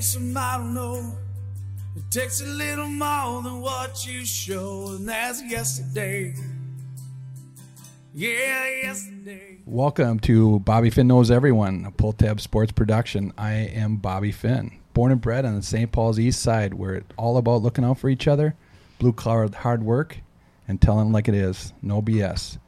some 0.00 0.36
I 0.36 0.58
don't 0.58 0.74
know. 0.74 1.14
It 1.96 2.10
takes 2.10 2.42
a 2.42 2.46
little 2.46 2.88
more 2.88 3.42
than 3.42 3.62
what 3.62 4.06
you 4.06 4.26
show, 4.26 4.88
and 4.90 5.08
that's 5.08 5.42
yesterday. 5.42 6.34
Yeah, 8.12 8.66
yesterday. 8.82 9.58
Welcome 9.64 10.20
to 10.20 10.60
Bobby 10.60 10.90
Finn 10.90 11.08
Knows 11.08 11.30
Everyone, 11.30 11.86
a 11.86 11.90
Pull 11.90 12.12
Tab 12.12 12.42
Sports 12.42 12.72
production. 12.72 13.32
I 13.38 13.52
am 13.52 13.96
Bobby 13.96 14.32
Finn, 14.32 14.78
born 14.92 15.12
and 15.12 15.20
bred 15.20 15.46
on 15.46 15.56
the 15.56 15.62
St. 15.62 15.90
Paul's 15.90 16.18
East 16.18 16.42
Side, 16.42 16.74
where 16.74 16.96
it's 16.96 17.14
all 17.16 17.38
about 17.38 17.62
looking 17.62 17.84
out 17.84 17.98
for 17.98 18.10
each 18.10 18.28
other, 18.28 18.54
blue 18.98 19.14
collar 19.14 19.48
hard 19.50 19.82
work, 19.82 20.18
and 20.68 20.80
telling 20.80 21.10
like 21.10 21.26
it 21.26 21.34
is, 21.34 21.72
no 21.80 22.02
BS. 22.02 22.58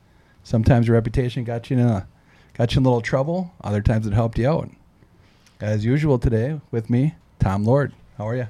Sometimes 0.44 0.86
your 0.86 0.94
reputation 0.94 1.44
got 1.44 1.68
you 1.68 1.78
in 1.78 1.86
a 1.86 2.06
got 2.54 2.74
you 2.74 2.80
in 2.80 2.86
a 2.86 2.88
little 2.88 3.02
trouble. 3.02 3.52
Other 3.62 3.82
times 3.82 4.06
it 4.06 4.14
helped 4.14 4.38
you 4.38 4.48
out. 4.48 4.70
As 5.60 5.84
usual 5.84 6.18
today 6.18 6.60
with 6.70 6.88
me, 6.88 7.14
Tom 7.40 7.64
Lord. 7.64 7.92
How 8.16 8.28
are 8.28 8.36
you? 8.36 8.46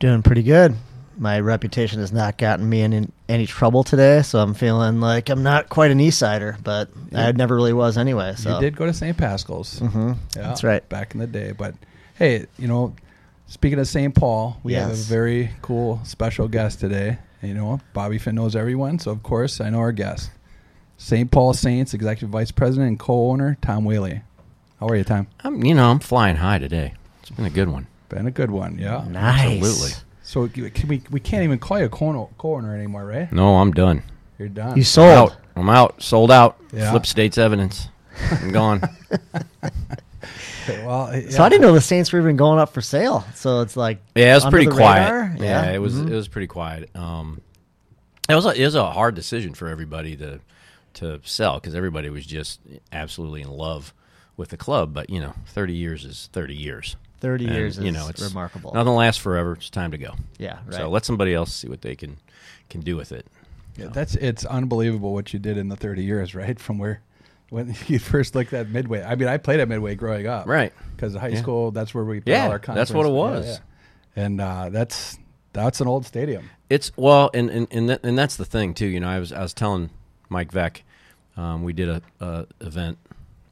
Doing 0.00 0.22
pretty 0.22 0.42
good. 0.42 0.74
My 1.16 1.38
reputation 1.38 2.00
has 2.00 2.12
not 2.12 2.38
gotten 2.38 2.68
me 2.68 2.80
in, 2.80 2.92
in 2.92 3.12
any 3.28 3.46
trouble 3.46 3.84
today, 3.84 4.22
so 4.22 4.40
I'm 4.40 4.54
feeling 4.54 5.00
like 5.00 5.28
I'm 5.28 5.42
not 5.44 5.68
quite 5.68 5.90
an 5.92 6.00
East 6.00 6.18
Sider, 6.18 6.56
but 6.64 6.88
I 7.14 7.30
never 7.32 7.54
really 7.54 7.72
was 7.72 7.96
anyway. 7.96 8.34
So 8.36 8.54
You 8.54 8.60
did 8.60 8.76
go 8.76 8.86
to 8.86 8.92
St. 8.92 9.16
Pascal's. 9.16 9.78
hmm 9.78 10.12
Yeah, 10.34 10.42
That's 10.42 10.64
right. 10.64 10.86
Back 10.88 11.14
in 11.14 11.20
the 11.20 11.26
day. 11.28 11.52
But 11.52 11.74
hey, 12.16 12.46
you 12.58 12.66
know, 12.66 12.94
speaking 13.46 13.78
of 13.78 13.86
St. 13.86 14.12
Paul, 14.14 14.58
we 14.64 14.72
have 14.72 14.90
a 14.90 14.94
very 14.94 15.50
cool 15.62 16.00
special 16.04 16.48
guest 16.48 16.80
today. 16.80 17.18
You 17.42 17.54
know, 17.54 17.80
Bobby 17.92 18.18
Finn 18.18 18.34
knows 18.34 18.56
everyone, 18.56 18.98
so 18.98 19.10
of 19.12 19.22
course 19.22 19.60
I 19.60 19.68
know 19.70 19.78
our 19.80 19.92
guest. 19.92 20.30
St. 20.96 21.30
Paul 21.30 21.52
Saints 21.52 21.92
Executive 21.94 22.30
Vice 22.30 22.50
President 22.50 22.88
and 22.88 22.98
co-owner 22.98 23.56
Tom 23.60 23.84
Whaley. 23.84 24.22
How 24.80 24.88
are 24.88 24.96
you, 24.96 25.04
Tom? 25.04 25.26
I'm, 25.42 25.64
you 25.64 25.74
know, 25.74 25.90
I'm 25.90 26.00
flying 26.00 26.36
high 26.36 26.58
today. 26.58 26.94
It's 27.20 27.30
been 27.30 27.44
a 27.46 27.50
good 27.50 27.68
one. 27.68 27.86
Been 28.08 28.26
a 28.26 28.30
good 28.30 28.50
one, 28.50 28.78
yeah. 28.78 29.04
Nice. 29.08 29.56
Absolutely. 29.62 29.90
So 30.22 30.48
can 30.48 30.88
we 30.88 31.02
we 31.10 31.20
can't 31.20 31.44
even 31.44 31.58
call 31.58 31.78
you 31.78 31.84
a 31.86 31.88
co- 31.88 32.30
co-owner 32.38 32.74
anymore, 32.74 33.04
right? 33.04 33.30
No, 33.32 33.56
I'm 33.56 33.72
done. 33.72 34.02
You're 34.38 34.48
done. 34.48 34.76
You 34.76 34.82
sold. 34.84 35.30
Out. 35.30 35.36
I'm 35.56 35.68
out. 35.68 36.02
Sold 36.02 36.30
out. 36.30 36.58
Yeah. 36.72 36.90
Flip 36.90 37.06
states 37.06 37.38
evidence. 37.38 37.88
I'm 38.30 38.50
gone. 38.52 38.82
well, 40.68 41.12
So 41.30 41.42
I 41.42 41.48
didn't 41.48 41.62
know 41.62 41.72
the 41.72 41.80
Saints 41.80 42.12
were 42.12 42.18
even 42.20 42.36
going 42.36 42.58
up 42.58 42.72
for 42.72 42.80
sale. 42.80 43.24
So 43.34 43.60
it's 43.60 43.76
like 43.76 43.98
yeah, 44.14 44.32
it 44.32 44.34
was 44.36 44.44
under 44.46 44.56
pretty 44.56 44.70
quiet. 44.70 45.10
radar? 45.12 45.36
Yeah, 45.38 45.70
it 45.72 45.78
was 45.78 45.94
Mhm. 45.94 46.10
it 46.10 46.14
was 46.14 46.28
pretty 46.28 46.46
quiet. 46.46 46.94
Um, 46.96 47.40
it 48.28 48.34
was 48.34 48.46
a, 48.46 48.50
it 48.60 48.64
was 48.64 48.74
a 48.74 48.90
hard 48.90 49.14
decision 49.14 49.54
for 49.54 49.68
everybody 49.68 50.16
to 50.16 50.40
to 50.94 51.20
sell 51.24 51.60
because 51.60 51.74
everybody 51.74 52.08
was 52.08 52.24
just 52.24 52.60
absolutely 52.92 53.42
in 53.42 53.50
love 53.50 53.92
with 54.36 54.48
the 54.50 54.56
club. 54.56 54.92
But 54.94 55.10
you 55.10 55.20
know, 55.20 55.34
30 55.46 55.72
years 55.74 56.04
is 56.04 56.28
30 56.32 56.54
years. 56.54 56.96
thirty 57.20 57.46
And, 57.46 57.54
years. 57.54 57.78
You 57.78 57.92
know, 57.92 58.08
it's 58.08 58.20
remarkable. 58.22 58.72
Nothing 58.74 58.94
lasts 58.94 59.20
forever. 59.22 59.52
It's 59.54 59.70
time 59.70 59.90
to 59.92 59.98
go. 59.98 60.14
Yeah, 60.38 60.58
right. 60.66 60.74
So 60.76 60.88
let 60.90 61.04
somebody 61.04 61.32
else 61.34 61.54
see 61.54 61.68
what 61.68 61.80
they 61.82 61.94
can 61.96 62.16
can 62.70 62.80
do 62.82 62.96
with 62.96 63.12
it. 63.12 63.26
Yeah, 63.76 63.86
that's 63.88 64.14
it's 64.16 64.44
unbelievable 64.44 65.12
what 65.12 65.32
you 65.32 65.38
did 65.38 65.56
in 65.58 65.68
the 65.68 65.76
30 65.76 66.04
years, 66.04 66.34
right? 66.34 66.58
From 66.60 66.78
where 66.78 67.00
when 67.50 67.74
you 67.86 67.98
first 67.98 68.34
looked 68.34 68.52
at 68.52 68.68
Midway. 68.68 69.02
I 69.02 69.14
mean, 69.16 69.28
I 69.28 69.36
played 69.38 69.60
at 69.60 69.68
Midway 69.68 69.94
growing 69.94 70.26
up, 70.26 70.46
Right. 70.46 70.72
Because 70.94 71.14
high 71.14 71.28
Yeah. 71.28 71.40
school, 71.42 71.70
that's 71.70 71.92
where 71.94 72.04
we 72.04 72.20
played 72.20 72.32
Yeah, 72.32 72.44
all 72.44 72.50
our 72.52 72.58
that's 72.58 72.90
what 72.92 73.06
it 73.06 73.10
conference. 73.10 73.46
was. 73.46 73.60
And 74.16 74.40
uh, 74.40 74.68
that's 74.70 75.18
that's 75.52 75.80
an 75.80 75.88
old 75.88 76.04
stadium. 76.06 76.50
It's 76.70 76.92
well, 76.96 77.30
and 77.34 77.48
and 77.50 77.66
and, 77.70 77.88
that, 77.88 78.00
and 78.04 78.18
that's 78.18 78.36
the 78.36 78.44
thing 78.44 78.74
too. 78.74 78.86
You 78.86 79.00
know, 79.00 79.08
I 79.08 79.18
was 79.18 79.32
I 79.32 79.42
was 79.42 79.54
telling 79.54 79.90
Mike 80.28 80.52
Veeck 80.52 80.82
um, 81.36 81.62
we 81.64 81.72
did 81.72 81.88
a, 81.88 82.02
a 82.20 82.46
event 82.60 82.98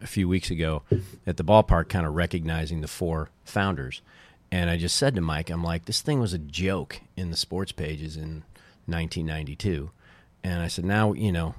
a 0.02 0.06
few 0.06 0.28
weeks 0.28 0.50
ago 0.50 0.82
at 1.26 1.36
the 1.36 1.44
ballpark, 1.44 1.88
kind 1.88 2.06
of 2.06 2.14
recognizing 2.14 2.80
the 2.80 2.88
four 2.88 3.30
founders, 3.44 4.02
and 4.50 4.68
I 4.68 4.76
just 4.76 4.96
said 4.96 5.14
to 5.14 5.20
Mike, 5.20 5.48
I'm 5.48 5.64
like, 5.64 5.86
this 5.86 6.02
thing 6.02 6.20
was 6.20 6.34
a 6.34 6.38
joke 6.38 7.00
in 7.16 7.30
the 7.30 7.36
sports 7.36 7.72
pages 7.72 8.16
in 8.16 8.44
1992, 8.86 9.90
and 10.44 10.60
I 10.60 10.68
said, 10.68 10.84
now 10.84 11.12
you 11.12 11.32
know, 11.32 11.54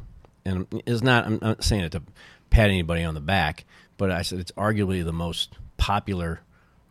and 0.46 0.68
it's 0.86 1.02
not. 1.02 1.26
I'm 1.26 1.40
not 1.42 1.64
saying 1.64 1.86
it 1.86 1.92
to 1.94 2.04
pat 2.50 2.70
anybody 2.70 3.04
on 3.04 3.14
the 3.14 3.22
back, 3.22 3.66
but 3.98 4.12
I 4.12 4.22
said 4.22 4.40
it's 4.40 4.52
arguably 4.52 5.04
the 5.04 5.14
most 5.14 5.54
popular 5.78 6.42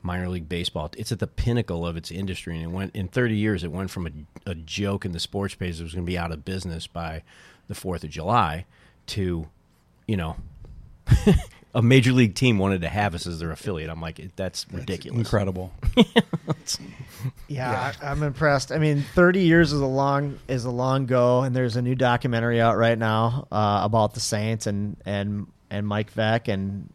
minor 0.02 0.28
league 0.28 0.48
baseball. 0.48 0.90
It's 0.96 1.12
at 1.12 1.18
the 1.18 1.26
pinnacle 1.26 1.86
of 1.86 1.96
its 1.96 2.10
industry, 2.10 2.56
and 2.56 2.64
it 2.64 2.74
went 2.74 2.96
in 2.96 3.08
30 3.08 3.36
years. 3.36 3.62
It 3.62 3.70
went 3.70 3.90
from 3.90 4.06
a, 4.06 4.50
a 4.50 4.54
joke 4.54 5.04
in 5.04 5.12
the 5.12 5.20
sports 5.20 5.54
page 5.54 5.78
that 5.78 5.84
was 5.84 5.94
going 5.94 6.04
to 6.04 6.10
be 6.10 6.18
out 6.18 6.32
of 6.32 6.44
business 6.44 6.86
by 6.86 7.22
the 7.68 7.74
Fourth 7.74 8.04
of 8.04 8.10
July 8.10 8.66
to, 9.06 9.48
you 10.06 10.16
know, 10.16 10.36
a 11.74 11.82
major 11.82 12.12
league 12.12 12.34
team 12.34 12.58
wanted 12.58 12.82
to 12.82 12.88
have 12.88 13.14
us 13.14 13.26
as 13.26 13.38
their 13.38 13.50
affiliate. 13.50 13.90
I'm 13.90 14.00
like, 14.00 14.20
that's 14.36 14.66
ridiculous. 14.72 15.18
Incredible. 15.18 15.72
Yeah, 17.46 17.92
I, 18.02 18.10
I'm 18.10 18.22
impressed. 18.22 18.72
I 18.72 18.78
mean, 18.78 19.04
30 19.14 19.40
years 19.40 19.72
is 19.72 19.80
a 19.80 19.86
long 19.86 20.38
is 20.48 20.64
a 20.64 20.70
long 20.70 21.06
go, 21.06 21.42
and 21.42 21.54
there's 21.54 21.76
a 21.76 21.82
new 21.82 21.94
documentary 21.94 22.60
out 22.60 22.76
right 22.76 22.98
now 22.98 23.46
uh, 23.52 23.80
about 23.84 24.14
the 24.14 24.20
Saints 24.20 24.66
and 24.66 24.96
and 25.04 25.46
and 25.70 25.86
Mike 25.86 26.12
Veeck 26.14 26.48
and. 26.48 26.92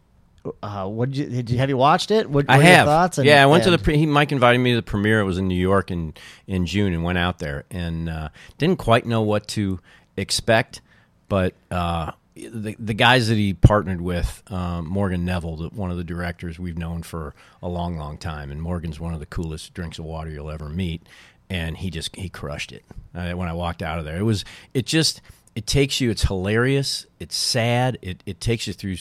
Uh, 0.63 0.85
what 0.87 1.11
did 1.11 1.17
you, 1.17 1.25
did 1.25 1.49
you 1.49 1.57
have 1.57 1.67
you 1.67 1.75
watched 1.77 2.09
it? 2.09 2.29
What, 2.29 2.45
I 2.49 2.57
what 2.57 2.65
are 2.65 2.67
your 2.67 2.77
have. 2.77 2.85
thoughts? 2.87 3.17
And- 3.17 3.27
yeah, 3.27 3.43
I 3.43 3.45
went 3.47 3.65
to 3.65 3.71
the. 3.71 3.77
Pre- 3.77 3.97
he, 3.97 4.05
Mike 4.05 4.31
invited 4.31 4.59
me 4.59 4.71
to 4.71 4.77
the 4.77 4.81
premiere. 4.81 5.19
It 5.19 5.25
was 5.25 5.37
in 5.37 5.47
New 5.47 5.59
York 5.59 5.91
in 5.91 6.13
in 6.47 6.65
June, 6.65 6.93
and 6.93 7.03
went 7.03 7.17
out 7.17 7.39
there 7.39 7.65
and 7.69 8.09
uh, 8.09 8.29
didn't 8.57 8.79
quite 8.79 9.05
know 9.05 9.21
what 9.21 9.47
to 9.49 9.79
expect. 10.15 10.81
But 11.27 11.53
uh, 11.69 12.11
the 12.51 12.75
the 12.79 12.93
guys 12.93 13.27
that 13.27 13.35
he 13.35 13.53
partnered 13.53 14.01
with, 14.01 14.43
um, 14.47 14.87
Morgan 14.87 15.25
Neville, 15.25 15.69
one 15.69 15.91
of 15.91 15.97
the 15.97 16.03
directors 16.03 16.59
we've 16.59 16.77
known 16.77 17.03
for 17.03 17.33
a 17.61 17.67
long, 17.67 17.97
long 17.97 18.17
time, 18.17 18.51
and 18.51 18.61
Morgan's 18.61 18.99
one 18.99 19.13
of 19.13 19.19
the 19.19 19.25
coolest 19.25 19.73
drinks 19.73 19.99
of 19.99 20.05
water 20.05 20.29
you'll 20.29 20.51
ever 20.51 20.69
meet. 20.69 21.01
And 21.49 21.77
he 21.77 21.89
just 21.89 22.15
he 22.15 22.29
crushed 22.29 22.71
it 22.71 22.83
uh, 23.15 23.31
when 23.31 23.47
I 23.47 23.53
walked 23.53 23.81
out 23.81 23.99
of 23.99 24.05
there. 24.05 24.17
It 24.17 24.23
was 24.23 24.43
it 24.73 24.85
just 24.85 25.21
it 25.55 25.65
takes 25.65 25.99
you. 26.01 26.09
It's 26.11 26.23
hilarious. 26.23 27.05
It's 27.19 27.35
sad. 27.35 27.97
It 28.01 28.21
it 28.25 28.39
takes 28.39 28.67
you 28.67 28.73
through. 28.73 28.97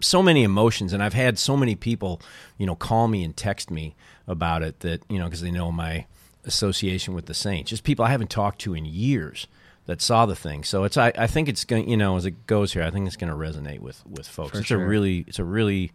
so 0.00 0.22
many 0.22 0.42
emotions 0.42 0.92
and 0.92 1.02
i've 1.02 1.14
had 1.14 1.38
so 1.38 1.56
many 1.56 1.74
people 1.76 2.20
you 2.58 2.66
know 2.66 2.74
call 2.74 3.06
me 3.08 3.22
and 3.24 3.36
text 3.36 3.70
me 3.70 3.94
about 4.26 4.62
it 4.62 4.80
that 4.80 5.00
you 5.08 5.18
know 5.18 5.24
because 5.24 5.40
they 5.40 5.52
know 5.52 5.70
my 5.70 6.04
association 6.44 7.14
with 7.14 7.26
the 7.26 7.32
saints 7.32 7.70
just 7.70 7.84
people 7.84 8.04
i 8.04 8.10
haven't 8.10 8.28
talked 8.28 8.58
to 8.60 8.74
in 8.74 8.84
years 8.84 9.46
that 9.86 10.00
saw 10.00 10.24
the 10.26 10.34
thing 10.36 10.64
so 10.64 10.84
it's 10.84 10.96
i, 10.96 11.12
I 11.16 11.26
think 11.26 11.48
it's 11.48 11.64
going 11.64 11.88
you 11.88 11.96
know 11.96 12.16
as 12.16 12.24
it 12.26 12.46
goes 12.46 12.72
here 12.72 12.82
i 12.82 12.90
think 12.90 13.06
it's 13.06 13.16
going 13.16 13.30
to 13.30 13.36
resonate 13.36 13.80
with 13.80 14.02
with 14.06 14.26
folks 14.26 14.52
For 14.52 14.58
it's 14.58 14.66
sure. 14.68 14.82
a 14.82 14.86
really 14.86 15.24
it's 15.28 15.38
a 15.38 15.44
really 15.44 15.92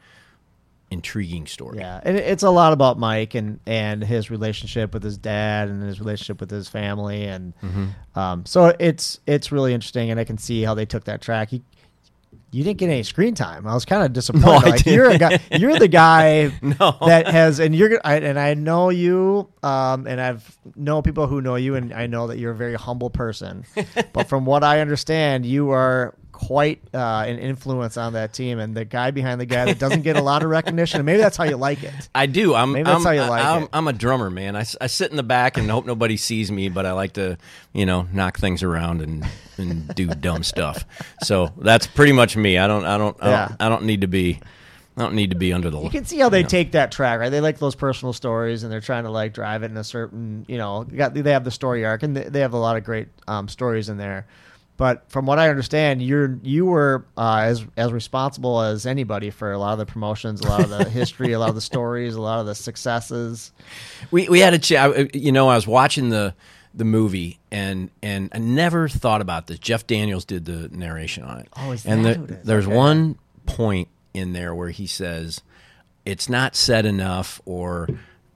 intriguing 0.91 1.45
story 1.45 1.77
Yeah, 1.79 1.99
and 2.03 2.17
it's 2.17 2.41
a 2.41 2.49
lot 2.49 2.73
about 2.73 2.97
Mike 2.97 3.35
and 3.35 3.59
and 3.67 4.03
his 4.03 4.31
relationship 4.31 4.91
with 4.93 5.03
his 5.03 5.17
dad 5.19 5.69
and 5.69 5.83
his 5.83 5.99
relationship 5.99 6.39
with 6.39 6.49
his 6.49 6.67
family, 6.67 7.25
and 7.25 7.53
Mm-hmm. 7.61 8.19
um, 8.19 8.45
so 8.47 8.73
it's 8.79 9.19
it's 9.27 9.51
really 9.51 9.73
interesting, 9.75 10.09
and 10.09 10.19
I 10.19 10.23
can 10.23 10.39
see 10.39 10.63
how 10.63 10.73
they 10.73 10.87
took 10.87 11.03
that 11.03 11.21
track. 11.21 11.53
You, 11.53 11.61
you 12.51 12.63
didn't 12.63 12.77
get 12.79 12.89
any 12.89 13.03
screen 13.03 13.35
time. 13.35 13.67
I 13.67 13.73
was 13.73 13.85
kind 13.85 14.03
of 14.03 14.13
disappointed. 14.13 14.45
No, 14.45 14.57
like 14.71 14.85
you're 14.85 15.09
a 15.09 15.17
guy, 15.17 15.39
you're 15.51 15.77
the 15.77 15.87
guy 15.87 16.51
No. 16.61 16.97
that 17.05 17.27
has, 17.27 17.59
and 17.59 17.75
you're 17.75 17.99
I, 18.03 18.15
and 18.17 18.39
I 18.39 18.53
know 18.53 18.89
you, 18.89 19.49
um, 19.63 20.07
and 20.07 20.19
I've 20.19 20.57
know 20.75 21.01
people 21.01 21.27
who 21.27 21.41
know 21.41 21.55
you, 21.55 21.75
and 21.75 21.93
I 21.93 22.07
know 22.07 22.27
that 22.27 22.37
you're 22.39 22.51
a 22.51 22.55
very 22.55 22.75
humble 22.75 23.09
person. 23.09 23.65
but 24.13 24.27
from 24.29 24.45
what 24.45 24.63
I 24.63 24.79
understand, 24.81 25.45
you 25.45 25.71
are 25.71 26.15
quite 26.39 26.81
uh, 26.93 27.25
an 27.27 27.37
influence 27.37 27.97
on 27.97 28.13
that 28.13 28.33
team, 28.33 28.59
and 28.59 28.75
the 28.75 28.85
guy 28.85 29.11
behind 29.11 29.41
the 29.41 29.45
guy 29.45 29.65
that 29.65 29.77
doesn't 29.77 30.03
get 30.03 30.15
a 30.15 30.21
lot 30.21 30.41
of 30.41 30.49
recognition. 30.59 30.99
And 30.99 31.05
maybe 31.05 31.19
that's 31.19 31.35
how 31.35 31.43
you 31.43 31.57
like 31.57 31.83
it. 31.83 31.93
I 32.15 32.27
do. 32.27 32.55
I'm. 32.55 32.71
Maybe 32.71 32.83
that's 32.83 32.97
I'm, 32.97 33.03
how 33.03 33.23
you 33.23 33.29
like 33.29 33.43
I'm, 33.43 33.63
it. 33.63 33.69
I'm 33.73 33.87
a 33.87 33.93
drummer, 33.93 34.29
man. 34.29 34.55
I, 34.55 34.63
I 34.79 34.87
sit 34.87 35.11
in 35.11 35.17
the 35.17 35.23
back 35.23 35.57
and 35.57 35.69
hope 35.69 35.85
nobody 35.85 36.15
sees 36.17 36.51
me, 36.51 36.69
but 36.69 36.85
I 36.85 36.93
like 36.93 37.13
to, 37.13 37.37
you 37.73 37.85
know, 37.85 38.07
knock 38.13 38.39
things 38.39 38.63
around 38.63 39.01
and, 39.01 39.25
and 39.57 39.93
do 39.95 40.07
dumb 40.07 40.43
stuff. 40.43 40.85
So 41.23 41.51
that's 41.57 41.87
pretty 41.87 42.13
much 42.13 42.37
me. 42.37 42.57
I 42.57 42.67
don't. 42.67 42.85
I 42.85 42.97
don't. 42.97 43.17
I 43.21 43.29
Yeah. 43.29 43.47
don't, 43.49 43.61
I 43.61 43.69
don't 43.69 43.83
need 43.83 44.01
to 44.01 44.07
be. 44.07 44.39
I 44.97 45.01
don't 45.01 45.15
need 45.15 45.31
to 45.31 45.37
be 45.37 45.53
under 45.53 45.69
the. 45.69 45.79
You 45.79 45.89
can 45.89 46.05
see 46.05 46.19
how 46.19 46.29
they 46.29 46.43
take 46.43 46.71
that 46.73 46.91
track, 46.91 47.19
right? 47.19 47.29
They 47.29 47.39
like 47.41 47.57
those 47.57 47.75
personal 47.75 48.11
stories, 48.11 48.63
and 48.63 48.71
they're 48.71 48.81
trying 48.81 49.03
to 49.05 49.09
like 49.11 49.33
drive 49.33 49.63
it 49.63 49.71
in 49.71 49.77
a 49.77 49.83
certain, 49.83 50.45
you 50.47 50.57
know, 50.57 50.83
got 50.83 51.13
they 51.13 51.31
have 51.31 51.43
the 51.45 51.51
story 51.51 51.85
arc, 51.85 52.03
and 52.03 52.15
they 52.17 52.23
they 52.23 52.39
have 52.41 52.53
a 52.53 52.57
lot 52.57 52.75
of 52.75 52.83
great 52.83 53.07
um, 53.27 53.47
stories 53.47 53.87
in 53.89 53.97
there. 53.97 54.25
But 54.79 55.03
from 55.11 55.25
what 55.25 55.39
I 55.39 55.49
understand, 55.49 56.01
you're 56.01 56.39
you 56.41 56.65
were 56.65 57.03
uh, 57.17 57.41
as 57.43 57.65
as 57.77 57.91
responsible 57.91 58.61
as 58.61 58.85
anybody 58.85 59.29
for 59.29 59.51
a 59.51 59.57
lot 59.59 59.73
of 59.73 59.77
the 59.79 59.85
promotions, 59.85 60.39
a 60.39 60.47
lot 60.47 60.61
of 60.61 60.69
the 60.69 60.89
history, 60.89 61.33
a 61.33 61.39
lot 61.39 61.49
of 61.49 61.55
the 61.55 61.59
stories, 61.61 62.15
a 62.15 62.21
lot 62.21 62.39
of 62.39 62.45
the 62.45 62.55
successes. 62.55 63.51
We 64.09 64.29
we 64.29 64.39
had 64.39 64.53
a 64.53 64.57
chat. 64.57 65.13
You 65.13 65.33
know, 65.33 65.49
I 65.49 65.55
was 65.55 65.67
watching 65.67 66.07
the 66.09 66.33
the 66.73 66.85
movie 66.85 67.39
and 67.51 67.89
and 68.01 68.29
I 68.33 68.37
never 68.37 68.87
thought 68.87 69.19
about 69.19 69.47
this. 69.47 69.59
Jeff 69.59 69.85
Daniels 69.85 70.23
did 70.23 70.45
the 70.45 70.69
narration 70.71 71.23
on 71.25 71.39
it. 71.39 71.49
Oh, 71.57 71.71
is 71.71 71.85
and 71.85 72.05
that 72.05 72.13
the- 72.13 72.17
who 72.19 72.23
it 72.23 72.31
is? 72.31 72.45
there's 72.45 72.65
Okay. 72.67 72.75
one 72.75 73.17
point 73.45 73.89
in 74.13 74.31
there 74.33 74.55
where 74.55 74.69
he 74.69 74.87
says 74.87 75.41
it's 76.05 76.29
not 76.29 76.55
said 76.55 76.85
enough, 76.85 77.41
or 77.45 77.89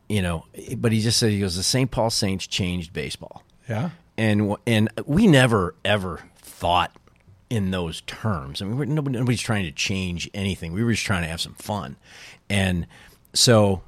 you 0.09 0.21
know, 0.21 0.43
but 0.75 0.91
he 0.91 0.99
just 0.99 1.19
said 1.19 1.31
he 1.31 1.39
goes 1.39 1.55
the 1.55 1.63
St. 1.63 1.89
Paul 1.89 2.09
Saints 2.09 2.45
changed 2.47 2.91
baseball. 2.91 3.43
Yeah. 3.69 3.91
and 4.17 4.57
and 4.67 4.89
we 5.05 5.25
never 5.27 5.73
ever 5.85 6.19
thought 6.63 6.95
in 7.49 7.71
those 7.71 7.99
terms. 8.01 8.61
I 8.61 8.65
mean, 8.65 8.95
nobody, 8.95 9.17
nobody's 9.17 9.41
trying 9.41 9.65
to 9.65 9.71
change 9.71 10.29
anything. 10.33 10.71
We 10.71 10.81
were 10.81 10.91
just 10.91 11.05
trying 11.05 11.23
to 11.23 11.27
have 11.27 11.41
some 11.41 11.55
fun, 11.55 11.97
and 12.49 12.87
so 13.33 13.81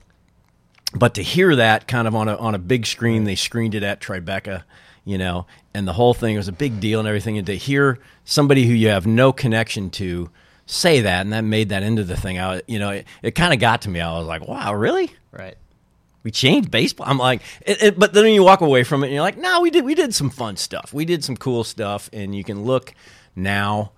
but 0.94 1.14
to 1.16 1.24
hear 1.24 1.56
that 1.56 1.88
kind 1.88 2.08
of 2.08 2.16
on 2.16 2.28
a 2.28 2.36
on 2.36 2.54
a 2.54 2.60
big 2.60 2.86
screen, 2.86 3.24
they 3.24 3.36
screened 3.36 3.76
it 3.76 3.84
at 3.84 4.02
Tribeca, 4.02 4.64
you 5.04 5.18
know, 5.18 5.46
and 5.74 5.88
the 5.88 5.94
whole 5.94 6.14
thing 6.14 6.38
was 6.38 6.48
a 6.48 6.54
big 6.54 6.80
deal 6.80 7.00
and 7.00 7.08
everything. 7.08 7.38
And 7.38 7.48
to 7.48 7.56
hear 7.56 8.00
somebody 8.24 8.66
who 8.66 8.74
you 8.74 8.90
have 8.90 9.08
no 9.08 9.32
connection 9.32 9.90
to 9.92 10.30
say 10.66 11.02
that, 11.02 11.22
and 11.22 11.34
that 11.34 11.44
made 11.44 11.70
that 11.70 11.84
into 11.84 12.04
the 12.04 12.18
thing, 12.18 12.40
I, 12.40 12.62
you 12.68 12.80
know, 12.80 12.92
it, 12.92 13.08
it 13.22 13.32
kind 13.32 13.54
of 13.54 13.60
got 13.60 13.84
to 13.84 13.90
me. 13.90 14.00
I 14.00 14.18
was 14.18 14.28
like, 14.28 14.48
wow, 14.48 14.74
really? 14.74 15.12
Right. 15.32 15.58
We 16.26 16.32
changed 16.32 16.72
baseball. 16.72 17.06
I'm 17.08 17.20
like, 17.20 17.42
it, 17.62 17.84
it, 17.84 18.00
but 18.00 18.12
then 18.12 18.26
you 18.26 18.44
walk 18.44 18.62
away 18.62 18.84
from 18.84 19.04
it 19.04 19.08
and 19.08 19.14
you're 19.14 19.22
like, 19.22 19.38
no, 19.38 19.62
we 19.62 19.70
did, 19.70 19.86
we 19.86 19.94
did 19.94 20.14
some 20.14 20.32
fun 20.32 20.58
stuff. 20.58 20.92
We 20.92 21.06
did 21.06 21.24
some 21.24 21.38
cool 21.38 21.64
stuff, 21.64 22.10
and 22.12 22.36
you 22.36 22.44
can 22.44 22.64
look 22.64 22.96
now 23.36 23.92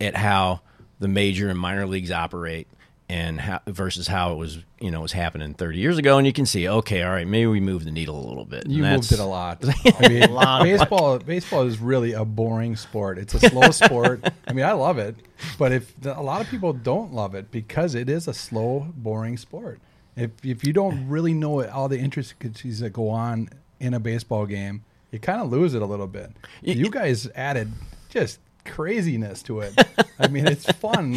at 0.00 0.16
how 0.16 0.60
the 0.98 1.06
major 1.06 1.48
and 1.48 1.56
minor 1.56 1.86
leagues 1.86 2.10
operate 2.10 2.66
and 3.08 3.40
how, 3.40 3.60
versus 3.68 4.08
how 4.08 4.32
it 4.32 4.34
was, 4.34 4.58
you 4.80 4.90
know, 4.90 5.02
was 5.02 5.12
happening 5.12 5.54
30 5.54 5.78
years 5.78 5.98
ago, 5.98 6.18
and 6.18 6.26
you 6.26 6.32
can 6.32 6.46
see, 6.46 6.68
okay, 6.68 7.04
all 7.04 7.12
right, 7.12 7.28
maybe 7.28 7.46
we 7.46 7.60
moved 7.60 7.86
the 7.86 7.92
needle 7.92 8.18
a 8.18 8.26
little 8.26 8.44
bit. 8.44 8.66
You 8.66 8.82
moved 8.82 9.12
it 9.12 9.20
a 9.20 9.24
lot. 9.24 9.64
I 10.00 10.08
mean, 10.08 10.32
lot 10.32 10.64
baseball 10.64 11.18
baseball 11.20 11.62
is 11.62 11.78
really 11.78 12.12
a 12.12 12.24
boring 12.24 12.74
sport. 12.74 13.18
It's 13.18 13.34
a 13.34 13.38
slow 13.50 13.70
sport. 13.70 14.28
I 14.48 14.52
mean, 14.52 14.64
I 14.64 14.72
love 14.72 14.98
it, 14.98 15.14
but 15.60 15.70
if 15.70 15.94
a 16.04 16.20
lot 16.20 16.40
of 16.40 16.48
people 16.48 16.72
don't 16.72 17.12
love 17.12 17.36
it 17.36 17.52
because 17.52 17.94
it 17.94 18.08
is 18.08 18.26
a 18.26 18.34
slow, 18.34 18.88
boring 18.96 19.36
sport. 19.36 19.78
If 20.16 20.30
if 20.44 20.64
you 20.64 20.72
don't 20.72 21.08
really 21.08 21.34
know 21.34 21.64
all 21.68 21.88
the 21.88 21.98
intricacies 21.98 22.80
that 22.80 22.90
go 22.90 23.10
on 23.10 23.50
in 23.78 23.94
a 23.94 24.00
baseball 24.00 24.46
game, 24.46 24.84
you 25.10 25.18
kind 25.18 25.40
of 25.40 25.50
lose 25.50 25.74
it 25.74 25.82
a 25.82 25.86
little 25.86 26.06
bit. 26.06 26.32
You 26.62 26.90
guys 26.90 27.28
added 27.34 27.72
just 28.08 28.40
craziness 28.64 29.42
to 29.44 29.60
it. 29.60 29.74
I 30.18 30.28
mean, 30.28 30.46
it's 30.46 30.70
fun. 30.72 31.16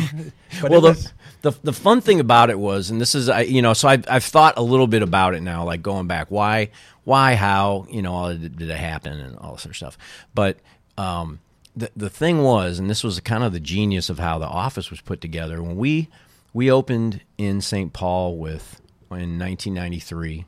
But 0.61 0.71
well, 0.71 0.85
it 0.85 0.89
was, 0.89 1.13
the, 1.41 1.51
the 1.51 1.59
the 1.63 1.73
fun 1.73 2.01
thing 2.01 2.19
about 2.19 2.49
it 2.49 2.59
was, 2.59 2.89
and 2.89 2.99
this 2.99 3.15
is, 3.15 3.29
I 3.29 3.41
you 3.41 3.61
know, 3.61 3.73
so 3.73 3.87
I've 3.87 4.05
I've 4.09 4.23
thought 4.23 4.55
a 4.57 4.61
little 4.61 4.87
bit 4.87 5.01
about 5.01 5.33
it 5.33 5.41
now, 5.41 5.63
like 5.63 5.81
going 5.81 6.07
back, 6.07 6.29
why, 6.29 6.69
why, 7.03 7.35
how, 7.35 7.87
you 7.89 8.01
know, 8.01 8.13
all 8.13 8.29
did, 8.29 8.57
did 8.57 8.69
it 8.69 8.77
happen 8.77 9.19
and 9.19 9.37
all 9.37 9.53
this 9.53 9.63
sort 9.63 9.71
of 9.71 9.77
stuff. 9.77 9.97
But 10.35 10.57
um, 10.97 11.39
the 11.75 11.89
the 11.95 12.09
thing 12.09 12.43
was, 12.43 12.79
and 12.79 12.89
this 12.89 13.03
was 13.03 13.19
kind 13.21 13.43
of 13.43 13.53
the 13.53 13.59
genius 13.59 14.09
of 14.09 14.19
how 14.19 14.37
the 14.37 14.47
office 14.47 14.91
was 14.91 15.01
put 15.01 15.21
together. 15.21 15.63
When 15.63 15.77
we 15.77 16.09
we 16.53 16.69
opened 16.69 17.21
in 17.37 17.61
St. 17.61 17.93
Paul 17.93 18.37
with 18.37 18.81
in 19.11 19.39
1993, 19.39 20.45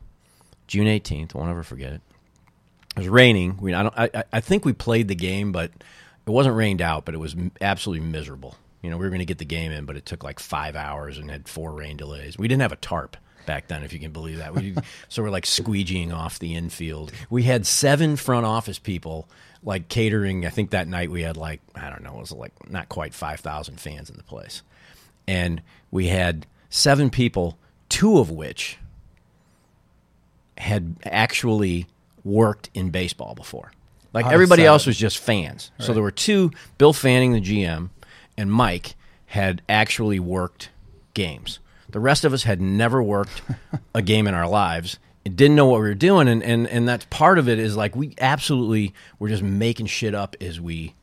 June 0.68 0.88
18th. 0.88 1.36
I'll 1.36 1.46
never 1.46 1.64
forget 1.64 1.94
it. 1.94 2.02
It 2.96 3.00
was 3.00 3.08
raining. 3.10 3.58
We 3.60 3.74
I 3.74 3.84
don't 3.84 3.94
I, 3.98 4.24
I- 4.34 4.42
think 4.42 4.66
we 4.66 4.74
played 4.74 5.08
the 5.08 5.16
game, 5.16 5.52
but 5.52 5.72
it 6.26 6.30
wasn't 6.30 6.56
rained 6.56 6.82
out, 6.82 7.06
but 7.06 7.14
it 7.16 7.20
was 7.20 7.36
absolutely 7.62 8.06
miserable. 8.06 8.56
You 8.82 8.90
know, 8.90 8.98
we 8.98 9.06
were 9.06 9.10
going 9.10 9.20
to 9.20 9.26
get 9.26 9.38
the 9.38 9.46
game 9.46 9.72
in, 9.72 9.86
but 9.86 9.96
it 9.96 10.06
took 10.06 10.24
like 10.24 10.40
five 10.40 10.76
hours 10.76 11.18
and 11.18 11.30
had 11.30 11.48
four 11.48 11.72
rain 11.72 11.98
delays. 11.98 12.38
We 12.38 12.48
didn't 12.48 12.64
have 12.64 12.72
a 12.72 12.78
tarp 12.78 13.16
back 13.46 13.68
then, 13.68 13.84
if 13.84 13.94
you 13.94 14.00
can 14.00 14.12
believe 14.12 14.38
that. 14.40 14.54
We, 14.56 14.76
so 15.10 15.22
we're 15.24 15.30
like 15.30 15.46
squeegeeing 15.46 16.14
off 16.14 16.40
the 16.40 16.56
infield. 16.56 17.12
We 17.30 17.44
had 17.44 17.66
seven 17.66 18.16
front 18.16 18.46
office 18.46 18.80
people 18.80 19.28
like 19.64 19.88
catering. 19.88 20.46
I 20.46 20.50
think 20.50 20.72
that 20.72 20.88
night 20.88 21.12
we 21.12 21.22
had 21.22 21.38
like 21.38 21.62
I 21.76 21.90
don't 21.90 22.04
know, 22.04 22.18
it 22.18 22.22
was 22.22 22.32
like 22.32 22.70
not 22.70 22.90
quite 22.90 23.14
five 23.14 23.40
thousand 23.40 23.80
fans 23.80 24.10
in 24.10 24.18
the 24.18 24.24
place, 24.24 24.64
and 25.28 25.62
we 25.92 26.08
had 26.08 26.46
seven 26.70 27.10
people, 27.10 27.58
two 27.92 28.20
of 28.20 28.32
which 28.32 28.78
had 30.58 30.96
actually 31.04 31.88
worked 32.24 32.70
in 32.74 32.90
baseball 32.90 33.36
before. 33.36 33.72
Like 34.14 34.26
everybody 34.26 34.66
else 34.66 34.86
was 34.86 34.98
just 34.98 35.18
fans. 35.20 35.72
So 35.80 35.94
there 35.94 36.02
were 36.02 36.12
two, 36.12 36.52
Bill 36.78 36.94
Fanning, 36.94 37.34
the 37.34 37.42
GM, 37.42 37.90
and 38.38 38.52
Mike 38.52 38.96
had 39.28 39.62
actually 39.70 40.20
worked 40.20 40.70
games. 41.14 41.60
The 41.90 42.00
rest 42.00 42.24
of 42.24 42.34
us 42.34 42.44
had 42.44 42.62
never 42.62 43.04
worked 43.04 43.42
a 43.94 44.02
game 44.02 44.28
in 44.28 44.34
our 44.34 44.48
lives. 44.48 44.98
and 45.26 45.36
Didn't 45.36 45.56
know 45.56 45.66
what 45.66 45.82
we 45.82 45.88
were 45.88 45.94
doing, 45.94 46.28
and, 46.28 46.42
and 46.44 46.68
and 46.68 46.88
that's 46.88 47.06
part 47.06 47.38
of 47.40 47.50
it. 47.50 47.60
Is 47.60 47.76
like 47.76 47.96
we 47.96 48.16
absolutely 48.20 48.94
were 49.20 49.30
just 49.30 49.44
making 49.44 49.88
shit 49.88 50.16
up 50.16 50.36
as 50.40 50.60
we 50.60 50.94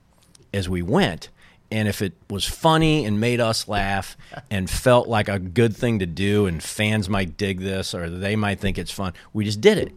as 0.55 0.69
we 0.69 0.82
went. 0.82 1.29
And 1.70 1.87
if 1.87 2.00
it 2.00 2.15
was 2.31 2.44
funny 2.47 3.05
and 3.05 3.20
made 3.20 3.41
us 3.41 3.69
laugh 3.69 4.17
and 4.50 4.70
felt 4.70 5.06
like 5.06 5.29
a 5.29 5.38
good 5.38 5.76
thing 5.76 5.99
to 5.99 6.06
do, 6.06 6.47
and 6.47 6.62
fans 6.62 7.09
might 7.09 7.37
dig 7.37 7.61
this 7.61 7.94
or 7.94 8.09
they 8.09 8.37
might 8.37 8.59
think 8.59 8.79
it's 8.79 8.91
fun, 8.91 9.12
we 9.32 9.44
just 9.44 9.61
did 9.61 9.79
it. 9.79 9.93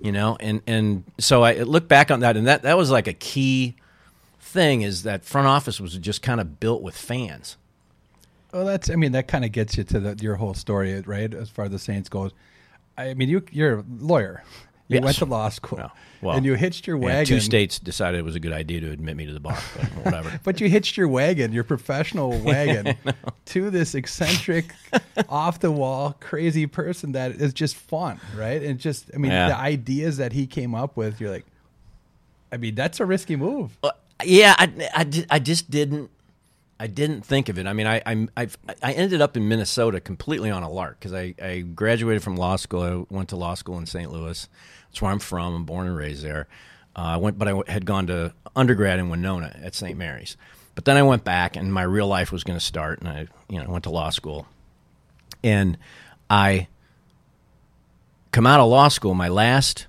You 0.00 0.12
know, 0.12 0.36
and 0.40 0.62
and 0.66 1.04
so 1.18 1.42
I 1.42 1.62
look 1.62 1.88
back 1.88 2.10
on 2.10 2.20
that, 2.20 2.36
and 2.36 2.46
that 2.46 2.62
that 2.62 2.76
was 2.76 2.90
like 2.90 3.06
a 3.06 3.12
key 3.12 3.76
thing 4.40 4.82
is 4.82 5.04
that 5.04 5.24
front 5.24 5.46
office 5.46 5.80
was 5.80 5.96
just 5.96 6.22
kind 6.22 6.40
of 6.40 6.60
built 6.60 6.82
with 6.82 6.96
fans. 6.96 7.56
Well, 8.52 8.66
that's. 8.66 8.90
I 8.90 8.96
mean, 8.96 9.12
that 9.12 9.28
kind 9.28 9.44
of 9.44 9.52
gets 9.52 9.76
you 9.76 9.84
to 9.84 10.00
the, 10.00 10.22
your 10.22 10.34
whole 10.36 10.54
story, 10.54 11.00
right? 11.00 11.32
As 11.32 11.48
far 11.48 11.64
as 11.64 11.70
the 11.70 11.78
Saints 11.78 12.08
goes. 12.08 12.32
I 12.98 13.14
mean, 13.14 13.28
you 13.28 13.42
you're 13.50 13.78
a 13.78 13.84
lawyer. 13.98 14.44
You 14.92 14.98
Yes. 14.98 15.04
went 15.04 15.16
to 15.18 15.24
law 15.24 15.48
school, 15.48 15.78
No. 15.78 15.90
Well, 16.20 16.36
and 16.36 16.44
you 16.46 16.54
hitched 16.54 16.86
your 16.86 16.96
wagon. 16.96 17.26
two 17.26 17.40
states 17.40 17.78
decided 17.78 18.18
it 18.18 18.24
was 18.24 18.34
a 18.36 18.40
good 18.40 18.52
idea 18.52 18.80
to 18.80 18.90
admit 18.90 19.16
me 19.16 19.26
to 19.26 19.32
the 19.32 19.40
bar, 19.40 19.58
but 19.76 19.84
whatever. 20.04 20.40
But 20.44 20.60
you 20.60 20.68
hitched 20.68 20.96
your 20.96 21.08
wagon, 21.08 21.52
your 21.52 21.64
professional 21.64 22.30
wagon, 22.44 22.96
to 23.46 23.70
this 23.70 23.94
eccentric, 23.94 24.72
off 25.28 25.58
the 25.60 25.72
wall, 25.72 26.16
crazy 26.20 26.66
person 26.66 27.12
that 27.12 27.32
is 27.32 27.52
just 27.52 27.74
fun, 27.76 28.20
right? 28.36 28.62
And 28.62 28.78
just, 28.78 29.10
I 29.14 29.18
mean, 29.18 29.32
Yeah. 29.32 29.48
the 29.48 29.56
ideas 29.58 30.16
that 30.18 30.32
he 30.32 30.46
came 30.46 30.74
up 30.74 30.96
with, 30.96 31.20
you're 31.20 31.30
like, 31.30 31.46
I 32.52 32.56
mean, 32.58 32.74
that's 32.74 33.00
a 33.00 33.06
risky 33.06 33.34
move. 33.36 33.76
Uh, 33.82 33.90
yeah, 34.24 34.54
I, 34.58 34.70
I, 34.94 35.24
I 35.30 35.38
just 35.38 35.70
didn't. 35.70 36.10
I 36.80 36.88
didn't 36.88 37.22
think 37.24 37.48
of 37.48 37.58
it. 37.60 37.66
I 37.68 37.74
mean, 37.74 37.86
I 37.86 38.02
I 38.04 38.26
I've, 38.36 38.58
I 38.82 38.92
ended 38.94 39.20
up 39.22 39.36
in 39.36 39.48
Minnesota 39.48 40.00
completely 40.00 40.50
on 40.50 40.64
a 40.64 40.68
lark 40.70 40.98
because 40.98 41.12
I, 41.12 41.32
I 41.40 41.60
graduated 41.60 42.24
from 42.24 42.34
law 42.36 42.56
school. 42.56 42.82
I 42.82 43.14
went 43.14 43.28
to 43.28 43.36
law 43.36 43.54
school 43.54 43.78
in 43.78 43.86
St. 43.86 44.10
Louis. 44.10 44.48
That's 44.92 45.00
where 45.00 45.10
I'm 45.10 45.20
from. 45.20 45.54
I'm 45.54 45.64
born 45.64 45.86
and 45.86 45.96
raised 45.96 46.22
there. 46.22 46.48
Uh, 46.94 47.00
I 47.00 47.16
went, 47.16 47.38
but 47.38 47.48
I 47.48 47.62
had 47.66 47.86
gone 47.86 48.08
to 48.08 48.34
undergrad 48.54 48.98
in 48.98 49.08
Winona 49.08 49.58
at 49.62 49.74
St. 49.74 49.96
Mary's. 49.96 50.36
But 50.74 50.84
then 50.84 50.98
I 50.98 51.02
went 51.02 51.24
back, 51.24 51.56
and 51.56 51.72
my 51.72 51.82
real 51.82 52.06
life 52.06 52.30
was 52.30 52.44
going 52.44 52.58
to 52.58 52.64
start. 52.64 53.00
And 53.00 53.08
I, 53.08 53.28
you 53.48 53.58
know, 53.58 53.70
went 53.70 53.84
to 53.84 53.90
law 53.90 54.10
school, 54.10 54.46
and 55.42 55.78
I 56.28 56.68
come 58.32 58.46
out 58.46 58.60
of 58.60 58.68
law 58.68 58.88
school. 58.88 59.14
My 59.14 59.28
last 59.28 59.86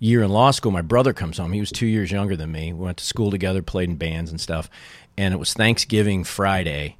year 0.00 0.24
in 0.24 0.30
law 0.30 0.50
school, 0.50 0.72
my 0.72 0.82
brother 0.82 1.12
comes 1.12 1.38
home. 1.38 1.52
He 1.52 1.60
was 1.60 1.70
two 1.70 1.86
years 1.86 2.10
younger 2.10 2.34
than 2.34 2.50
me. 2.50 2.72
We 2.72 2.84
went 2.84 2.98
to 2.98 3.04
school 3.04 3.30
together, 3.30 3.62
played 3.62 3.88
in 3.88 3.96
bands 3.96 4.32
and 4.32 4.40
stuff. 4.40 4.68
And 5.16 5.32
it 5.32 5.36
was 5.36 5.54
Thanksgiving 5.54 6.24
Friday 6.24 6.96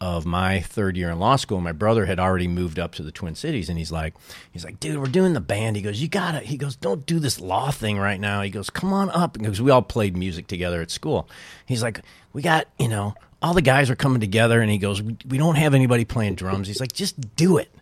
of 0.00 0.24
my 0.24 0.60
third 0.60 0.96
year 0.96 1.10
in 1.10 1.18
law 1.18 1.36
school. 1.36 1.60
My 1.60 1.72
brother 1.72 2.06
had 2.06 2.20
already 2.20 2.46
moved 2.46 2.78
up 2.78 2.94
to 2.94 3.02
the 3.02 3.10
Twin 3.10 3.34
Cities, 3.34 3.68
and 3.68 3.78
he's 3.78 3.90
like, 3.90 4.14
he's 4.52 4.64
like, 4.64 4.78
dude, 4.78 4.98
we're 4.98 5.06
doing 5.06 5.32
the 5.32 5.40
band. 5.40 5.76
He 5.76 5.82
goes, 5.82 6.00
you 6.00 6.08
gotta. 6.08 6.40
He 6.40 6.56
goes, 6.56 6.76
don't 6.76 7.04
do 7.04 7.18
this 7.18 7.40
law 7.40 7.70
thing 7.70 7.98
right 7.98 8.20
now. 8.20 8.42
He 8.42 8.50
goes, 8.50 8.70
come 8.70 8.92
on 8.92 9.10
up, 9.10 9.32
because 9.32 9.60
we 9.60 9.70
all 9.70 9.82
played 9.82 10.16
music 10.16 10.46
together 10.46 10.80
at 10.80 10.90
school. 10.90 11.28
He's 11.66 11.82
like, 11.82 12.00
we 12.32 12.42
got, 12.42 12.68
you 12.78 12.88
know, 12.88 13.14
all 13.42 13.54
the 13.54 13.62
guys 13.62 13.90
are 13.90 13.96
coming 13.96 14.20
together, 14.20 14.60
and 14.60 14.70
he 14.70 14.78
goes, 14.78 15.02
we, 15.02 15.16
we 15.28 15.38
don't 15.38 15.56
have 15.56 15.74
anybody 15.74 16.04
playing 16.04 16.36
drums. 16.36 16.68
He's 16.68 16.80
like, 16.80 16.92
just 16.92 17.36
do 17.36 17.58
it. 17.58 17.72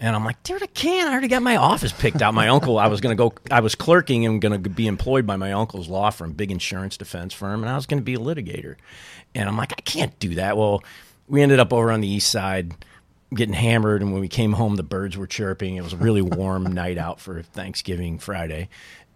And 0.00 0.14
I'm 0.14 0.24
like, 0.24 0.40
dude, 0.44 0.62
I 0.62 0.66
can't. 0.66 1.08
I 1.08 1.12
already 1.12 1.26
got 1.26 1.42
my 1.42 1.56
office 1.56 1.92
picked 1.92 2.22
out. 2.22 2.32
My 2.32 2.48
uncle, 2.48 2.78
I 2.78 2.86
was 2.86 3.00
going 3.00 3.16
to 3.16 3.20
go, 3.20 3.34
I 3.50 3.58
was 3.58 3.74
clerking 3.74 4.24
and 4.26 4.40
going 4.40 4.62
to 4.62 4.70
be 4.70 4.86
employed 4.86 5.26
by 5.26 5.34
my 5.34 5.52
uncle's 5.52 5.88
law 5.88 6.10
firm, 6.10 6.34
big 6.34 6.52
insurance 6.52 6.96
defense 6.96 7.34
firm, 7.34 7.64
and 7.64 7.70
I 7.70 7.74
was 7.74 7.86
going 7.86 7.98
to 7.98 8.04
be 8.04 8.14
a 8.14 8.18
litigator. 8.18 8.76
And 9.34 9.48
I'm 9.48 9.56
like, 9.56 9.72
I 9.72 9.80
can't 9.80 10.16
do 10.20 10.36
that. 10.36 10.56
Well, 10.56 10.84
we 11.28 11.42
ended 11.42 11.60
up 11.60 11.72
over 11.72 11.90
on 11.92 12.00
the 12.00 12.08
east 12.08 12.30
side 12.30 12.72
getting 13.34 13.54
hammered. 13.54 14.00
And 14.02 14.12
when 14.12 14.20
we 14.20 14.28
came 14.28 14.52
home, 14.54 14.76
the 14.76 14.82
birds 14.82 15.16
were 15.16 15.26
chirping. 15.26 15.76
It 15.76 15.82
was 15.82 15.92
a 15.92 15.96
really 15.98 16.22
warm 16.22 16.64
night 16.72 16.98
out 16.98 17.20
for 17.20 17.42
Thanksgiving 17.42 18.18
Friday. 18.18 18.68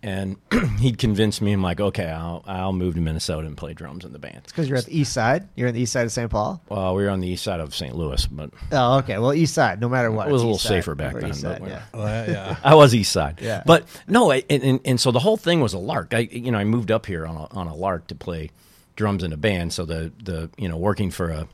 And 0.04 0.36
he'd 0.80 0.98
convinced 0.98 1.40
me, 1.40 1.52
I'm 1.52 1.62
like, 1.62 1.80
okay, 1.80 2.06
I'll, 2.10 2.42
I'll 2.44 2.72
move 2.72 2.96
to 2.96 3.00
Minnesota 3.00 3.46
and 3.46 3.56
play 3.56 3.72
drums 3.72 4.04
in 4.04 4.12
the 4.12 4.18
band. 4.18 4.42
Because 4.46 4.68
you're 4.68 4.76
at 4.76 4.86
the 4.86 4.98
east 4.98 5.12
side. 5.12 5.46
You're 5.54 5.68
on 5.68 5.74
the 5.74 5.80
east 5.80 5.92
side 5.92 6.06
of 6.06 6.10
St. 6.12 6.28
Paul. 6.28 6.60
Well, 6.68 6.96
we 6.96 7.04
were 7.04 7.08
on 7.10 7.20
the 7.20 7.28
east 7.28 7.44
side 7.44 7.60
of 7.60 7.72
St. 7.72 7.94
Louis, 7.94 8.26
but 8.26 8.50
Oh, 8.72 8.98
okay. 8.98 9.18
Well, 9.18 9.32
east 9.32 9.54
side. 9.54 9.80
No 9.80 9.88
matter 9.88 10.10
what, 10.10 10.26
It 10.28 10.32
was 10.32 10.42
a 10.42 10.44
little 10.44 10.56
east 10.56 10.66
safer 10.66 10.96
back 10.96 11.14
then, 11.14 11.30
East 11.30 11.42
but 11.44 11.52
side, 11.52 11.60
we're- 11.62 11.72
yeah. 11.94 12.00
Uh, 12.00 12.24
yeah. 12.28 12.56
I 12.64 12.74
was 12.74 12.94
East 12.96 13.12
Side. 13.12 13.38
Yeah. 13.40 13.62
But 13.64 13.86
no, 14.08 14.32
I, 14.32 14.42
and, 14.50 14.62
and 14.64 14.80
and 14.84 15.00
so 15.00 15.12
the 15.12 15.20
whole 15.20 15.36
thing 15.36 15.60
was 15.60 15.72
a 15.72 15.78
lark. 15.78 16.12
I 16.14 16.18
you 16.32 16.50
know 16.50 16.58
I 16.58 16.64
moved 16.64 16.90
up 16.90 17.06
here 17.06 17.24
on 17.24 17.36
a, 17.36 17.44
on 17.56 17.68
a 17.68 17.74
lark 17.74 18.08
to 18.08 18.16
play 18.16 18.50
drums 18.96 19.22
in 19.22 19.32
a 19.32 19.36
band. 19.36 19.72
So 19.72 19.84
the 19.84 20.10
the 20.22 20.50
you 20.58 20.68
know 20.68 20.76
working 20.76 21.12
for 21.12 21.30
a 21.30 21.46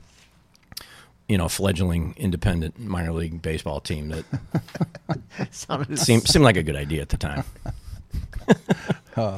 you 1.29 1.39
know 1.39 1.49
fledgling 1.49 2.15
independent 2.17 2.79
minor 2.79 3.13
league 3.13 3.41
baseball 3.43 3.81
team 3.81 4.09
that 4.09 4.25
seemed 5.99 6.29
seemed 6.29 6.45
like 6.45 6.57
a 6.57 6.63
good 6.63 6.77
idea 6.77 7.03
at 7.03 7.09
the 7.11 7.17
time. 7.17 7.45
Oh, 9.17 9.37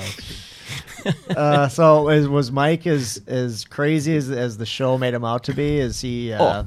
uh, 1.35 1.69
so 1.69 2.11
is, 2.11 2.29
was 2.29 2.53
Mike 2.53 2.87
as 2.87 3.21
as 3.27 3.65
crazy 3.65 4.15
as 4.15 4.31
as 4.31 4.59
the 4.59 4.67
show 4.67 4.99
made 4.99 5.15
him 5.15 5.25
out 5.25 5.45
to 5.45 5.55
be? 5.55 5.79
Is 5.79 6.01
he? 6.01 6.33
Uh, 6.33 6.65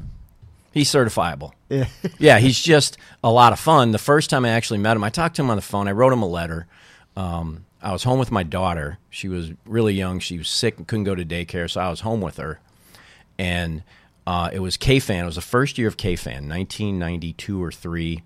He's 0.73 0.89
certifiable. 0.91 1.51
yeah. 1.69 1.85
yeah, 2.17 2.39
he's 2.39 2.59
just 2.59 2.97
a 3.23 3.31
lot 3.31 3.53
of 3.53 3.59
fun. 3.59 3.91
The 3.91 3.99
first 3.99 4.31
time 4.31 4.43
I 4.45 4.49
actually 4.49 4.79
met 4.79 4.97
him, 4.97 5.03
I 5.03 5.09
talked 5.11 5.35
to 5.35 5.43
him 5.43 5.51
on 5.51 5.55
the 5.57 5.61
phone. 5.61 5.87
I 5.87 5.91
wrote 5.91 6.11
him 6.11 6.23
a 6.23 6.27
letter. 6.27 6.65
Um, 7.15 7.65
I 7.81 7.91
was 7.91 8.03
home 8.03 8.17
with 8.17 8.31
my 8.31 8.41
daughter. 8.41 8.97
She 9.11 9.27
was 9.29 9.51
really 9.65 9.93
young. 9.93 10.19
She 10.19 10.39
was 10.39 10.49
sick 10.49 10.77
and 10.77 10.87
couldn't 10.87 11.03
go 11.03 11.13
to 11.13 11.23
daycare, 11.23 11.69
so 11.69 11.79
I 11.79 11.89
was 11.91 11.99
home 11.99 12.21
with 12.21 12.37
her. 12.37 12.59
And 13.37 13.83
uh, 14.25 14.49
it 14.53 14.59
was 14.59 14.77
KFan. 14.77 15.23
It 15.23 15.25
was 15.25 15.35
the 15.35 15.41
first 15.41 15.77
year 15.77 15.87
of 15.87 15.97
KFan, 15.97 16.47
1992 16.49 17.61
or 17.63 17.71
three. 17.71 18.23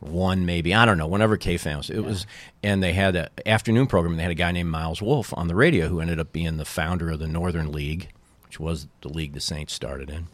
one 0.00 0.46
maybe 0.46 0.74
I 0.74 0.84
don't 0.86 0.98
know. 0.98 1.06
Whenever 1.06 1.36
K 1.36 1.56
fan 1.56 1.76
was, 1.78 1.90
it 1.90 2.00
was, 2.04 2.26
and 2.62 2.82
they 2.82 2.92
had 2.92 3.16
an 3.16 3.28
afternoon 3.46 3.86
program. 3.86 4.12
And 4.12 4.18
They 4.18 4.24
had 4.24 4.32
a 4.32 4.34
guy 4.34 4.52
named 4.52 4.70
Miles 4.70 5.02
Wolff 5.02 5.32
on 5.36 5.48
the 5.48 5.54
radio 5.54 5.88
who 5.88 6.00
ended 6.00 6.18
up 6.18 6.32
being 6.32 6.56
the 6.56 6.64
founder 6.64 7.10
of 7.10 7.18
the 7.18 7.26
Northern 7.26 7.70
League, 7.72 8.08
which 8.46 8.58
was 8.58 8.86
the 9.02 9.08
league 9.08 9.34
the 9.34 9.40
Saints 9.40 9.72
started 9.72 10.08
in. 10.10 10.28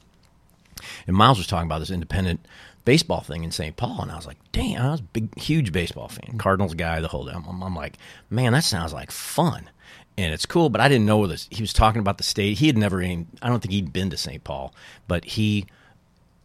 And 1.06 1.16
Miles 1.16 1.38
was 1.38 1.46
talking 1.46 1.66
about 1.66 1.78
this 1.80 1.90
independent 1.90 2.46
baseball 2.84 3.22
thing 3.22 3.42
in 3.42 3.50
St. 3.50 3.76
Paul, 3.76 4.02
and 4.02 4.12
I 4.12 4.16
was 4.16 4.26
like, 4.26 4.38
"Damn!" 4.52 4.82
I 4.86 4.90
was 4.92 5.00
a 5.00 5.04
big, 5.04 5.36
huge 5.38 5.72
baseball 5.72 6.08
fan, 6.08 6.38
Cardinals 6.38 6.75
guy, 6.75 7.00
the 7.00 7.08
whole. 7.08 7.28
I'm, 7.28 7.62
I'm 7.62 7.75
like, 7.75 7.96
"Man, 8.30 8.52
that 8.52 8.62
sounds 8.64 8.92
like 8.92 9.10
fun." 9.10 9.70
And 10.18 10.32
it's 10.32 10.46
cool, 10.46 10.70
but 10.70 10.80
I 10.80 10.88
didn't 10.88 11.04
know 11.06 11.26
this. 11.26 11.46
He 11.50 11.62
was 11.62 11.73
talking 11.75 12.00
about 12.00 12.16
the 12.16 12.25
state. 12.25 12.58
He 12.58 12.68
had 12.68 12.78
never 12.78 13.02
even, 13.02 13.26
I 13.42 13.49
don't 13.49 13.61
think 13.61 13.73
he'd 13.73 13.92
been 13.92 14.08
to 14.11 14.16
St. 14.16 14.42
Paul, 14.42 14.75
but 15.06 15.25
he 15.25 15.66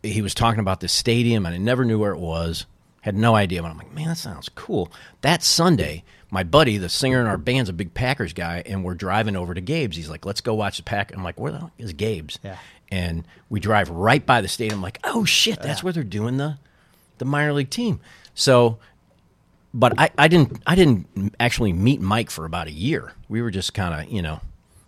he 0.04 0.22
was 0.22 0.34
talking 0.34 0.60
about 0.60 0.80
this 0.80 0.92
stadium, 0.94 1.46
and 1.46 1.54
I 1.54 1.58
never 1.58 1.86
knew 1.86 2.00
where 2.00 2.12
it 2.12 2.20
was. 2.20 2.66
Had 3.02 3.16
no 3.16 3.36
idea, 3.36 3.62
but 3.62 3.72
I'm 3.72 3.78
like, 3.78 3.94
man, 3.94 4.08
that 4.10 4.18
sounds 4.18 4.50
cool. 4.50 4.92
That 5.22 5.44
Sunday, 5.44 6.04
my 6.30 6.44
buddy, 6.44 6.78
the 6.78 6.90
singer 6.90 7.20
in 7.20 7.28
our 7.28 7.38
band's 7.38 7.70
a 7.70 7.74
big 7.74 7.94
Packers 7.94 8.34
guy, 8.34 8.62
and 8.66 8.84
we're 8.84 8.94
driving 8.94 9.36
over 9.36 9.54
to 9.54 9.62
Gabe's. 9.62 9.96
He's 9.96 10.10
like, 10.10 10.26
let's 10.26 10.42
go 10.42 10.54
watch 10.54 10.78
the 10.78 10.84
Pack. 10.84 11.14
I'm 11.14 11.24
like, 11.24 11.40
where 11.40 11.52
the 11.52 11.60
hell 11.60 11.72
is 11.78 11.94
Gabe's? 11.94 12.40
Yeah. 12.44 12.58
And 12.92 13.26
we 13.50 13.60
drive 13.60 13.90
right 13.90 14.24
by 14.24 14.42
the 14.42 14.48
stadium. 14.48 14.80
I'm 14.80 14.84
like, 14.84 15.00
oh 15.04 15.26
shit, 15.26 15.60
oh, 15.62 15.64
that's 15.64 15.84
where 15.84 15.94
they're 15.94 16.04
doing 16.04 16.38
the 16.38 16.58
the 17.18 17.26
minor 17.26 17.54
league 17.54 17.70
team. 17.70 18.00
So, 18.34 18.80
but 19.74 19.94
I, 20.00 20.10
I 20.18 20.28
didn't 20.28 20.62
I 20.66 20.76
didn't 20.76 21.36
actually 21.40 21.74
meet 21.74 22.02
Mike 22.02 22.30
for 22.30 22.46
about 22.46 22.68
a 22.68 22.72
year. 22.72 23.14
We 23.30 23.42
were 23.42 23.52
just 23.52 23.74
kind 23.74 23.94
of 23.94 24.12
you 24.12 24.22
know 24.22 24.42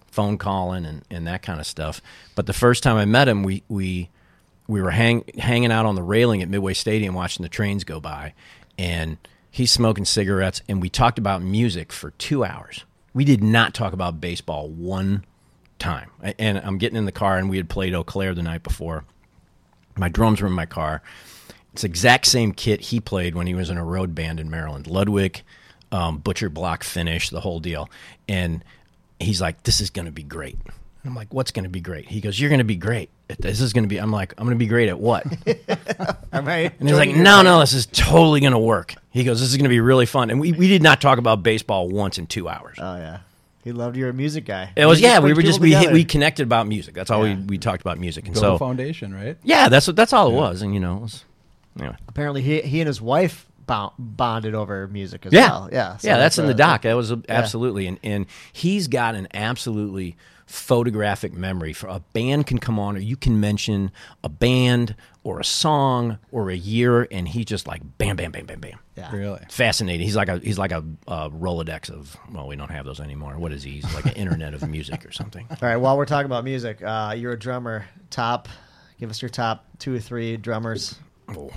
phone 0.08 0.38
calling 0.38 0.86
and, 0.86 1.04
and 1.10 1.28
that 1.28 1.42
kind 1.42 1.60
of 1.60 1.66
stuff. 1.66 2.02
But 2.36 2.46
the 2.46 2.54
first 2.54 2.84
time 2.84 2.98
I 2.98 3.06
met 3.06 3.28
him, 3.28 3.44
we 3.44 3.63
we 3.68 4.10
we 4.68 4.82
were 4.82 4.92
hang, 4.92 5.24
hanging 5.38 5.72
out 5.72 5.86
on 5.86 5.96
the 5.96 6.04
railing 6.04 6.42
at 6.42 6.50
Midway 6.50 6.74
Stadium 6.74 7.13
watching 7.13 7.44
the 7.44 7.50
trains 7.50 7.84
go 7.84 8.00
by, 8.00 8.34
and 8.78 9.18
he's 9.52 9.72
smoking 9.72 10.06
cigarettes, 10.06 10.62
and 10.70 10.82
we 10.82 10.90
talked 10.90 11.20
about 11.20 11.42
music 11.42 11.92
for 11.92 12.12
two 12.12 12.44
hours. 12.46 12.86
We 13.13 13.25
did 13.25 13.44
not 13.44 13.74
talk 13.74 13.94
about 13.94 14.20
baseball 14.20 14.70
one 14.70 15.25
time. 15.80 16.10
And 16.40 16.58
I'm 16.60 16.78
getting 16.78 16.98
in 16.98 17.06
the 17.06 17.12
car, 17.12 17.38
and 17.38 17.50
we 17.50 17.58
had 17.58 17.70
played 17.70 17.94
Eau 17.94 18.04
Claire 18.04 18.34
the 18.34 18.42
night 18.42 18.63
before. 18.63 19.06
My 19.96 20.10
drums 20.10 20.42
were 20.42 20.48
in 20.48 20.54
my 20.54 20.66
car. 20.66 21.04
It's 21.74 21.82
the 21.82 21.88
exact 21.88 22.27
same 22.27 22.53
kit 22.53 22.82
he 22.82 23.00
played 23.00 23.36
when 23.36 23.48
he 23.48 23.56
was 23.56 23.70
in 23.70 23.77
a 23.77 23.84
road 23.84 24.13
band 24.15 24.39
in 24.39 24.50
Maryland. 24.50 24.88
Ludwig, 24.88 25.42
um, 25.92 26.20
Butcher 26.20 26.50
Block 26.50 26.84
finish, 26.84 27.30
the 27.30 27.42
whole 27.42 27.60
deal. 27.60 27.89
And 28.30 28.63
he's 29.20 29.42
like, 29.42 29.63
"This 29.63 29.82
is 29.82 29.89
going 29.89 30.06
to 30.06 30.12
be 30.12 30.24
great." 30.24 30.58
And 30.65 30.72
I'm 31.12 31.15
like, 31.15 31.34
"What's 31.34 31.51
going 31.51 31.63
to 31.63 31.70
be 31.70 31.82
great?" 31.82 32.08
He 32.10 32.22
goes, 32.22 32.39
"You're 32.39 32.50
going 32.50 32.60
to 32.60 32.63
be 32.63 32.75
great. 32.75 33.10
This 33.39 33.60
is 33.60 33.74
going 33.74 33.84
to 33.84 33.88
be." 33.88 33.98
I'm 33.98 34.12
like, 34.12 34.34
"I'm 34.38 34.46
going 34.46 34.56
to 34.56 34.60
be 34.63 34.68
great 34.68 34.88
at 34.89 35.00
what?" 35.00 35.25
Am 36.32 36.48
I 36.48 36.72
And 36.80 36.89
he's 36.89 36.98
like, 36.98 37.15
no, 37.15 37.42
no, 37.44 37.60
this 37.60 37.74
is 37.74 37.86
totally 37.88 38.39
going 38.39 38.53
to 38.53 38.60
work. 38.60 38.96
He 39.12 39.24
goes, 39.24 39.39
this 39.39 39.50
is 39.50 39.56
going 39.58 39.65
to 39.65 39.70
be 39.70 39.80
really 39.80 40.08
fun. 40.08 40.32
And 40.32 40.39
we, 40.39 40.51
we 40.51 40.68
did 40.68 40.82
not 40.82 41.00
talk 41.00 41.20
about 41.20 41.44
baseball 41.44 41.88
once 41.89 42.18
in 42.18 42.25
two 42.25 42.50
hours. 42.50 42.77
Oh 42.82 42.96
yeah, 42.98 43.20
he 43.63 43.72
loved 43.72 43.96
you're 43.96 44.10
a 44.10 44.13
music 44.13 44.46
guy. 44.46 44.72
it 44.75 44.86
was, 44.88 45.00
yeah, 45.00 45.20
we 45.20 45.34
were 45.34 45.44
just, 45.44 45.60
we, 45.60 45.70
hit, 45.72 45.77
together. 45.80 45.94
we 45.94 46.06
connected 46.06 46.44
about 46.44 46.68
music. 46.68 46.96
That's 46.96 47.12
all 47.12 47.27
Yeah. 47.27 47.36
we, 47.36 47.42
we 47.44 47.58
talked 47.60 47.82
about 47.82 48.00
music. 48.00 48.25
And 48.25 48.34
Go 48.34 48.42
so, 48.42 48.58
Foundation, 48.58 49.13
right? 49.13 49.38
yeah, 49.44 49.70
that's 49.70 49.86
what, 49.88 49.96
that's 49.96 50.12
all 50.13 50.32
it 50.32 50.34
was. 50.36 50.62
And, 50.63 50.74
you 50.74 50.80
know, 50.80 50.98
it 50.98 51.01
was, 51.01 51.24
anyway. 51.80 51.96
Apparently, 52.08 52.42
he 52.42 52.62
he 52.62 52.82
and 52.82 52.88
his 52.88 53.01
wife 53.01 53.46
bo- 53.65 53.94
bonded 54.00 54.56
over 54.56 54.88
music 54.88 55.25
as 55.25 55.34
Yeah. 55.34 55.50
well. 55.50 55.70
Yeah, 55.72 55.98
so 55.98 56.08
yeah, 56.08 56.18
that's 56.18 56.38
in 56.38 56.46
a- 56.46 56.48
the 56.50 56.53
doc. 56.53 56.82
That 56.84 56.94
was 56.96 57.12
a, 57.12 57.22
absolutely. 57.30 57.88
And, 57.88 58.00
and 58.03 58.25
he's 58.51 58.88
got 58.88 59.15
an 59.15 59.27
absolutely 59.34 60.15
photographic 60.46 61.34
memory 61.34 61.74
for 61.74 61.88
a 61.88 62.00
band 62.13 62.46
can 62.46 62.58
come 62.60 62.77
on 62.77 62.96
or 62.96 63.00
you 63.00 63.15
can 63.15 63.39
mention 63.39 63.92
a 64.24 64.30
band 64.30 64.96
or 65.24 65.39
a 65.39 65.44
song 65.44 66.18
or 66.32 66.50
a 66.51 66.56
year 66.56 67.08
and 67.12 67.27
he 67.27 67.44
just 67.44 67.65
like 67.68 67.82
bam 67.98 68.15
bam 68.15 68.32
bam 68.32 68.46
bam 68.46 68.60
bam 68.60 68.77
Yeah. 68.96 69.10
Really? 69.15 69.39
fascinating. 69.50 70.06
He's 70.06 70.15
like 70.15 70.27
a 70.30 70.38
he's 70.39 70.60
like 70.60 70.72
a, 70.72 70.84
uh 71.08 71.30
Rolodex 71.30 71.89
of 71.89 72.15
well, 72.32 72.48
we 72.48 72.56
don't 72.56 72.70
have 72.70 72.86
those 72.86 73.00
anymore. 73.00 73.38
What 73.38 73.51
is 73.51 73.63
he? 73.63 73.72
He's 73.72 73.94
like 73.96 74.06
an 74.06 74.13
internet 74.13 74.53
of 74.53 74.68
music 74.70 75.06
or 75.06 75.12
something. 75.12 75.46
All 75.50 75.58
right. 75.62 75.77
While 75.77 75.98
we're 75.98 76.06
talking 76.06 76.27
about 76.27 76.44
music, 76.44 76.84
uh, 76.84 77.15
you're 77.18 77.34
a 77.34 77.39
drummer. 77.39 77.86
Top, 78.10 78.48
give 79.00 79.10
us 79.10 79.22
your 79.22 79.30
top 79.30 79.65
two 79.80 79.96
or 79.96 80.00
three 80.00 80.38
drummers. 80.38 80.96
Oh, 81.30 81.51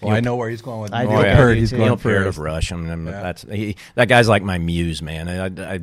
Well, 0.00 0.14
I 0.14 0.20
know 0.20 0.36
where 0.36 0.48
he's 0.48 0.62
going 0.62 0.80
with 0.82 0.92
I 0.94 1.04
Neil 1.04 1.18
do. 1.22 1.24
Peart. 1.24 1.54
Me 1.54 1.60
He's 1.60 1.70
too. 1.70 1.76
going 1.76 1.88
Neil 1.88 1.96
Peart 1.96 2.24
first. 2.24 2.38
of 2.38 2.38
Rush. 2.38 2.72
I 2.72 2.76
mean, 2.76 3.06
Yeah. 3.06 3.20
that's 3.22 3.42
he, 3.42 3.76
that 3.96 4.08
guy's 4.08 4.28
like 4.28 4.42
my 4.42 4.58
muse, 4.58 5.02
man. 5.02 5.28
I, 5.28 5.74
I, 5.74 5.80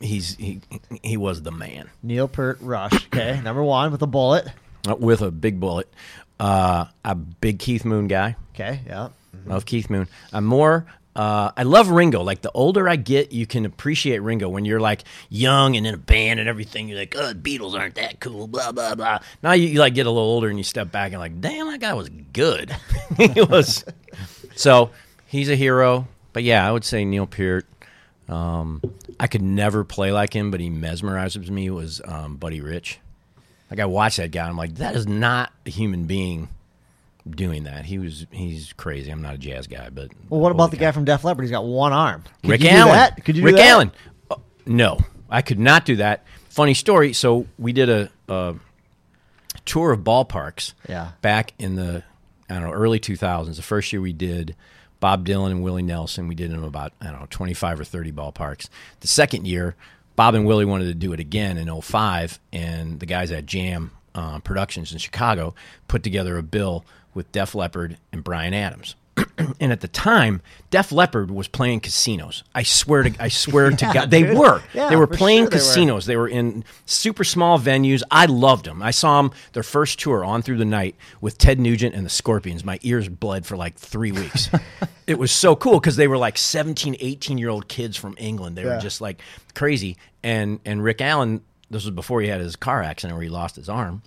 he's 0.00 0.36
he 0.36 0.60
he 1.02 1.16
was 1.16 1.42
the 1.42 1.52
man 1.52 1.88
Neil 2.02 2.28
Peart, 2.28 2.58
Rush. 2.60 2.92
Okay, 3.06 3.40
number 3.44 3.62
one 3.62 3.90
with 3.92 4.02
a 4.02 4.06
bullet. 4.06 4.46
Uh, 4.88 4.96
with 4.96 5.22
a 5.22 5.30
big 5.30 5.60
bullet. 5.60 5.92
Uh, 6.40 6.86
a 7.04 7.14
big 7.14 7.58
Keith 7.60 7.84
Moon 7.84 8.08
guy. 8.08 8.36
Okay, 8.54 8.80
yeah. 8.86 9.08
Love 9.46 9.64
Keith 9.64 9.88
Moon. 9.90 10.08
I'm 10.32 10.44
more. 10.44 10.86
Uh, 11.14 11.52
I 11.56 11.64
love 11.64 11.90
Ringo. 11.90 12.22
Like 12.22 12.40
the 12.40 12.50
older 12.52 12.88
I 12.88 12.96
get, 12.96 13.32
you 13.32 13.46
can 13.46 13.66
appreciate 13.66 14.18
Ringo. 14.18 14.48
When 14.48 14.64
you're 14.64 14.80
like 14.80 15.04
young 15.28 15.76
and 15.76 15.86
in 15.86 15.94
a 15.94 15.98
band 15.98 16.40
and 16.40 16.48
everything, 16.48 16.88
you're 16.88 16.98
like, 16.98 17.14
"Oh, 17.16 17.32
the 17.32 17.34
Beatles 17.34 17.78
aren't 17.78 17.96
that 17.96 18.20
cool." 18.20 18.46
Blah 18.46 18.72
blah 18.72 18.94
blah. 18.94 19.18
Now 19.42 19.52
you, 19.52 19.68
you 19.68 19.78
like 19.78 19.94
get 19.94 20.06
a 20.06 20.10
little 20.10 20.28
older 20.28 20.48
and 20.48 20.56
you 20.56 20.64
step 20.64 20.90
back 20.90 21.12
and 21.12 21.20
like, 21.20 21.40
"Damn, 21.40 21.68
that 21.68 21.80
guy 21.80 21.92
was 21.92 22.08
good." 22.08 22.74
he 23.18 23.42
was. 23.42 23.84
So 24.54 24.90
he's 25.26 25.50
a 25.50 25.56
hero. 25.56 26.08
But 26.32 26.44
yeah, 26.44 26.66
I 26.66 26.72
would 26.72 26.84
say 26.84 27.04
Neil 27.04 27.26
Peart. 27.26 27.66
Um, 28.28 28.80
I 29.20 29.26
could 29.26 29.42
never 29.42 29.84
play 29.84 30.12
like 30.12 30.34
him, 30.34 30.50
but 30.50 30.60
he 30.60 30.70
mesmerizes 30.70 31.50
me. 31.50 31.68
Was 31.68 32.00
um, 32.06 32.36
Buddy 32.36 32.62
Rich? 32.62 33.00
Like 33.72 33.80
I 33.80 33.86
watched 33.86 34.18
that 34.18 34.30
guy, 34.30 34.46
I'm 34.46 34.56
like, 34.58 34.74
that 34.76 34.94
is 34.96 35.06
not 35.06 35.50
a 35.64 35.70
human 35.70 36.04
being 36.04 36.50
doing 37.28 37.64
that. 37.64 37.84
He 37.84 37.98
was 37.98 38.26
he's 38.30 38.72
crazy. 38.72 39.10
I'm 39.10 39.22
not 39.22 39.34
a 39.34 39.38
jazz 39.38 39.66
guy, 39.66 39.88
but 39.90 40.10
Well, 40.28 40.40
what 40.40 40.52
about 40.52 40.70
the 40.70 40.76
guy 40.76 40.90
from 40.92 41.04
Def 41.04 41.24
Leppard? 41.24 41.44
He's 41.44 41.50
got 41.50 41.64
one 41.64 41.92
arm. 41.92 42.24
Could 42.42 42.50
Rick 42.50 42.60
you 42.62 42.70
do 42.70 42.76
Allen? 42.76 42.92
that? 42.92 43.24
Could 43.24 43.36
you 43.36 43.42
do 43.42 43.46
Rick 43.46 43.56
that? 43.56 43.68
Allen? 43.68 43.92
Uh, 44.30 44.36
no, 44.66 44.98
I 45.30 45.42
could 45.42 45.58
not 45.58 45.84
do 45.84 45.96
that. 45.96 46.24
Funny 46.48 46.74
story. 46.74 47.12
So 47.12 47.46
we 47.58 47.72
did 47.72 47.88
a, 47.88 48.10
a 48.28 48.54
tour 49.64 49.92
of 49.92 50.00
ballparks. 50.00 50.74
Yeah. 50.88 51.12
Back 51.22 51.54
in 51.58 51.76
the 51.76 52.02
I 52.50 52.54
don't 52.54 52.64
know 52.64 52.72
early 52.72 53.00
2000s. 53.00 53.56
The 53.56 53.62
first 53.62 53.92
year 53.92 54.02
we 54.02 54.12
did 54.12 54.54
Bob 55.00 55.26
Dylan 55.26 55.50
and 55.50 55.62
Willie 55.62 55.82
Nelson. 55.82 56.28
We 56.28 56.34
did 56.34 56.50
them 56.50 56.64
about 56.64 56.92
I 57.00 57.06
don't 57.10 57.20
know 57.20 57.26
25 57.30 57.80
or 57.80 57.84
30 57.84 58.12
ballparks. 58.12 58.68
The 59.00 59.08
second 59.08 59.46
year, 59.46 59.74
Bob 60.16 60.34
and 60.34 60.44
Willie 60.44 60.64
wanted 60.64 60.84
to 60.86 60.94
do 60.94 61.12
it 61.12 61.20
again 61.20 61.56
in 61.56 61.80
05, 61.80 62.38
and 62.52 63.00
the 63.00 63.06
guys 63.06 63.32
at 63.32 63.46
Jam 63.46 63.92
uh, 64.14 64.40
Productions 64.40 64.92
in 64.92 64.98
Chicago 64.98 65.54
put 65.88 66.02
together 66.02 66.36
a 66.36 66.42
bill 66.42 66.84
with 67.14 67.30
Def 67.32 67.54
Leppard 67.54 67.98
and 68.12 68.22
Bryan 68.24 68.54
Adams. 68.54 68.94
and 69.60 69.70
at 69.72 69.82
the 69.82 69.88
time, 69.88 70.40
Def 70.70 70.90
Leppard 70.90 71.30
was 71.30 71.46
playing 71.46 71.80
casinos. 71.80 72.44
I 72.54 72.62
swear 72.62 73.02
to 73.02 73.12
I 73.22 73.28
swear 73.28 73.70
to 73.70 73.84
God, 73.94 74.10
they 74.10 74.22
dude. 74.22 74.38
were. 74.38 74.62
Yeah, 74.72 74.88
they 74.88 74.96
were 74.96 75.06
playing 75.06 75.44
sure 75.44 75.50
they 75.50 75.56
were. 75.56 75.60
casinos. 75.60 76.06
They 76.06 76.16
were 76.16 76.28
in 76.28 76.64
super 76.86 77.22
small 77.22 77.58
venues. 77.58 78.02
I 78.10 78.24
loved 78.24 78.64
them. 78.64 78.82
I 78.82 78.90
saw 78.90 79.20
them 79.20 79.32
their 79.52 79.62
first 79.62 80.00
tour 80.00 80.24
on 80.24 80.40
through 80.40 80.56
the 80.56 80.64
night 80.64 80.94
with 81.20 81.36
Ted 81.36 81.60
Nugent 81.60 81.94
and 81.94 82.06
the 82.06 82.10
Scorpions. 82.10 82.64
My 82.64 82.78
ears 82.82 83.08
bled 83.10 83.44
for 83.44 83.56
like 83.58 83.74
three 83.76 84.12
weeks. 84.12 84.48
it 85.06 85.18
was 85.18 85.30
so 85.30 85.54
cool 85.56 85.78
because 85.78 85.96
they 85.96 86.08
were 86.08 86.18
like 86.18 86.38
17, 86.38 86.96
18 86.98 87.36
year 87.36 87.50
old 87.50 87.68
kids 87.68 87.98
from 87.98 88.14
England. 88.18 88.56
They 88.56 88.64
Yeah. 88.64 88.76
were 88.76 88.80
just 88.80 89.02
like 89.02 89.20
crazy. 89.54 89.98
And 90.22 90.58
and 90.64 90.82
Rick 90.82 91.02
Allen, 91.02 91.42
this 91.70 91.84
was 91.84 91.90
before 91.94 92.22
he 92.22 92.28
had 92.28 92.40
his 92.40 92.56
car 92.56 92.82
accident 92.82 93.14
where 93.16 93.22
he 93.24 93.28
lost 93.28 93.56
his 93.56 93.68
arm. 93.68 94.02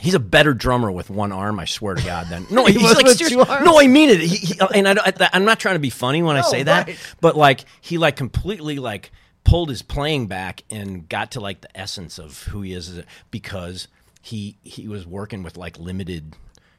He's 0.00 0.14
a 0.14 0.18
better 0.20 0.52
drummer 0.54 0.90
with 0.90 1.08
one 1.08 1.32
arm, 1.32 1.58
I 1.60 1.64
swear 1.64 1.94
to 1.94 2.04
God. 2.04 2.28
Than 2.28 2.46
no, 2.50 2.64
He 2.66 2.74
he's 2.74 2.82
was 2.82 2.96
like 2.96 3.04
with 3.06 3.18
two 3.18 3.40
arms? 3.40 3.64
no, 3.64 3.78
I 3.80 3.86
mean 3.86 4.10
it. 4.10 4.20
He, 4.20 4.36
he, 4.36 4.60
and 4.74 4.88
I, 4.88 4.94
I, 5.06 5.30
I'm 5.32 5.44
not 5.44 5.58
trying 5.60 5.76
to 5.76 5.80
be 5.80 5.90
funny 5.90 6.22
when 6.22 6.36
I 6.36 6.40
No, 6.40 6.48
say 6.48 6.62
that, 6.64 6.86
right. 6.88 6.98
but 7.20 7.36
like 7.36 7.64
he 7.80 7.96
like 7.98 8.16
completely 8.16 8.78
like 8.78 9.12
pulled 9.44 9.68
his 9.68 9.82
playing 9.82 10.26
back 10.26 10.64
and 10.70 11.08
got 11.08 11.30
to 11.32 11.40
like 11.40 11.60
the 11.60 11.78
essence 11.78 12.18
of 12.18 12.44
who 12.44 12.62
he 12.62 12.72
is 12.72 13.00
because 13.30 13.88
he 14.22 14.56
he 14.62 14.88
was 14.88 15.06
working 15.06 15.42
with 15.42 15.56
like 15.56 15.78
limited 15.78 16.34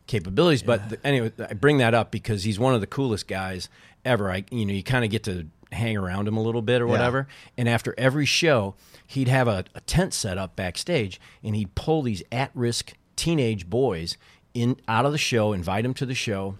capabilities 0.08 0.62
but 0.62 0.90
the, 0.90 1.06
anyway 1.06 1.32
i 1.50 1.54
bring 1.54 1.78
that 1.80 1.94
up 1.96 2.12
because 2.12 2.44
he's 2.44 2.60
one 2.60 2.76
of 2.76 2.82
the 2.82 2.86
coolest 2.88 3.28
guys 3.28 3.70
ever 4.04 4.32
i 4.32 4.44
you 4.52 4.64
know 4.66 4.74
you 4.74 4.84
kind 4.84 5.04
of 5.06 5.10
get 5.12 5.24
to 5.24 5.48
hang 5.72 5.98
around 5.98 6.28
him 6.28 6.38
a 6.38 6.42
little 6.42 6.62
bit 6.62 6.80
or 6.82 6.86
whatever 6.88 7.28
and 7.58 7.68
after 7.68 7.94
every 7.98 8.26
show 8.26 8.76
he'd 9.08 9.28
have 9.28 9.48
a, 9.48 9.64
a 9.74 9.82
tent 9.82 10.14
set 10.14 10.38
up 10.38 10.56
backstage 10.56 11.20
and 11.44 11.56
he'd 11.56 11.74
pull 11.76 12.02
these 12.04 12.22
at-risk 12.32 12.94
teenage 13.16 13.70
boys 13.70 14.18
in 14.54 14.78
out 14.88 15.06
of 15.06 15.12
the 15.12 15.18
show 15.18 15.54
invite 15.54 15.84
them 15.84 15.94
to 15.94 16.06
the 16.06 16.16
show 16.16 16.56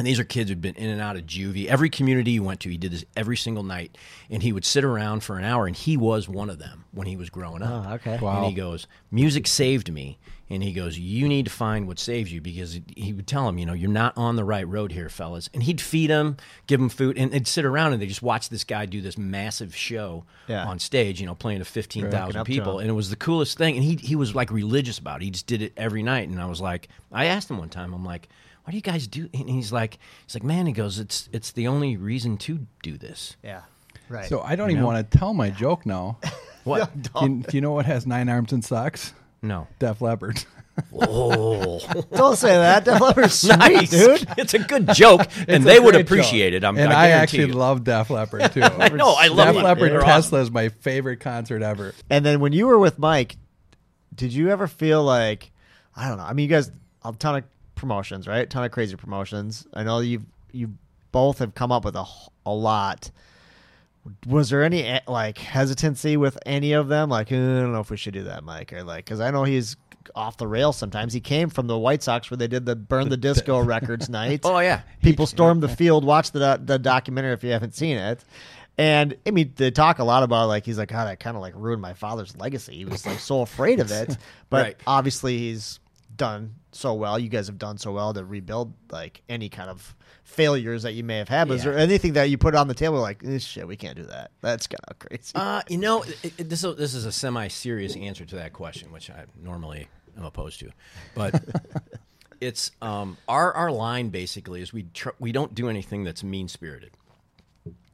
and 0.00 0.06
these 0.06 0.18
are 0.18 0.24
kids 0.24 0.48
who'd 0.48 0.62
been 0.62 0.74
in 0.76 0.88
and 0.88 1.00
out 1.00 1.16
of 1.16 1.26
juvie. 1.26 1.66
Every 1.66 1.90
community 1.90 2.32
he 2.32 2.40
went 2.40 2.60
to, 2.60 2.70
he 2.70 2.78
did 2.78 2.90
this 2.90 3.04
every 3.16 3.36
single 3.36 3.62
night. 3.62 3.98
And 4.30 4.42
he 4.42 4.50
would 4.52 4.64
sit 4.64 4.82
around 4.82 5.22
for 5.22 5.36
an 5.38 5.44
hour, 5.44 5.66
and 5.66 5.76
he 5.76 5.96
was 5.98 6.26
one 6.28 6.48
of 6.48 6.58
them 6.58 6.84
when 6.92 7.06
he 7.06 7.16
was 7.16 7.28
growing 7.28 7.62
up. 7.62 7.86
Oh, 7.86 7.92
okay. 7.96 8.18
Wow. 8.18 8.38
And 8.38 8.46
he 8.46 8.54
goes, 8.54 8.86
Music 9.10 9.46
saved 9.46 9.92
me. 9.92 10.18
And 10.52 10.64
he 10.64 10.72
goes, 10.72 10.98
You 10.98 11.28
need 11.28 11.44
to 11.44 11.50
find 11.50 11.86
what 11.86 11.98
saves 12.00 12.32
you 12.32 12.40
because 12.40 12.80
he 12.96 13.12
would 13.12 13.26
tell 13.28 13.48
him, 13.48 13.58
You 13.58 13.66
know, 13.66 13.72
you're 13.72 13.90
not 13.90 14.14
on 14.16 14.34
the 14.36 14.42
right 14.44 14.66
road 14.66 14.90
here, 14.90 15.08
fellas. 15.08 15.48
And 15.54 15.62
he'd 15.62 15.80
feed 15.80 16.08
them, 16.10 16.38
give 16.66 16.80
them 16.80 16.88
food, 16.88 17.16
and 17.18 17.30
they'd 17.30 17.46
sit 17.46 17.64
around 17.64 17.92
and 17.92 18.00
they 18.02 18.06
just 18.06 18.22
watch 18.22 18.48
this 18.48 18.64
guy 18.64 18.86
do 18.86 19.00
this 19.00 19.16
massive 19.18 19.76
show 19.76 20.24
Yeah. 20.48 20.64
on 20.66 20.78
stage, 20.80 21.20
you 21.20 21.26
know, 21.26 21.34
playing 21.36 21.60
to 21.60 21.64
15,000 21.64 22.36
up 22.36 22.46
to 22.46 22.52
people. 22.52 22.78
And 22.80 22.88
it 22.88 22.94
was 22.94 23.10
the 23.10 23.16
coolest 23.16 23.58
thing. 23.58 23.76
And 23.76 23.84
he, 23.84 23.94
he 23.96 24.16
was 24.16 24.34
like 24.34 24.50
religious 24.50 24.98
about 24.98 25.20
it. 25.22 25.26
He 25.26 25.30
just 25.30 25.46
did 25.46 25.62
it 25.62 25.72
every 25.76 26.02
night. 26.02 26.28
And 26.28 26.40
I 26.40 26.46
was 26.46 26.60
like, 26.60 26.88
I 27.12 27.26
asked 27.26 27.48
him 27.50 27.58
one 27.58 27.68
time, 27.68 27.92
I'm 27.92 28.04
like, 28.04 28.28
why 28.70 28.72
do 28.72 28.76
you 28.76 28.82
guys 28.82 29.08
do? 29.08 29.28
And 29.34 29.50
he's 29.50 29.72
like, 29.72 29.98
he's 30.24 30.36
like, 30.36 30.44
man, 30.44 30.64
he 30.66 30.72
goes, 30.72 31.00
it's 31.00 31.28
it's 31.32 31.50
the 31.50 31.66
only 31.66 31.96
reason 31.96 32.36
to 32.38 32.68
do 32.84 32.96
this. 32.96 33.36
Yeah. 33.42 33.62
Right. 34.08 34.26
So 34.26 34.42
I 34.42 34.54
don't 34.54 34.68
You 34.68 34.74
even 34.74 34.82
know? 34.82 34.86
want 34.86 35.10
to 35.10 35.18
tell 35.18 35.34
my 35.34 35.50
joke 35.50 35.84
now. 35.84 36.18
What? 36.62 36.92
do, 37.02 37.10
you, 37.22 37.28
do 37.48 37.56
you 37.56 37.62
know 37.62 37.72
what 37.72 37.86
has 37.86 38.06
nine 38.06 38.28
arms 38.28 38.52
and 38.52 38.62
socks? 38.62 39.14
no. 39.42 39.66
Def 39.80 40.00
Leppard. 40.00 40.44
Oh, 40.94 41.78
don't 42.14 42.36
say 42.36 42.56
that. 42.56 42.84
Def 42.84 43.00
Leppard's 43.00 43.34
sweet, 43.40 43.58
nice, 43.58 43.90
dude. 43.90 44.26
It's 44.38 44.54
a 44.54 44.58
good 44.60 44.88
joke, 44.94 45.22
and 45.48 45.64
they 45.64 45.78
would 45.80 45.94
appreciate 45.94 46.50
joke. 46.52 46.56
it. 46.58 46.64
I'm, 46.64 46.78
and 46.78 46.90
I, 46.90 47.04
I, 47.04 47.08
guarantee 47.08 47.22
actually 47.22 47.52
you. 47.52 47.58
love 47.58 47.84
Def 47.84 48.08
Leppard 48.08 48.52
too. 48.52 48.62
I 48.62 48.88
know, 48.90 49.10
I 49.10 49.28
love 49.28 49.48
Def 49.48 49.54
them. 49.56 49.64
Leppard 49.64 49.90
They're 49.92 50.00
Tesla 50.00 50.38
awesome. 50.38 50.40
is 50.40 50.50
my 50.50 50.68
favorite 50.68 51.20
concert 51.20 51.62
ever. 51.62 51.92
And 52.08 52.24
then 52.24 52.40
when 52.40 52.52
you 52.52 52.66
were 52.66 52.78
with 52.78 52.98
Mike, 52.98 53.36
did 54.14 54.32
you 54.32 54.50
ever 54.50 54.66
feel 54.66 55.02
like 55.02 55.50
I 55.96 56.08
don't 56.08 56.16
know? 56.18 56.24
I 56.24 56.32
mean, 56.34 56.44
you 56.48 56.54
guys 56.54 56.70
a 57.04 57.12
ton 57.12 57.36
of 57.36 57.44
promotions, 57.80 58.28
right? 58.28 58.42
A 58.42 58.46
ton 58.46 58.64
of 58.64 58.70
crazy 58.70 58.94
promotions. 58.96 59.66
I 59.74 59.82
know 59.82 59.98
you 60.00 60.24
you 60.52 60.74
both 61.12 61.38
have 61.38 61.54
come 61.54 61.72
up 61.72 61.84
with 61.84 61.96
a 61.96 62.04
a 62.46 62.52
lot. 62.52 63.10
Was 64.26 64.48
there 64.50 64.62
any 64.62 64.82
eh, 64.84 65.00
like 65.06 65.38
hesitancy 65.38 66.16
with 66.16 66.38
any 66.46 66.72
of 66.72 66.88
them? 66.88 67.10
Like, 67.10 67.30
"Uh, 67.32 67.36
I 67.36 67.38
don't 67.60 67.72
know 67.72 67.80
if 67.80 67.90
we 67.90 67.96
should 67.96 68.14
do 68.14 68.24
that, 68.24 68.44
Mike, 68.44 68.72
or 68.72 68.82
like, 68.82 69.04
because 69.04 69.20
I 69.20 69.30
know 69.30 69.44
he's 69.44 69.76
off 70.14 70.38
the 70.38 70.46
rails 70.46 70.76
sometimes. 70.78 71.12
He 71.12 71.20
came 71.20 71.50
from 71.50 71.66
the 71.66 71.78
White 71.78 72.02
Sox 72.02 72.30
where 72.30 72.38
they 72.38 72.48
did 72.48 72.64
the 72.64 72.74
burn 72.74 73.10
the 73.10 73.16
disco 73.18 73.58
records 73.62 74.08
night. 74.08 74.40
Oh 74.44 74.58
yeah, 74.60 74.80
People 75.02 75.26
stormed 75.26 75.62
the 75.62 75.68
field. 75.68 76.04
Watch 76.04 76.30
the 76.30 76.60
the 76.64 76.78
documentary 76.78 77.32
if 77.32 77.44
you 77.44 77.50
haven't 77.50 77.74
seen 77.74 77.96
it. 77.98 78.24
And 78.78 79.14
I 79.26 79.30
mean, 79.32 79.52
they 79.56 79.70
talk 79.70 79.98
a 79.98 80.04
lot 80.04 80.22
about 80.22 80.48
like 80.48 80.64
he's 80.64 80.78
like, 80.78 80.88
God, 80.88 81.06
I 81.06 81.14
kind 81.16 81.36
of 81.36 81.42
like 81.42 81.52
ruined 81.54 81.82
my 81.82 81.92
father's 81.92 82.34
legacy. 82.38 82.76
He 82.76 82.86
was 82.86 83.04
like 83.06 83.18
so 83.18 83.42
afraid 83.42 83.78
of 83.80 83.90
it, 83.90 84.16
but 84.48 84.62
Right. 84.62 84.76
obviously 84.86 85.36
he's 85.36 85.78
done 86.20 86.54
so 86.72 86.92
well. 86.94 87.18
You 87.18 87.28
guys 87.28 87.46
have 87.48 87.58
done 87.58 87.78
so 87.78 87.92
well 87.92 88.12
to 88.14 88.24
rebuild 88.24 88.74
like 88.92 89.22
any 89.28 89.48
kind 89.48 89.70
of 89.70 89.94
failures 90.22 90.82
that 90.84 90.92
you 90.92 91.02
may 91.02 91.16
have 91.16 91.28
had. 91.28 91.50
Is 91.50 91.64
Yeah. 91.64 91.70
there 91.72 91.80
anything 91.80 92.12
that 92.12 92.24
you 92.30 92.36
put 92.38 92.54
on 92.54 92.68
the 92.68 92.74
table 92.74 93.00
like, 93.00 93.22
this 93.22 93.42
shit, 93.42 93.66
we 93.66 93.76
can't 93.76 93.96
do 93.96 94.04
that? 94.04 94.30
That's 94.42 94.66
kind 94.66 94.84
of 94.88 94.98
crazy. 94.98 95.32
Uh, 95.34 95.62
you 95.68 95.78
know, 95.78 96.02
it, 96.02 96.32
it, 96.38 96.48
this 96.50 96.62
is- 96.62 96.76
this 96.76 96.94
is 96.94 97.06
a 97.06 97.12
semi-serious 97.12 97.96
answer 97.96 98.24
to 98.26 98.36
that 98.36 98.52
question, 98.52 98.92
which 98.92 99.10
I 99.10 99.24
normally 99.42 99.88
am 100.18 100.24
opposed 100.24 100.60
to, 100.60 100.70
but 101.14 101.42
it's 102.40 102.70
um, 102.82 103.16
our 103.28 103.52
our 103.54 103.72
line 103.72 104.10
basically 104.10 104.60
is 104.62 104.72
we 104.72 104.84
tr- 104.94 105.16
we 105.18 105.32
don't 105.32 105.54
do 105.54 105.68
anything 105.68 106.04
that's 106.04 106.22
mean-spirited. 106.22 106.90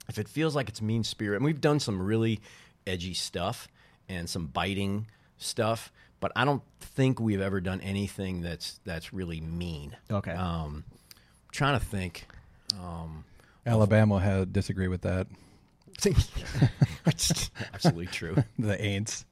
If 0.08 0.18
it 0.18 0.28
feels 0.28 0.54
like 0.54 0.68
it's 0.68 0.82
mean-spirited, 0.82 1.36
and 1.36 1.44
we've 1.44 1.60
done 1.60 1.80
some 1.80 2.00
really 2.02 2.40
edgy 2.86 3.14
stuff 3.14 3.66
and 4.08 4.28
some 4.28 4.46
biting 4.46 5.06
stuff, 5.38 5.90
but 6.20 6.32
I 6.36 6.44
don't 6.44 6.62
think 6.80 7.20
we've 7.20 7.40
ever 7.40 7.60
done 7.60 7.80
anything 7.80 8.40
that's 8.42 8.80
that's 8.84 9.12
really 9.12 9.40
mean. 9.40 9.96
Okay. 10.10 10.32
Um, 10.32 10.84
trying 11.52 11.78
to 11.78 11.84
think. 11.84 12.26
Alabama 13.66 14.20
had 14.20 14.52
disagree 14.52 14.88
with 14.88 15.02
that. 15.02 15.26
Absolutely 17.74 18.06
true. 18.06 18.36
The 18.58 18.76
Aints. 18.76 19.24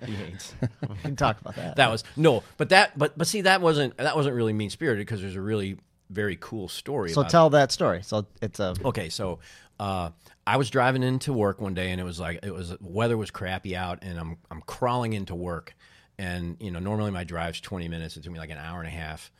The 0.00 0.06
Aints. 0.06 0.52
We 0.88 0.96
can 0.96 1.16
talk 1.16 1.40
about 1.40 1.56
that. 1.56 1.76
That 1.76 1.90
was 1.90 2.04
no, 2.16 2.42
but 2.56 2.68
that 2.70 2.96
but 2.98 3.16
but 3.18 3.26
see 3.26 3.42
that 3.42 3.60
wasn't 3.60 3.96
that 3.96 4.16
wasn't 4.16 4.36
really 4.36 4.52
mean 4.52 4.70
spirited 4.70 5.04
because 5.06 5.20
there's 5.20 5.36
a 5.36 5.40
really 5.40 5.78
very 6.10 6.36
cool 6.40 6.68
story. 6.68 7.10
so 7.10 7.24
tell 7.24 7.50
that 7.50 7.72
story. 7.72 8.02
So 8.02 8.26
it's 8.40 8.60
a 8.60 8.74
Okay, 8.84 9.08
so 9.08 9.40
uh, 9.80 10.10
I 10.46 10.56
was 10.56 10.70
driving 10.70 11.02
into 11.02 11.32
work 11.32 11.60
one 11.60 11.74
day, 11.74 11.90
and 11.90 12.00
it 12.00 12.04
was 12.04 12.20
like 12.20 12.40
it 12.42 12.52
was 12.52 12.74
weather 12.80 13.16
was 13.16 13.30
crappy 13.30 13.74
out, 13.74 14.00
and 14.02 14.18
I'm 14.18 14.36
I'm 14.50 14.60
crawling 14.62 15.12
into 15.14 15.34
work, 15.34 15.74
and 16.22 16.56
you 16.60 16.70
know 16.70 16.78
normally 16.78 17.10
my 17.10 17.24
drive's 17.24 17.60
20 17.60 17.88
minutes. 17.88 18.16
It 18.16 18.22
took 18.22 18.32
me 18.32 18.38
like 18.38 18.50
an 18.50 18.58
hour 18.58 18.78
and 18.78 18.86
a 18.86 18.92
half 18.92 19.32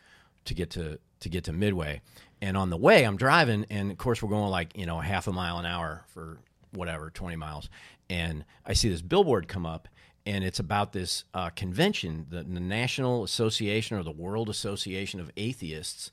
to 0.46 0.54
get 0.54 0.70
to 0.70 0.98
to 1.20 1.28
get 1.28 1.44
to 1.44 1.52
Midway, 1.52 2.02
and 2.40 2.56
on 2.56 2.70
the 2.70 2.76
way 2.76 3.04
I'm 3.04 3.16
driving, 3.16 3.64
and 3.70 3.92
of 3.92 3.98
course 3.98 4.20
we're 4.20 4.30
going 4.30 4.50
like 4.50 4.76
you 4.76 4.84
know 4.84 4.98
half 4.98 5.28
a 5.28 5.32
mile 5.32 5.58
an 5.58 5.66
hour 5.66 6.02
for 6.08 6.38
whatever 6.72 7.10
20 7.10 7.36
miles, 7.36 7.68
and 8.10 8.44
I 8.66 8.72
see 8.72 8.88
this 8.88 9.02
billboard 9.02 9.48
come 9.48 9.64
up. 9.64 9.88
And 10.24 10.44
it's 10.44 10.60
about 10.60 10.92
this 10.92 11.24
uh, 11.34 11.50
convention, 11.50 12.26
the, 12.30 12.44
the 12.44 12.60
National 12.60 13.24
Association 13.24 13.96
or 13.96 14.04
the 14.04 14.12
World 14.12 14.48
Association 14.48 15.18
of 15.18 15.32
Atheists 15.36 16.12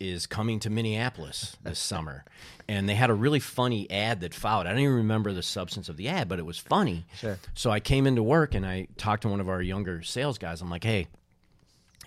is 0.00 0.26
coming 0.26 0.58
to 0.60 0.70
Minneapolis 0.70 1.56
this 1.62 1.78
summer. 1.78 2.24
And 2.66 2.88
they 2.88 2.94
had 2.94 3.10
a 3.10 3.14
really 3.14 3.40
funny 3.40 3.90
ad 3.90 4.20
that 4.20 4.34
followed. 4.34 4.66
I 4.66 4.70
don't 4.70 4.80
even 4.80 4.94
remember 4.96 5.32
the 5.32 5.42
substance 5.42 5.88
of 5.88 5.96
the 5.96 6.08
ad, 6.08 6.28
but 6.28 6.38
it 6.38 6.46
was 6.46 6.58
funny. 6.58 7.04
Sure. 7.16 7.38
So 7.54 7.70
I 7.70 7.80
came 7.80 8.06
into 8.06 8.22
work 8.22 8.54
and 8.54 8.64
I 8.64 8.88
talked 8.96 9.22
to 9.22 9.28
one 9.28 9.40
of 9.40 9.48
our 9.48 9.60
younger 9.60 10.02
sales 10.02 10.38
guys. 10.38 10.62
I'm 10.62 10.70
like, 10.70 10.84
hey, 10.84 11.08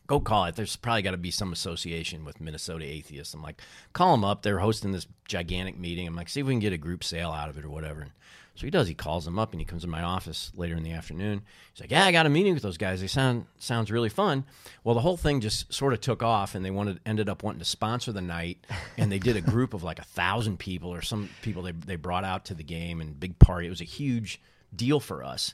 go 0.07 0.19
call 0.19 0.45
it. 0.45 0.55
There's 0.55 0.75
probably 0.75 1.01
got 1.01 1.11
to 1.11 1.17
be 1.17 1.31
some 1.31 1.53
association 1.53 2.25
with 2.25 2.41
Minnesota 2.41 2.85
atheists. 2.85 3.33
I'm 3.33 3.43
like, 3.43 3.61
call 3.93 4.11
them 4.11 4.25
up. 4.25 4.41
They're 4.41 4.59
hosting 4.59 4.91
this 4.91 5.07
gigantic 5.27 5.77
meeting. 5.77 6.07
I'm 6.07 6.15
like, 6.15 6.29
see 6.29 6.41
if 6.41 6.47
we 6.47 6.53
can 6.53 6.59
get 6.59 6.73
a 6.73 6.77
group 6.77 7.03
sale 7.03 7.31
out 7.31 7.49
of 7.49 7.57
it 7.57 7.65
or 7.65 7.69
whatever. 7.69 8.01
And 8.01 8.11
so 8.55 8.67
he 8.67 8.71
does. 8.71 8.87
He 8.87 8.93
calls 8.93 9.25
them 9.25 9.39
up 9.39 9.51
and 9.51 9.59
he 9.59 9.65
comes 9.65 9.83
in 9.83 9.89
my 9.89 10.03
office 10.03 10.51
later 10.55 10.75
in 10.75 10.83
the 10.83 10.91
afternoon. 10.91 11.41
He's 11.73 11.81
like, 11.81 11.91
yeah, 11.91 12.05
I 12.05 12.11
got 12.11 12.25
a 12.25 12.29
meeting 12.29 12.53
with 12.53 12.63
those 12.63 12.77
guys. 12.77 13.01
They 13.01 13.07
sound 13.07 13.45
sounds 13.57 13.91
really 13.91 14.09
fun. 14.09 14.45
Well, 14.83 14.95
the 14.95 15.01
whole 15.01 15.17
thing 15.17 15.41
just 15.41 15.73
sort 15.73 15.93
of 15.93 16.01
took 16.01 16.21
off, 16.21 16.53
and 16.53 16.63
they 16.63 16.71
wanted 16.71 16.99
ended 17.05 17.29
up 17.29 17.43
wanting 17.43 17.59
to 17.59 17.65
sponsor 17.65 18.11
the 18.11 18.21
night. 18.21 18.65
And 18.97 19.11
they 19.11 19.19
did 19.19 19.35
a 19.35 19.41
group 19.41 19.73
of 19.73 19.83
like 19.83 19.99
a 19.99 20.03
thousand 20.03 20.59
people 20.59 20.93
or 20.93 21.01
some 21.01 21.29
people 21.41 21.63
they 21.63 21.71
they 21.71 21.95
brought 21.95 22.23
out 22.23 22.45
to 22.45 22.53
the 22.53 22.63
game 22.63 23.01
and 23.01 23.19
big 23.19 23.39
party. 23.39 23.67
It 23.67 23.71
was 23.71 23.81
a 23.81 23.85
huge 23.85 24.39
deal 24.75 24.99
for 24.99 25.23
us 25.23 25.53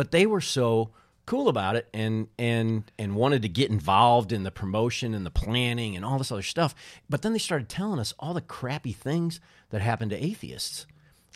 but 0.00 0.12
they 0.12 0.24
were 0.24 0.40
so 0.40 0.90
cool 1.26 1.48
about 1.48 1.76
it 1.76 1.86
and 1.92 2.26
and 2.38 2.90
and 2.98 3.14
wanted 3.14 3.42
to 3.42 3.48
get 3.48 3.70
involved 3.70 4.32
in 4.32 4.42
the 4.44 4.50
promotion 4.50 5.12
and 5.12 5.24
the 5.24 5.30
planning 5.30 5.94
and 5.94 6.04
all 6.04 6.16
this 6.18 6.32
other 6.32 6.42
stuff 6.42 6.74
but 7.08 7.20
then 7.22 7.34
they 7.34 7.38
started 7.38 7.68
telling 7.68 8.00
us 8.00 8.14
all 8.18 8.32
the 8.32 8.40
crappy 8.40 8.92
things 8.92 9.40
that 9.68 9.80
happen 9.80 10.08
to 10.08 10.24
atheists 10.24 10.86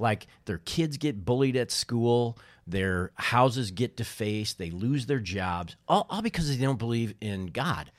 like 0.01 0.27
their 0.45 0.59
kids 0.59 0.97
get 0.97 1.25
bullied 1.25 1.57
at 1.57 1.71
school 1.71 2.39
their 2.67 3.11
houses 3.17 3.71
get 3.71 3.97
defaced 3.97 4.59
they 4.59 4.71
lose 4.71 5.07
their 5.07 5.19
jobs 5.19 5.77
all, 5.87 6.07
all 6.11 6.23
because 6.23 6.49
they 6.49 6.63
don't 6.65 6.79
believe 6.79 7.15
in 7.21 7.47
god 7.47 7.91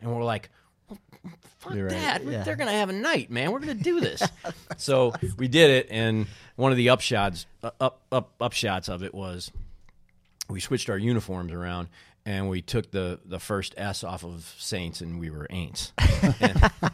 and 0.00 0.14
we're 0.14 0.22
like 0.24 0.48
well, 0.88 0.98
fuck 1.58 1.72
right. 1.74 1.88
that 1.90 2.24
Yeah. 2.24 2.42
they're 2.42 2.56
gonna 2.56 2.70
have 2.72 2.88
a 2.88 2.92
night 2.94 3.30
man 3.30 3.50
we're 3.50 3.58
gonna 3.60 3.74
do 3.74 4.00
this 4.00 4.22
so 4.76 5.12
we 5.38 5.48
did 5.48 5.70
it 5.70 5.88
and 5.90 6.26
one 6.56 6.70
of 6.70 6.78
the 6.78 6.86
upshots 6.88 7.46
uh, 7.62 7.70
up 7.80 8.00
up 8.12 8.38
upshots 8.38 8.88
of 8.88 9.02
it 9.02 9.14
was 9.14 9.50
we 10.48 10.60
switched 10.60 10.88
our 10.90 10.98
uniforms 10.98 11.52
around 11.52 11.88
and 12.24 12.48
we 12.48 12.62
took 12.62 12.90
the 12.90 13.18
the 13.24 13.40
first 13.40 13.74
S 13.76 14.04
off 14.04 14.24
of 14.24 14.54
Saints 14.58 15.00
and 15.00 15.18
we 15.18 15.30
were 15.30 15.46
Aints. 15.50 15.90
and, 16.40 16.91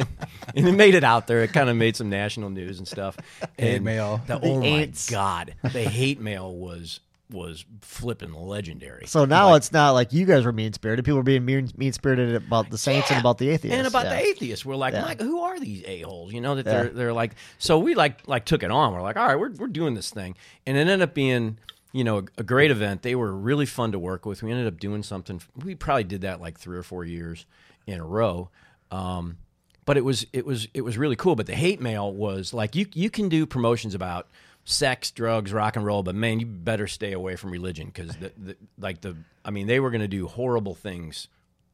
and, 0.00 0.08
and 0.56 0.68
it 0.68 0.72
made 0.72 0.94
it 0.94 1.04
out 1.04 1.26
there. 1.26 1.42
It 1.42 1.52
kind 1.52 1.68
of 1.70 1.76
made 1.76 1.96
some 1.96 2.08
national 2.10 2.50
news 2.50 2.78
and 2.78 2.86
stuff. 2.88 3.16
Hate 3.58 3.76
And 3.76 3.84
mail. 3.84 4.20
The, 4.26 4.40
oh 4.40 4.60
my 4.60 4.66
Aints. 4.66 5.10
god, 5.10 5.54
the 5.62 5.82
hate 5.82 6.20
mail 6.20 6.54
was 6.54 7.00
was 7.28 7.64
flipping 7.80 8.32
legendary. 8.32 9.04
So 9.06 9.24
now 9.24 9.54
it's 9.54 9.72
not 9.72 9.90
like 9.92 10.12
you 10.12 10.26
guys 10.26 10.44
were 10.44 10.52
mean 10.52 10.72
spirited. 10.72 11.04
People 11.04 11.16
were 11.18 11.24
being 11.24 11.44
mean 11.44 11.92
spirited 11.92 12.36
about 12.36 12.70
the 12.70 12.78
Saints 12.78 13.10
and 13.10 13.18
about 13.18 13.38
the 13.38 13.48
atheists. 13.48 13.76
and 13.76 13.84
about 13.84 14.04
Yeah. 14.04 14.10
the 14.20 14.26
atheists. 14.28 14.64
We're 14.64 14.76
like, 14.76 14.94
Yeah. 14.94 15.02
Mike, 15.02 15.20
who 15.20 15.40
are 15.40 15.58
these 15.58 15.82
a 15.86 16.02
holes? 16.02 16.32
You 16.32 16.40
know 16.40 16.54
that 16.54 16.64
they're 16.64 16.88
they're 16.88 17.12
like. 17.12 17.32
So 17.58 17.78
we 17.80 17.94
like 17.96 18.28
like 18.28 18.44
took 18.44 18.62
it 18.62 18.70
on. 18.70 18.92
We're 18.92 19.02
like, 19.02 19.16
all 19.16 19.26
right, 19.26 19.38
we're 19.38 19.50
we're 19.50 19.66
doing 19.66 19.94
this 19.94 20.10
thing, 20.10 20.36
and 20.66 20.76
it 20.76 20.82
ended 20.82 21.02
up 21.02 21.14
being 21.14 21.58
you 21.92 22.04
know 22.04 22.18
a, 22.18 22.24
a 22.38 22.42
great 22.44 22.70
event. 22.70 23.02
They 23.02 23.16
were 23.16 23.32
really 23.34 23.66
fun 23.66 23.90
to 23.90 23.98
work 23.98 24.24
with. 24.24 24.44
We 24.44 24.52
ended 24.52 24.68
up 24.68 24.78
doing 24.78 25.02
something. 25.02 25.42
We 25.64 25.74
probably 25.74 26.04
did 26.04 26.20
that 26.20 26.40
like 26.40 26.58
three 26.60 26.76
or 26.78 26.84
four 26.84 27.04
years 27.04 27.44
in 27.88 27.98
a 27.98 28.04
row. 28.06 28.50
Um, 28.92 29.38
but 29.86 29.96
it 29.96 30.04
was 30.04 30.26
it 30.34 30.44
was 30.44 30.68
it 30.74 30.82
was 30.82 30.98
really 30.98 31.16
cool. 31.16 31.34
But 31.34 31.46
the 31.46 31.54
hate 31.54 31.80
mail 31.80 32.12
was 32.12 32.52
like 32.52 32.76
you 32.76 32.86
you 32.92 33.08
can 33.08 33.30
do 33.30 33.46
promotions 33.46 33.94
about 33.94 34.28
sex, 34.64 35.10
drugs, 35.12 35.52
rock 35.52 35.76
and 35.76 35.86
roll, 35.86 36.02
but 36.02 36.14
man, 36.14 36.40
you 36.40 36.46
better 36.46 36.86
stay 36.86 37.12
away 37.12 37.36
from 37.36 37.50
religion 37.50 37.86
because 37.86 38.14
the, 38.16 38.32
the 38.36 38.56
like 38.78 39.00
the 39.00 39.16
I 39.44 39.50
mean 39.50 39.66
they 39.66 39.80
were 39.80 39.90
going 39.90 40.00
to 40.02 40.08
do 40.08 40.26
horrible 40.26 40.74
things 40.74 41.28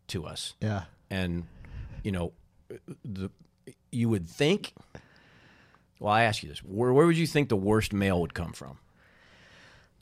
to 0.08 0.26
us 0.26 0.54
Yeah. 0.60 0.82
and 1.10 1.44
you 2.04 2.12
know 2.12 2.32
the 3.04 3.30
you 3.90 4.08
would 4.10 4.28
think 4.28 4.74
well 6.00 6.12
i 6.12 6.24
ask 6.24 6.42
you 6.42 6.48
this 6.48 6.58
where, 6.58 6.92
where 6.92 7.06
would 7.06 7.16
you 7.16 7.26
think 7.26 7.48
the 7.48 7.56
worst 7.56 7.92
mail 7.94 8.20
would 8.20 8.34
come 8.34 8.52
from 8.52 8.78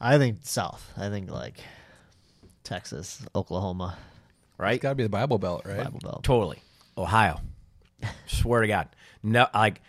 I 0.01 0.17
think 0.17 0.39
South. 0.43 0.91
I 0.97 1.11
think 1.11 1.31
like 1.31 1.59
Texas, 2.65 3.23
Oklahoma, 3.35 3.99
right 4.59 4.81
got 4.81 4.89
to 4.91 4.95
be 4.95 5.03
the 5.03 5.09
Bible 5.11 5.39
Belt, 5.39 5.63
right? 5.67 5.85
Bible 5.85 6.01
Belt. 6.03 6.25
totally 6.25 6.61
ohio 6.97 7.41
swear 8.27 8.63
to 8.63 8.67
god 8.69 8.89
no 9.23 9.47
like 9.55 9.81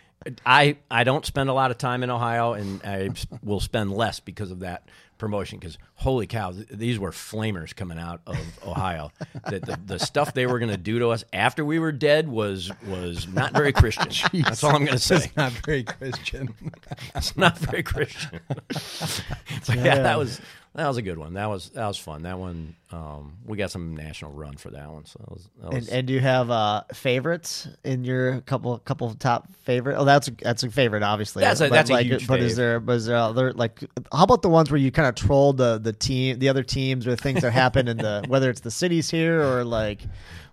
i 0.46 0.76
i 0.90 1.04
don't 1.04 1.26
spend 1.26 1.48
a 1.48 1.52
lot 1.52 1.70
of 1.70 1.78
time 1.78 2.02
in 2.02 2.10
ohio 2.10 2.52
and 2.52 2.82
i 2.84 3.08
will 3.42 3.60
spend 3.60 3.92
less 3.92 4.20
because 4.20 4.50
of 4.50 4.60
that 4.60 4.88
promotion 5.18 5.58
because 5.58 5.78
holy 5.94 6.26
cow 6.26 6.50
th- 6.50 6.66
these 6.68 6.98
were 6.98 7.12
flamers 7.12 7.74
coming 7.74 7.98
out 7.98 8.20
of 8.26 8.36
ohio 8.66 9.12
that 9.48 9.64
the, 9.64 9.78
the 9.86 9.98
stuff 9.98 10.34
they 10.34 10.46
were 10.46 10.58
going 10.58 10.70
to 10.70 10.76
do 10.76 10.98
to 10.98 11.08
us 11.10 11.22
after 11.32 11.64
we 11.64 11.78
were 11.78 11.92
dead 11.92 12.26
was 12.28 12.72
was 12.88 13.28
not 13.28 13.52
very 13.52 13.72
christian 13.72 14.08
that's 14.42 14.64
all 14.64 14.70
i'm 14.74 14.84
going 14.84 14.98
to 14.98 14.98
say 14.98 15.16
It's 15.16 15.36
not 15.36 15.52
very 15.52 15.84
Christian. 15.84 16.54
It's 17.14 17.36
not 17.36 17.58
very 17.58 17.82
Christian. 17.82 18.40
but 18.48 19.76
yeah, 19.76 20.02
that 20.02 20.18
was 20.18 20.40
that 20.74 20.88
was 20.88 20.96
a 20.96 21.02
good 21.02 21.18
one. 21.18 21.34
That 21.34 21.46
was 21.46 21.70
that 21.70 21.86
was 21.86 21.98
fun. 21.98 22.22
That 22.22 22.38
one, 22.38 22.74
um, 22.92 23.38
we 23.46 23.56
got 23.56 23.70
some 23.70 23.96
national 23.96 24.32
run 24.32 24.56
for 24.56 24.70
that 24.70 24.90
one. 24.90 25.04
So 25.06 25.18
that 25.20 25.30
was, 25.30 25.48
that 25.60 25.72
was 25.72 25.88
And, 25.88 25.96
and 25.98 26.06
do 26.06 26.12
you 26.12 26.20
have 26.20 26.50
uh, 26.50 26.82
favorites 26.92 27.66
in 27.84 28.04
your 28.04 28.40
couple 28.42 28.78
couple 28.80 29.06
of 29.06 29.18
top 29.18 29.48
favorite? 29.62 29.96
Oh, 29.96 30.04
that's 30.04 30.30
that's 30.42 30.62
a 30.62 30.70
favorite, 30.70 31.02
obviously. 31.02 31.42
That's 31.42 31.60
a- 31.60 31.64
but 31.64 31.72
that's 31.72 31.90
a 31.90 31.94
like, 31.94 32.06
huge 32.06 32.26
But 32.26 32.40
is 32.40 32.56
there 32.56 32.80
but 32.80 32.92
is 32.96 33.06
there 33.06 33.16
other 33.16 33.52
like 33.52 33.80
how 34.12 34.24
about 34.24 34.42
the 34.42 34.50
ones 34.50 34.70
where 34.70 34.78
you 34.78 34.90
kind 34.90 35.08
of 35.08 35.14
trolled 35.14 35.56
the 35.56 35.78
the 35.78 35.92
team, 35.92 36.38
the 36.38 36.48
other 36.50 36.62
teams, 36.62 37.06
or 37.06 37.16
things 37.16 37.40
that 37.42 37.50
happen 37.52 37.88
in 37.88 37.96
the 37.96 38.24
whether 38.28 38.50
it's 38.50 38.60
the 38.60 38.70
cities 38.70 39.10
here 39.10 39.42
or 39.42 39.64
like 39.64 40.00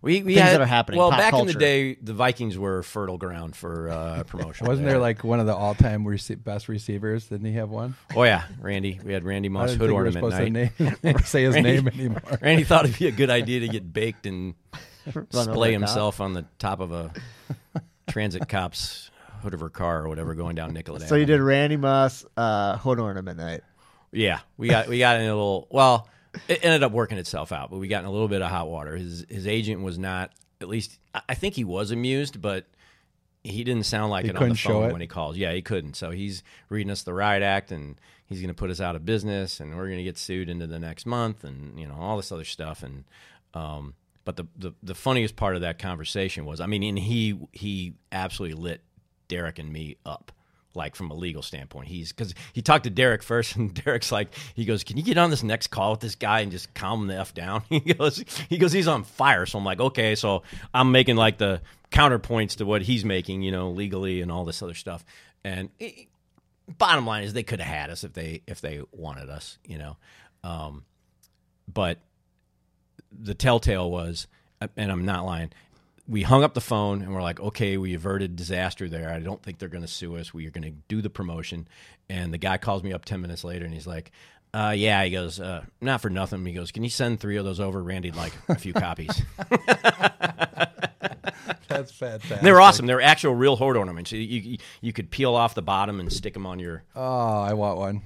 we, 0.01 0.23
we 0.23 0.35
things 0.35 0.39
had, 0.39 0.53
that 0.53 0.61
are 0.61 0.65
happening, 0.65 0.97
Well, 0.97 1.09
pop 1.09 1.19
back 1.19 1.33
in 1.33 1.45
the 1.45 1.53
day, 1.53 1.95
the 1.95 2.13
Vikings 2.13 2.57
were 2.57 2.83
fertile 2.83 3.17
ground 3.17 3.53
for 3.53 3.89
uh, 3.89 4.23
promotion. 4.27 4.65
Wasn't 4.65 4.87
there 4.87 4.97
like 4.97 5.25
one 5.25 5.41
of 5.41 5.45
the 5.45 5.53
all-time 5.53 6.05
rece- 6.05 6.41
best 6.41 6.69
receivers? 6.69 7.25
Didn't 7.27 7.47
he 7.47 7.53
have 7.55 7.69
one? 7.69 7.95
Oh 8.15 8.23
yeah, 8.23 8.45
Randy. 8.61 8.97
We 9.03 9.11
had 9.11 9.25
Randy 9.25 9.49
Moss 9.49 9.71
hood 9.71 9.79
think 9.79 9.87
we 9.89 9.93
were 9.93 10.05
ornament 10.05 10.31
supposed 10.33 10.53
night. 10.53 10.77
to 10.77 10.83
name, 11.03 11.17
say 11.25 11.43
his 11.43 11.55
Randy- 11.55 11.71
name 11.81 11.87
anymore. 11.89 12.21
Randy 12.41 12.63
thought 12.63 12.85
it'd 12.85 12.99
be 12.99 13.07
a 13.07 13.11
good 13.11 13.29
idea 13.29 13.61
to 13.61 13.67
get 13.67 13.91
baked 13.91 14.25
and 14.25 14.53
run 15.13 15.27
splay 15.31 15.71
the 15.73 15.79
top? 15.79 15.87
himself 15.89 16.21
on 16.21 16.33
the 16.33 16.45
top 16.57 16.79
of 16.79 16.91
a 16.91 17.11
transit 18.07 18.47
cop's 18.47 19.11
hood 19.41 19.53
of 19.53 19.59
her 19.61 19.69
car 19.69 20.03
or 20.03 20.09
whatever 20.09 20.35
going 20.35 20.55
down 20.55 20.73
Nicollet. 20.73 21.03
So 21.03 21.15
you 21.15 21.25
did 21.25 21.41
Randy 21.41 21.77
Moss 21.77 22.25
uh, 22.37 22.77
hood 22.77 22.99
ornament 22.99 23.37
night. 23.37 23.61
Yeah, 24.11 24.39
we 24.57 24.67
got 24.67 24.87
we 24.87 24.99
got 24.99 25.17
in 25.17 25.23
a 25.23 25.33
little. 25.35 25.67
Well, 25.69 26.07
it 26.47 26.59
ended 26.63 26.83
up 26.83 26.91
working 26.91 27.17
itself 27.17 27.51
out, 27.51 27.69
but 27.69 27.77
we 27.77 27.87
got 27.87 27.99
in 27.99 28.05
a 28.05 28.11
little 28.11 28.27
bit 28.27 28.41
of 28.41 28.49
hot 28.49 28.67
water. 28.69 28.95
His 28.95 29.25
his 29.29 29.47
agent 29.47 29.81
was 29.81 29.97
not. 29.99 30.31
At 30.61 30.67
least 30.67 30.99
I- 31.13 31.21
I 31.29 31.33
think 31.35 31.55
he 31.55 31.63
was 31.63 31.91
amused, 31.91 32.41
but 32.41 32.65
he 33.43 33.63
didn't 33.63 33.85
sound 33.85 34.11
like 34.11 34.25
He 34.25 34.29
it 34.31 34.35
on 34.35 34.35
the 34.35 34.39
couldn't 34.39 34.55
show 34.55 34.81
phone 34.81 34.91
when 34.91 35.01
he 35.01 35.07
calls. 35.07 35.37
Yeah, 35.37 35.53
he 35.53 35.61
couldn't. 35.61 35.95
So 35.95 36.09
he's 36.11 36.43
reading 36.69 36.91
us 36.91 37.03
the 37.03 37.13
riot 37.13 37.43
act, 37.43 37.71
and 37.71 37.95
he's 38.29 38.39
going 38.39 38.49
to 38.49 38.53
put 38.53 38.69
us 38.69 38.79
out 38.79 38.95
of 38.95 39.03
business, 39.03 39.59
and 39.59 39.75
we're 39.75 39.87
going 39.87 39.97
to 39.97 40.03
get 40.03 40.17
sued 40.17 40.49
into 40.49 40.67
the 40.67 40.79
next 40.79 41.05
month, 41.05 41.43
and 41.43 41.77
you 41.79 41.87
know 41.87 41.95
all 41.99 42.15
this 42.15 42.31
other 42.31 42.45
stuff. 42.45 42.83
And 42.83 43.03
um, 43.53 43.95
but 44.23 44.37
the, 44.37 44.47
the 44.57 44.73
the 44.83 44.95
funniest 44.95 45.35
part 45.35 45.55
of 45.55 45.61
that 45.61 45.79
conversation 45.79 46.45
was, 46.45 46.61
I 46.61 46.67
mean, 46.67 46.83
and 46.83 46.99
he 46.99 47.37
he 47.51 47.95
absolutely 48.11 48.61
lit 48.61 48.81
Derek 49.27 49.59
and 49.59 49.73
me 49.73 49.97
up. 50.05 50.31
Like 50.75 50.95
from 50.95 51.09
a 51.09 51.15
legal 51.15 51.41
standpoint, 51.41 51.87
he's 51.87 52.13
because 52.13 52.35
he 52.53 52.61
talked 52.61 52.83
to 52.83 52.91
Derek 52.91 53.23
first, 53.23 53.55
and 53.57 53.73
Derek's 53.73 54.11
like, 54.11 54.29
he 54.53 54.65
goes, 54.65 54.83
"Can 54.83 54.97
you 54.97 55.03
get 55.03 55.17
on 55.17 55.31
this 55.31 55.41
next 55.41 55.67
call 55.67 55.91
with 55.91 55.99
this 55.99 56.13
guy 56.13 56.41
and 56.41 56.51
just 56.51 56.75
calm 56.75 57.07
the 57.07 57.15
f 57.15 57.33
down?" 57.33 57.63
He 57.69 57.79
goes, 57.79 58.23
he 58.49 58.59
goes, 58.59 58.71
he's 58.71 58.87
on 58.87 59.03
fire. 59.03 59.47
So 59.47 59.57
I'm 59.57 59.65
like, 59.65 59.79
okay, 59.79 60.13
so 60.13 60.43
I'm 60.71 60.91
making 60.91 61.15
like 61.15 61.39
the 61.39 61.61
counterpoints 61.91 62.57
to 62.57 62.65
what 62.65 62.83
he's 62.83 63.03
making, 63.03 63.41
you 63.41 63.51
know, 63.51 63.71
legally 63.71 64.21
and 64.21 64.31
all 64.31 64.45
this 64.45 64.61
other 64.61 64.75
stuff. 64.75 65.03
And 65.43 65.69
it, 65.79 66.08
bottom 66.77 67.05
line 67.05 67.23
is, 67.23 67.33
they 67.33 67.43
could 67.43 67.59
have 67.59 67.73
had 67.73 67.89
us 67.89 68.03
if 68.03 68.13
they 68.13 68.41
if 68.47 68.61
they 68.61 68.81
wanted 68.91 69.29
us, 69.29 69.57
you 69.65 69.77
know. 69.77 69.97
Um, 70.43 70.85
but 71.71 71.99
the 73.11 73.33
telltale 73.33 73.89
was, 73.89 74.27
and 74.77 74.91
I'm 74.91 75.05
not 75.05 75.25
lying. 75.25 75.51
We 76.07 76.23
hung 76.23 76.43
up 76.43 76.53
the 76.55 76.61
phone 76.61 77.01
and 77.01 77.13
we're 77.13 77.21
like, 77.21 77.39
okay, 77.39 77.77
we 77.77 77.93
averted 77.93 78.35
disaster 78.35 78.89
there. 78.89 79.11
I 79.11 79.19
don't 79.19 79.41
think 79.43 79.59
they're 79.59 79.69
going 79.69 79.83
to 79.83 79.87
sue 79.87 80.17
us. 80.17 80.33
We 80.33 80.47
are 80.47 80.51
going 80.51 80.63
to 80.63 80.73
do 80.87 81.01
the 81.01 81.09
promotion. 81.09 81.67
And 82.09 82.33
the 82.33 82.39
guy 82.39 82.57
calls 82.57 82.81
me 82.81 82.93
up 82.93 83.05
10 83.05 83.21
minutes 83.21 83.43
later 83.43 83.65
and 83.65 83.73
he's 83.73 83.85
like, 83.85 84.11
uh, 84.51 84.73
yeah, 84.75 85.03
he 85.03 85.11
goes, 85.11 85.39
uh, 85.39 85.63
not 85.81 86.01
for 86.01 86.09
nothing. 86.09 86.43
He 86.45 86.53
goes, 86.53 86.71
can 86.71 86.83
you 86.83 86.89
send 86.89 87.19
three 87.19 87.37
of 87.37 87.45
those 87.45 87.59
over? 87.59 87.83
Randy'd 87.83 88.15
like 88.15 88.33
a 88.47 88.55
few 88.55 88.73
copies. 88.73 89.21
That's 91.79 91.91
fantastic. 91.91 92.41
They're 92.41 92.61
awesome. 92.61 92.85
They're 92.85 93.01
actual 93.01 93.35
real 93.35 93.55
hoard 93.55 93.77
ornaments. 93.77 94.11
You, 94.11 94.19
you, 94.19 94.57
you 94.81 94.93
could 94.93 95.09
peel 95.11 95.35
off 95.35 95.55
the 95.55 95.61
bottom 95.61 95.99
and 95.99 96.11
stick 96.11 96.33
them 96.33 96.45
on 96.45 96.59
your. 96.59 96.83
Oh, 96.95 97.41
I 97.41 97.53
want 97.53 97.77
one. 97.77 98.01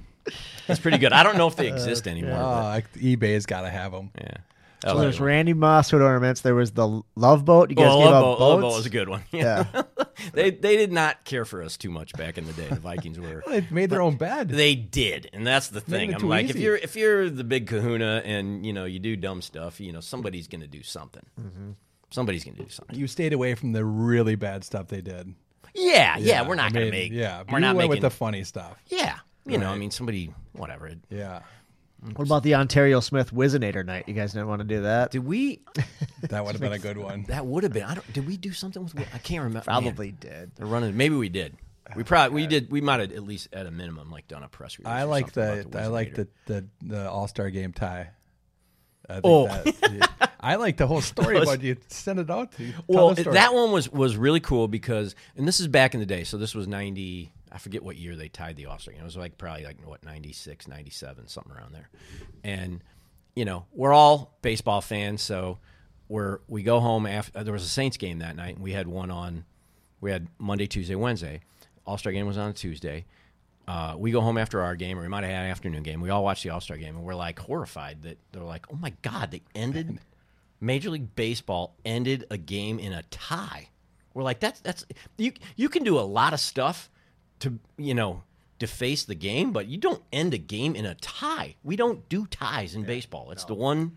It's 0.68 0.80
pretty 0.80 0.98
good. 0.98 1.12
I 1.12 1.22
don't 1.22 1.36
know 1.36 1.46
if 1.48 1.56
they 1.56 1.68
exist 1.72 2.06
anymore. 2.08 2.36
Oh, 2.36 2.38
but 2.38 2.64
I- 2.64 2.82
eBay's 2.98 3.46
got 3.46 3.62
to 3.62 3.68
have 3.70 3.92
them. 3.92 4.10
yeah. 4.18 4.36
So 4.82 4.88
That 4.90 4.94
was 4.96 5.02
there's 5.02 5.14
a 5.14 5.18
good 5.18 5.22
one. 5.22 5.28
Randy 5.28 5.52
Moss 5.54 5.90
hood 5.90 6.02
ornaments. 6.02 6.40
There 6.42 6.54
was 6.54 6.72
the 6.72 7.00
Love 7.16 7.44
Boat. 7.46 7.70
You 7.70 7.76
guys 7.76 7.86
Well, 7.86 7.98
gave 8.00 8.04
Love 8.06 8.14
out 8.14 8.38
Boat, 8.38 8.40
Love. 8.40 8.60
Boat 8.60 8.72
was 8.76 8.84
a 8.86 8.90
good 8.90 9.08
one. 9.08 9.22
Yeah. 9.32 9.64
they 10.34 10.50
they 10.50 10.76
did 10.76 10.92
not 10.92 11.24
care 11.24 11.46
for 11.46 11.62
us 11.62 11.78
too 11.78 11.90
much 11.90 12.12
back 12.12 12.36
in 12.36 12.44
the 12.46 12.52
day. 12.52 12.68
The 12.68 12.80
Vikings 12.80 13.18
were. 13.18 13.42
They 13.48 13.66
made 13.70 13.88
their 13.88 14.02
own 14.02 14.16
bed. 14.16 14.50
They 14.50 14.74
did, 14.74 15.30
and 15.32 15.46
that's 15.46 15.68
the 15.68 15.80
thing. 15.80 16.12
I'm 16.12 16.20
too 16.20 16.26
like, 16.28 16.50
if 16.50 16.56
you're 16.56 16.76
if 16.76 16.96
you're 16.96 17.30
the 17.30 17.44
big 17.44 17.66
Kahuna 17.66 18.22
and 18.26 18.66
you 18.66 18.74
know 18.74 18.84
you 18.84 18.98
do 18.98 19.16
dumb 19.16 19.40
stuff, 19.40 19.80
you 19.80 19.90
know 19.92 20.00
somebody's 20.00 20.48
going 20.48 20.60
to 20.60 20.66
do 20.66 20.82
something. 20.82 21.24
Mm-hmm. 21.40 21.70
Somebody's 22.14 22.44
going 22.44 22.56
to 22.56 22.62
do 22.62 22.68
something. 22.68 22.96
you 22.96 23.08
stayed 23.08 23.32
away 23.32 23.56
from 23.56 23.72
the 23.72 23.84
really 23.84 24.36
bad 24.36 24.62
stuff 24.62 24.86
they 24.86 25.00
did. 25.00 25.34
Yeah, 25.74 26.16
yeah, 26.16 26.46
we're 26.46 26.54
not 26.54 26.66
I 26.66 26.70
going 26.70 26.86
to 26.86 26.92
mean, 26.92 27.10
make. 27.10 27.12
Yeah, 27.12 27.42
we're 27.50 27.58
you 27.58 27.62
not 27.62 27.74
went 27.74 27.88
making. 27.90 27.90
with 27.90 28.12
the 28.12 28.16
funny 28.16 28.44
stuff. 28.44 28.80
yeah, 28.86 29.18
you 29.44 29.58
know, 29.58 29.68
I 29.70 29.76
mean, 29.76 29.90
somebody, 29.90 30.32
whatever. 30.52 30.92
Yeah, 31.10 31.40
What 32.14 32.26
about 32.28 32.44
the 32.44 32.54
Onterrio 32.54 33.00
Smith 33.00 33.34
Whizzinator 33.34 33.84
night? 33.84 34.04
You 34.06 34.14
guys 34.14 34.32
didn't 34.32 34.46
want 34.46 34.60
to 34.60 34.64
do 34.68 34.82
that? 34.82 35.10
Did 35.10 35.24
we? 35.24 35.62
that 36.22 36.44
would 36.44 36.52
have 36.52 36.60
been 36.60 36.72
a 36.72 36.78
good 36.78 36.96
one. 36.98 37.24
That 37.24 37.44
would 37.44 37.64
have 37.64 37.72
been. 37.72 37.82
I 37.82 37.94
don't. 37.94 38.12
Did 38.12 38.28
we 38.28 38.36
do 38.36 38.52
something 38.52 38.84
with? 38.84 38.96
I 38.96 39.18
can't 39.18 39.42
remember. 39.42 39.68
Man, 39.68 39.82
Probably 39.82 40.12
did. 40.12 40.52
they're 40.54 40.66
running. 40.66 40.96
Maybe 40.96 41.16
we 41.16 41.28
did. 41.28 41.56
We 41.96 42.04
probably 42.04 42.34
we 42.42 42.46
did. 42.46 42.70
We 42.70 42.80
might 42.80 43.00
have 43.00 43.12
at 43.12 43.24
least 43.24 43.48
at 43.52 43.66
a 43.66 43.70
minimum 43.70 44.10
like 44.10 44.26
done 44.28 44.42
a 44.44 44.48
press 44.48 44.78
release. 44.78 44.90
I 44.92 45.02
like 45.02 45.30
something 45.34 45.70
the, 45.70 45.80
I 45.82 45.86
like 45.88 46.14
the 46.14 46.28
the, 46.46 46.64
the 46.82 47.10
All 47.10 47.26
Star 47.28 47.50
game 47.50 47.72
tie. 47.72 48.10
I 49.08 49.14
think 49.14 49.24
Oh. 49.24 49.46
that- 49.46 50.30
I 50.40 50.56
like 50.56 50.76
the 50.76 50.86
whole 50.86 51.00
story 51.00 51.38
about 51.42 51.62
you. 51.62 51.76
Send 51.88 52.18
it 52.18 52.30
out. 52.30 52.52
To 52.52 52.64
you. 52.64 52.72
Well, 52.86 53.14
that 53.14 53.54
one 53.54 53.72
was 53.72 53.90
was 53.90 54.16
really 54.16 54.40
cool 54.40 54.68
because, 54.68 55.14
and 55.36 55.48
this 55.48 55.58
is 55.58 55.68
back 55.68 55.94
in 55.94 56.00
the 56.00 56.06
day. 56.06 56.24
So 56.24 56.36
this 56.36 56.54
was 56.54 56.68
ninety. 56.68 57.32
I 57.50 57.58
forget 57.58 57.82
what 57.82 57.96
year 57.96 58.14
they 58.16 58.28
tied 58.28 58.56
the 58.56 58.66
All 58.66 58.78
Star 58.78 58.92
game. 58.92 59.00
It 59.02 59.04
was 59.06 59.16
like 59.16 59.38
probably 59.38 59.64
like 59.64 59.76
what 59.86 60.04
96, 60.04 60.66
97, 60.68 61.28
something 61.28 61.52
around 61.52 61.72
there. 61.72 61.88
And 62.42 62.82
you 63.36 63.44
know, 63.44 63.64
we're 63.72 63.92
all 63.92 64.36
baseball 64.42 64.80
fans, 64.80 65.22
so 65.22 65.58
we're 66.08 66.40
we 66.48 66.62
go 66.62 66.78
home 66.80 67.06
after 67.06 67.38
uh, 67.38 67.42
there 67.42 67.52
was 67.52 67.64
a 67.64 67.68
Saints 67.68 67.96
game 67.96 68.18
that 68.18 68.36
night, 68.36 68.56
and 68.56 68.62
we 68.64 68.72
had 68.72 68.86
one 68.86 69.10
on. 69.10 69.44
We 70.00 70.10
had 70.10 70.28
Monday, 70.38 70.66
Tuesday, 70.66 70.94
Wednesday. 70.94 71.40
All 71.86 71.96
Star 71.96 72.12
game 72.12 72.26
was 72.26 72.36
on 72.36 72.50
a 72.50 72.52
Tuesday. 72.52 73.06
Uh, 73.66 73.94
we 73.96 74.10
go 74.10 74.20
home 74.20 74.36
after 74.36 74.60
our 74.60 74.76
game, 74.76 74.98
or 74.98 75.02
we 75.02 75.08
might 75.08 75.24
have 75.24 75.32
had 75.32 75.44
an 75.44 75.50
afternoon 75.50 75.82
game. 75.82 76.00
We 76.00 76.10
all 76.10 76.22
watch 76.22 76.42
the 76.42 76.50
All 76.50 76.60
Star 76.60 76.76
game, 76.76 76.96
and 76.96 77.04
we're 77.04 77.14
like 77.14 77.38
horrified 77.38 78.02
that 78.02 78.18
they're 78.32 78.42
like, 78.42 78.66
"Oh 78.70 78.76
my 78.76 78.92
god, 79.02 79.30
they 79.30 79.42
ended 79.54 79.98
Major 80.60 80.90
League 80.90 81.14
Baseball 81.14 81.74
ended 81.84 82.26
a 82.30 82.36
game 82.36 82.78
in 82.78 82.92
a 82.92 83.02
tie." 83.04 83.68
We're 84.12 84.22
like, 84.22 84.40
"That's 84.40 84.60
that's 84.60 84.84
you. 85.16 85.32
You 85.56 85.68
can 85.70 85.82
do 85.82 85.98
a 85.98 86.02
lot 86.02 86.34
of 86.34 86.40
stuff 86.40 86.90
to 87.40 87.58
you 87.78 87.94
know 87.94 88.22
deface 88.58 89.04
the 89.04 89.14
game, 89.14 89.52
but 89.52 89.66
you 89.66 89.78
don't 89.78 90.02
end 90.12 90.34
a 90.34 90.38
game 90.38 90.76
in 90.76 90.84
a 90.84 90.94
tie. 90.96 91.56
We 91.64 91.76
don't 91.76 92.06
do 92.10 92.26
ties 92.26 92.74
in 92.74 92.82
baseball. 92.84 93.30
It's 93.30 93.44
the 93.44 93.54
one 93.54 93.96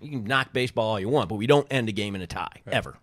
you 0.00 0.10
can 0.10 0.24
knock 0.24 0.52
baseball 0.54 0.88
all 0.88 1.00
you 1.00 1.10
want, 1.10 1.28
but 1.28 1.36
we 1.36 1.46
don't 1.46 1.66
end 1.70 1.88
a 1.90 1.92
game 1.92 2.14
in 2.14 2.22
a 2.22 2.26
tie 2.26 2.62
ever." 2.66 2.96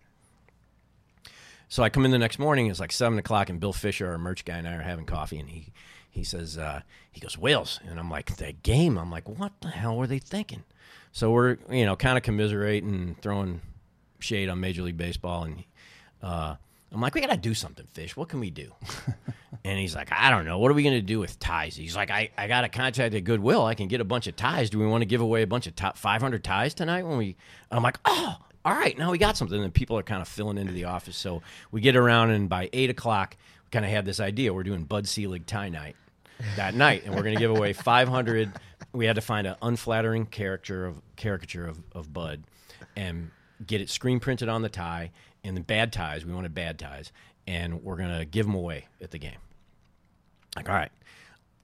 So 1.71 1.83
I 1.83 1.89
come 1.89 2.03
in 2.03 2.09
the 2.09 2.17
next 2.17 2.39
morning. 2.39 2.65
It's 2.65 2.79
like 2.79 2.91
seven 2.91 3.19
o'clock, 3.19 3.49
and 3.49 3.59
Bill 3.59 3.73
Fisher, 3.73 4.09
our 4.09 4.17
merch 4.17 4.43
guy, 4.43 4.57
and 4.57 4.67
I 4.67 4.73
are 4.73 4.81
having 4.81 5.05
coffee, 5.05 5.37
and 5.37 5.47
he 5.47 5.71
he 6.09 6.23
says 6.23 6.57
uh, 6.57 6.81
he 7.11 7.19
goes 7.21 7.37
Wales, 7.37 7.79
and 7.87 7.99
I'm 7.99 8.09
like 8.09 8.35
that 8.37 8.63
game. 8.63 8.97
I'm 8.97 9.11
like, 9.11 9.27
what 9.27 9.53
the 9.61 9.69
hell 9.69 9.97
were 9.97 10.07
they 10.07 10.19
thinking? 10.19 10.63
So 11.11 11.31
we're 11.31 11.57
you 11.69 11.85
know 11.85 11.95
kind 11.95 12.17
of 12.17 12.23
commiserating, 12.23 13.15
throwing 13.21 13.61
shade 14.19 14.49
on 14.49 14.59
Major 14.59 14.83
League 14.83 14.97
Baseball, 14.97 15.43
and 15.43 15.63
uh, 16.21 16.55
I'm 16.91 17.01
like, 17.01 17.13
we 17.13 17.21
got 17.21 17.29
to 17.29 17.37
do 17.37 17.53
something, 17.53 17.85
Fish. 17.93 18.17
What 18.17 18.29
can 18.29 18.39
we 18.39 18.49
do? 18.49 18.71
and 19.63 19.79
he's 19.79 19.95
like, 19.95 20.11
I 20.11 20.29
don't 20.29 20.45
know. 20.45 20.57
What 20.57 20.71
are 20.71 20.73
we 20.73 20.83
going 20.83 20.95
to 20.95 21.01
do 21.01 21.19
with 21.19 21.39
ties? 21.39 21.75
He's 21.75 21.95
like, 21.95 22.09
I, 22.09 22.31
I 22.37 22.47
got 22.47 22.63
a 22.63 22.69
contact 22.69 23.13
at 23.13 23.23
Goodwill. 23.23 23.63
I 23.63 23.75
can 23.75 23.87
get 23.87 24.01
a 24.01 24.05
bunch 24.05 24.27
of 24.27 24.35
ties. 24.35 24.69
Do 24.69 24.79
we 24.79 24.87
want 24.87 25.01
to 25.01 25.05
give 25.05 25.21
away 25.21 25.43
a 25.43 25.47
bunch 25.47 25.67
of 25.67 25.75
top 25.75 25.97
500 25.97 26.43
ties 26.43 26.73
tonight? 26.73 27.03
When 27.03 27.17
we, 27.17 27.35
I'm 27.69 27.83
like, 27.83 27.99
oh, 28.05 28.37
all 28.65 28.73
right, 28.73 28.97
now 28.97 29.11
we 29.11 29.19
got 29.19 29.37
something. 29.37 29.63
And 29.63 29.73
people 29.73 29.97
are 29.99 30.03
kind 30.03 30.21
of 30.21 30.27
filling 30.27 30.57
into 30.57 30.73
the 30.73 30.85
office. 30.85 31.15
So 31.15 31.43
we 31.71 31.79
get 31.79 31.95
around, 31.95 32.31
and 32.31 32.49
by 32.49 32.69
eight 32.73 32.89
o'clock, 32.89 33.37
kind 33.71 33.85
of 33.85 33.91
had 33.91 34.05
this 34.05 34.19
idea. 34.19 34.53
We're 34.53 34.63
doing 34.63 34.83
Bud 34.83 35.07
Selig 35.07 35.45
tie 35.45 35.69
night 35.69 35.95
that 36.55 36.73
night, 36.73 37.03
and 37.05 37.15
we're 37.15 37.23
going 37.23 37.35
to 37.35 37.39
give 37.39 37.51
away 37.51 37.73
500. 37.73 38.51
We 38.91 39.05
had 39.05 39.17
to 39.17 39.21
find 39.21 39.45
an 39.45 39.55
unflattering 39.61 40.25
character 40.25 40.87
of 40.87 40.99
caricature 41.15 41.67
of, 41.67 41.79
of 41.93 42.11
Bud, 42.11 42.43
and 42.95 43.29
get 43.63 43.81
it 43.81 43.89
screen 43.89 44.19
printed 44.19 44.49
on 44.49 44.63
the 44.63 44.69
tie. 44.69 45.11
And 45.43 45.55
the 45.55 45.61
bad 45.61 45.93
ties, 45.93 46.25
we 46.25 46.33
wanted 46.33 46.55
bad 46.55 46.79
ties, 46.79 47.11
and 47.45 47.83
we're 47.83 47.97
going 47.97 48.17
to 48.17 48.25
give 48.25 48.47
them 48.47 48.55
away 48.55 48.87
at 48.99 49.11
the 49.11 49.19
game. 49.19 49.37
Like, 50.55 50.69
all 50.69 50.75
right. 50.75 50.91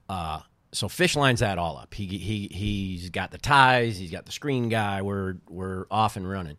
Uh, 0.08 0.40
so 0.72 0.88
Fish 0.88 1.16
lines 1.16 1.40
that 1.40 1.58
all 1.58 1.78
up. 1.78 1.94
He 1.94 2.06
he 2.06 2.48
he's 2.52 3.10
got 3.10 3.32
the 3.32 3.38
ties. 3.38 3.98
He's 3.98 4.10
got 4.12 4.26
the 4.26 4.32
screen 4.32 4.68
guy. 4.68 5.02
We're 5.02 5.38
we're 5.48 5.86
off 5.90 6.16
and 6.16 6.28
running, 6.28 6.58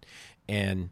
and 0.50 0.90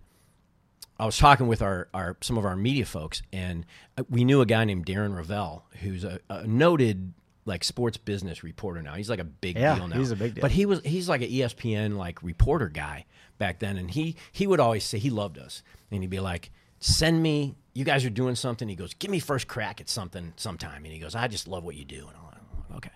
I 0.99 1.05
was 1.05 1.17
talking 1.17 1.47
with 1.47 1.61
our, 1.61 1.87
our 1.93 2.17
some 2.21 2.37
of 2.37 2.45
our 2.45 2.55
media 2.55 2.85
folks, 2.85 3.21
and 3.33 3.65
uh, 3.97 4.03
we 4.09 4.23
knew 4.23 4.41
a 4.41 4.45
guy 4.45 4.63
named 4.65 4.85
Darren 4.85 5.13
Rovell, 5.15 5.63
who's 5.81 6.03
a, 6.03 6.19
a 6.29 6.47
noted 6.47 7.13
like 7.45 7.63
sports 7.63 7.97
business 7.97 8.43
reporter 8.43 8.81
now. 8.81 8.93
He's 8.95 9.09
like 9.09 9.19
a 9.19 9.23
big 9.25 9.57
Yeah, 9.57 9.75
deal 9.75 9.87
now. 9.87 9.97
he's 9.97 10.11
a 10.11 10.15
big 10.15 10.35
deal. 10.35 10.41
But 10.41 10.51
he 10.51 10.65
was 10.65 10.81
he's 10.83 11.07
like 11.09 11.21
an 11.21 11.29
ESPN 11.29 11.97
like 11.97 12.23
reporter 12.23 12.69
guy 12.69 13.05
back 13.37 13.59
then, 13.59 13.77
and 13.77 13.91
he 13.91 14.15
he 14.31 14.47
would 14.47 14.59
always 14.59 14.83
say 14.83 14.97
he 14.97 15.09
loved 15.09 15.37
us, 15.37 15.61
and 15.91 16.01
he'd 16.01 16.09
be 16.09 16.19
like, 16.21 16.49
"Send 16.79 17.21
me, 17.21 17.55
you 17.73 17.83
guys 17.83 18.05
are 18.05 18.09
doing 18.09 18.35
something." 18.35 18.67
He 18.69 18.75
goes, 18.75 18.93
"Give 18.93 19.11
me 19.11 19.19
first 19.19 19.47
crack 19.47 19.81
at 19.81 19.89
something 19.89 20.33
sometime," 20.37 20.85
and 20.85 20.93
he 20.93 20.99
goes, 20.99 21.13
"I 21.13 21.27
just 21.27 21.47
love 21.47 21.63
what 21.63 21.75
you 21.75 21.83
do," 21.85 22.07
and 22.07 22.15
I'm 22.17 22.23
like, 22.23 22.77
"Okay." 22.77 22.95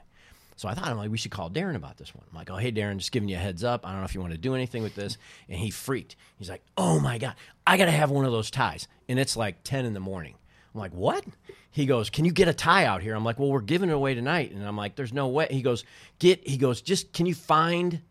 So 0.59 0.67
I 0.67 0.73
thought, 0.73 0.89
I'm 0.89 0.97
like, 0.97 1.09
we 1.09 1.17
should 1.17 1.31
call 1.31 1.49
Darren 1.49 1.77
about 1.77 1.95
this 1.95 2.13
one. 2.13 2.25
I'm 2.29 2.35
like, 2.35 2.49
oh, 2.49 2.57
hey, 2.57 2.69
Darren, 2.69 2.97
just 2.97 3.13
giving 3.13 3.29
you 3.29 3.37
a 3.37 3.39
heads 3.39 3.63
up. 3.63 3.87
I 3.87 3.91
don't 3.91 3.99
know 3.99 4.05
if 4.05 4.13
you 4.13 4.19
want 4.19 4.33
to 4.33 4.37
do 4.37 4.55
anything 4.55 4.83
with 4.83 4.93
this. 4.93 5.17
And 5.47 5.57
he 5.57 5.69
freaked. 5.69 6.17
He's 6.37 6.49
like, 6.49 6.61
oh 6.75 6.99
my 6.99 7.17
God, 7.17 7.35
I 7.65 7.77
got 7.77 7.85
to 7.85 7.91
have 7.91 8.11
one 8.11 8.25
of 8.25 8.33
those 8.33 8.51
ties. 8.51 8.89
And 9.07 9.17
it's 9.17 9.37
like 9.37 9.63
10 9.63 9.85
in 9.85 9.93
the 9.93 10.01
morning. 10.01 10.35
I'm 10.75 10.81
like, 10.81 10.91
what? 10.91 11.23
He 11.71 11.85
goes, 11.85 12.09
can 12.09 12.25
you 12.25 12.33
get 12.33 12.49
a 12.49 12.53
tie 12.53 12.83
out 12.83 13.01
here? 13.01 13.15
I'm 13.15 13.23
like, 13.23 13.39
well, 13.39 13.47
we're 13.47 13.61
giving 13.61 13.89
it 13.89 13.93
away 13.93 14.15
tonight. 14.15 14.51
And 14.51 14.67
I'm 14.67 14.75
like, 14.75 14.97
there's 14.97 15.13
no 15.13 15.29
way. 15.29 15.47
He 15.49 15.61
goes, 15.61 15.85
get, 16.19 16.45
he 16.45 16.57
goes, 16.57 16.81
just, 16.81 17.13
can 17.13 17.25
you 17.25 17.35
find 17.35 18.01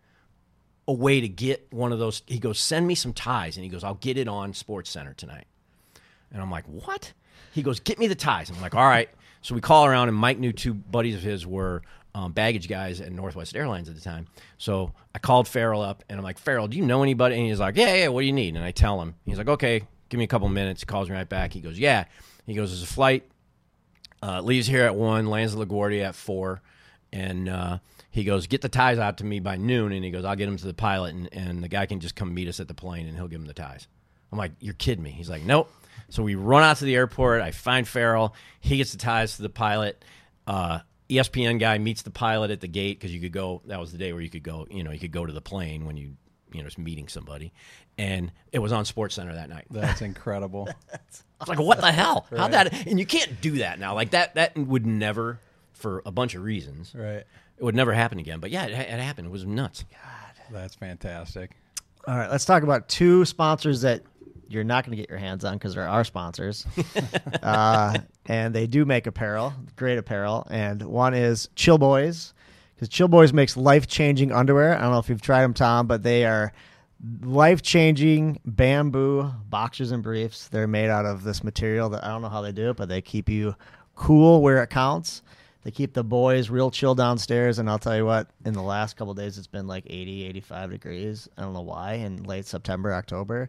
a 0.87 0.93
way 0.95 1.21
to 1.21 1.29
get 1.29 1.67
one 1.71 1.93
of 1.93 1.99
those? 1.99 2.23
He 2.25 2.39
goes, 2.39 2.59
send 2.59 2.87
me 2.87 2.95
some 2.95 3.13
ties. 3.13 3.59
And 3.59 3.65
he 3.65 3.69
goes, 3.69 3.85
I'll 3.85 3.97
get 3.97 4.17
it 4.17 4.27
on 4.27 4.55
Sports 4.55 4.89
Center 4.89 5.13
tonight. 5.13 5.45
And 6.33 6.41
I'm 6.41 6.51
like, 6.51 6.65
what? 6.65 7.13
He 7.53 7.63
goes, 7.63 7.79
get 7.79 7.99
me 7.99 8.07
the 8.07 8.15
ties. 8.15 8.49
I'm 8.49 8.59
like, 8.63 8.75
all 8.75 8.89
right. 8.89 9.11
So 9.43 9.55
we 9.55 9.61
call 9.61 9.85
around, 9.85 10.09
and 10.09 10.17
Mike 10.17 10.39
knew 10.39 10.53
two 10.53 10.75
buddies 10.75 11.15
of 11.15 11.23
his 11.23 11.47
were 11.47 11.83
um, 12.15 12.33
baggage 12.33 12.69
guys 12.69 13.01
at 13.01 13.13
Northwest 13.13 13.55
Airlines 13.55 13.89
at 13.89 13.95
the 13.95 14.01
time. 14.01 14.27
So 14.57 14.93
I 15.15 15.19
called 15.19 15.47
Farrell 15.47 15.83
up, 15.83 16.05
and 16.09 16.19
I'm 16.19 16.25
like, 16.25 16.39
Farrell, 16.39 16.69
do 16.69 16.77
you 16.77 16.85
know 16.85 17.03
anybody? 17.03 17.37
And 17.37 17.47
he's 17.47 17.61
like, 17.61 17.77
yeah, 17.77 17.95
yeah, 17.95 18.09
what 18.09 18.23
do 18.23 18.27
you 18.27 18.33
need? 18.33 18.57
And 18.57 18.65
I 18.65 18.71
tell 18.71 19.01
him. 19.01 19.15
He's 19.25 19.39
like, 19.39 19.49
okay, 19.49 19.83
give 20.09 20.19
me 20.19 20.25
a 20.25 20.29
couple 20.29 20.49
minutes. 20.49 20.83
He 20.83 20.87
calls 20.87 21.09
me 21.09 21.17
right 21.17 21.29
back. 21.29 21.53
He 21.53 21.61
goes, 21.61 21.79
yeah. 21.79 22.05
He 22.47 22.55
goes, 22.55 22.71
there's 22.71 22.83
a 22.83 22.87
flight. 22.87 23.31
Uh, 24.23 24.41
leaves 24.41 24.67
here 24.67 24.85
at 24.85 24.97
1, 24.97 25.27
lands 25.27 25.55
at 25.55 25.61
LaGuardia 25.61 26.09
at 26.09 26.15
4. 26.15 26.61
And 27.13 27.49
uh, 27.49 27.79
he 28.11 28.25
goes, 28.25 28.47
get 28.47 28.63
the 28.63 28.69
ties 28.69 28.99
out 28.99 29.19
to 29.19 29.25
me 29.25 29.39
by 29.39 29.57
noon. 29.57 29.93
And 29.93 30.05
he 30.05 30.11
goes, 30.11 30.25
I'll 30.25 30.37
get 30.37 30.47
them 30.47 30.57
to 30.57 30.67
the 30.67 30.75
pilot, 30.75 31.15
and, 31.15 31.29
and 31.33 31.63
the 31.63 31.69
guy 31.69 31.87
can 31.87 32.01
just 32.01 32.17
come 32.17 32.35
meet 32.35 32.49
us 32.49 32.59
at 32.61 32.69
the 32.69 32.75
plane, 32.75 33.07
and 33.07 33.17
he'll 33.17 33.29
give 33.29 33.41
him 33.41 33.47
the 33.47 33.55
ties. 33.55 33.87
I'm 34.33 34.39
like, 34.39 34.53
you're 34.61 34.75
kidding 34.75 35.03
me. 35.03 35.11
He's 35.11 35.31
like, 35.31 35.43
nope. 35.43 35.73
So 36.11 36.23
we 36.23 36.35
run 36.35 36.63
out 36.63 36.79
to 36.79 36.85
the 36.85 36.97
airport. 36.97 37.43
I 37.43 37.51
find 37.51 37.87
Farrell. 37.87 38.35
He 38.61 38.79
gets 38.79 38.93
the 38.93 38.99
ties 38.99 39.37
to 39.37 39.43
the 39.43 39.49
pilot. 39.49 40.05
Uh, 40.47 40.81
ESPN 41.11 41.59
guy 41.59 41.79
meets 41.79 42.03
the 42.03 42.11
pilot 42.11 42.51
at 42.51 42.61
the 42.61 42.69
gate 42.69 42.99
because 42.99 43.13
you 43.13 43.21
could 43.21 43.33
go. 43.33 43.63
That 43.67 43.81
was 43.81 43.93
the 43.93 43.99
day 43.99 44.13
where 44.13 44.23
you 44.23 44.31
could 44.31 44.43
go. 44.43 44.67
You 44.71 44.85
know, 44.85 44.91
you 44.91 44.99
could 44.99 45.13
go 45.13 45.25
to 45.25 45.33
the 45.33 45.41
plane 45.41 45.87
when 45.87 45.97
you 45.97 46.17
you 46.53 46.61
know 46.61 46.65
just 46.67 46.79
meeting 46.79 47.09
somebody, 47.09 47.53
and 47.97 48.31
it 48.53 48.59
was 48.59 48.73
on 48.73 48.85
Sports 48.85 49.15
Center 49.15 49.35
that 49.35 49.49
night. 49.49 49.67
That's 49.71 50.03
incredible. 50.03 50.69
It's 50.93 51.25
like 51.47 51.59
what 51.59 51.81
the 51.81 51.93
hell? 51.93 52.27
How 52.37 52.49
that? 52.49 52.87
And 52.87 52.99
you 52.99 53.07
can't 53.07 53.41
do 53.41 53.59
that 53.59 53.79
now. 53.79 53.95
Like 53.95 54.11
that. 54.11 54.35
That 54.35 54.57
would 54.57 54.87
never, 54.87 55.41
for 55.73 56.03
a 56.05 56.13
bunch 56.13 56.35
of 56.35 56.43
reasons, 56.43 56.95
right. 56.95 57.25
it 57.57 57.65
would 57.65 57.75
never 57.75 57.93
happen 57.95 58.19
again. 58.19 58.41
But 58.41 58.51
yeah, 58.51 58.67
it, 58.67 58.73
it 58.73 59.01
happened. 59.01 59.29
It 59.29 59.31
was 59.31 59.47
nuts. 59.47 59.85
God, 59.91 60.45
that's 60.53 60.75
fantastic. 60.75 61.57
All 62.07 62.17
right, 62.17 62.31
let's 62.31 62.45
talk 62.45 62.63
about 62.63 62.89
two 62.89 63.25
sponsors 63.25 63.83
that 63.83 64.03
you're 64.49 64.65
not 64.65 64.85
going 64.85 64.97
to 64.97 64.97
get 64.97 65.11
your 65.11 65.19
hands 65.19 65.45
on 65.45 65.55
because 65.55 65.75
they're 65.75 65.89
our 65.89 66.05
sponsors. 66.05 66.67
uh, 67.43 67.99
and 68.29 68.55
they 68.55 68.67
do 68.67 68.85
make 68.85 69.07
apparel, 69.07 69.55
great 69.75 69.99
apparel. 69.99 70.47
And 70.51 70.83
one 70.83 71.15
is 71.15 71.49
Chill 71.57 71.79
Boys, 71.79 72.35
because 72.75 72.91
Chill 72.91 73.09
Boys 73.09 73.33
makes 73.33 73.57
life 73.57 73.87
changing 73.87 74.31
underwear. 74.31 74.77
I 74.77 74.83
don't 74.83 74.93
know 74.93 74.99
if 74.99 75.09
you've 75.09 75.23
tried 75.23 75.43
them, 75.43 75.55
Tom, 75.55 75.87
but 75.87 76.03
they 76.03 76.27
are 76.27 76.53
life 77.23 77.63
changing 77.63 78.39
bamboo 78.45 79.33
boxers 79.49 79.93
and 79.93 80.03
briefs. 80.03 80.49
They're 80.49 80.67
made 80.67 80.91
out 80.91 81.07
of 81.07 81.25
this 81.25 81.43
material 81.43 81.89
that 81.91 82.05
I 82.05 82.09
don't 82.09 82.23
know 82.23 82.29
how 82.29 82.43
they 82.43 82.53
do 82.53 82.71
it, 82.71 82.77
but 82.77 82.89
they 82.89 83.01
keep 83.01 83.29
you 83.29 83.57
cool 83.95 84.43
where 84.43 84.63
it 84.63 84.69
counts. 84.69 85.23
They 85.65 85.71
keep 85.71 85.93
the 85.93 86.05
boys 86.05 86.51
real 86.51 86.71
chill 86.71 86.95
downstairs, 86.95 87.59
and 87.59 87.69
I'll 87.69 87.79
tell 87.79 87.97
you 87.97 88.05
what, 88.05 88.29
in 88.45 88.55
the 88.55 88.63
last 88.63 88.97
couple 88.97 89.13
days, 89.15 89.39
it's 89.39 89.47
been 89.47 89.67
like 89.67 89.85
80, 89.87 90.25
85 90.25 90.71
degrees. 90.71 91.29
I 91.37 91.43
don't 91.43 91.53
know 91.53 91.63
why, 91.63 91.95
in 91.95 92.23
late 92.23 92.47
September, 92.47 92.95
October. 92.95 93.49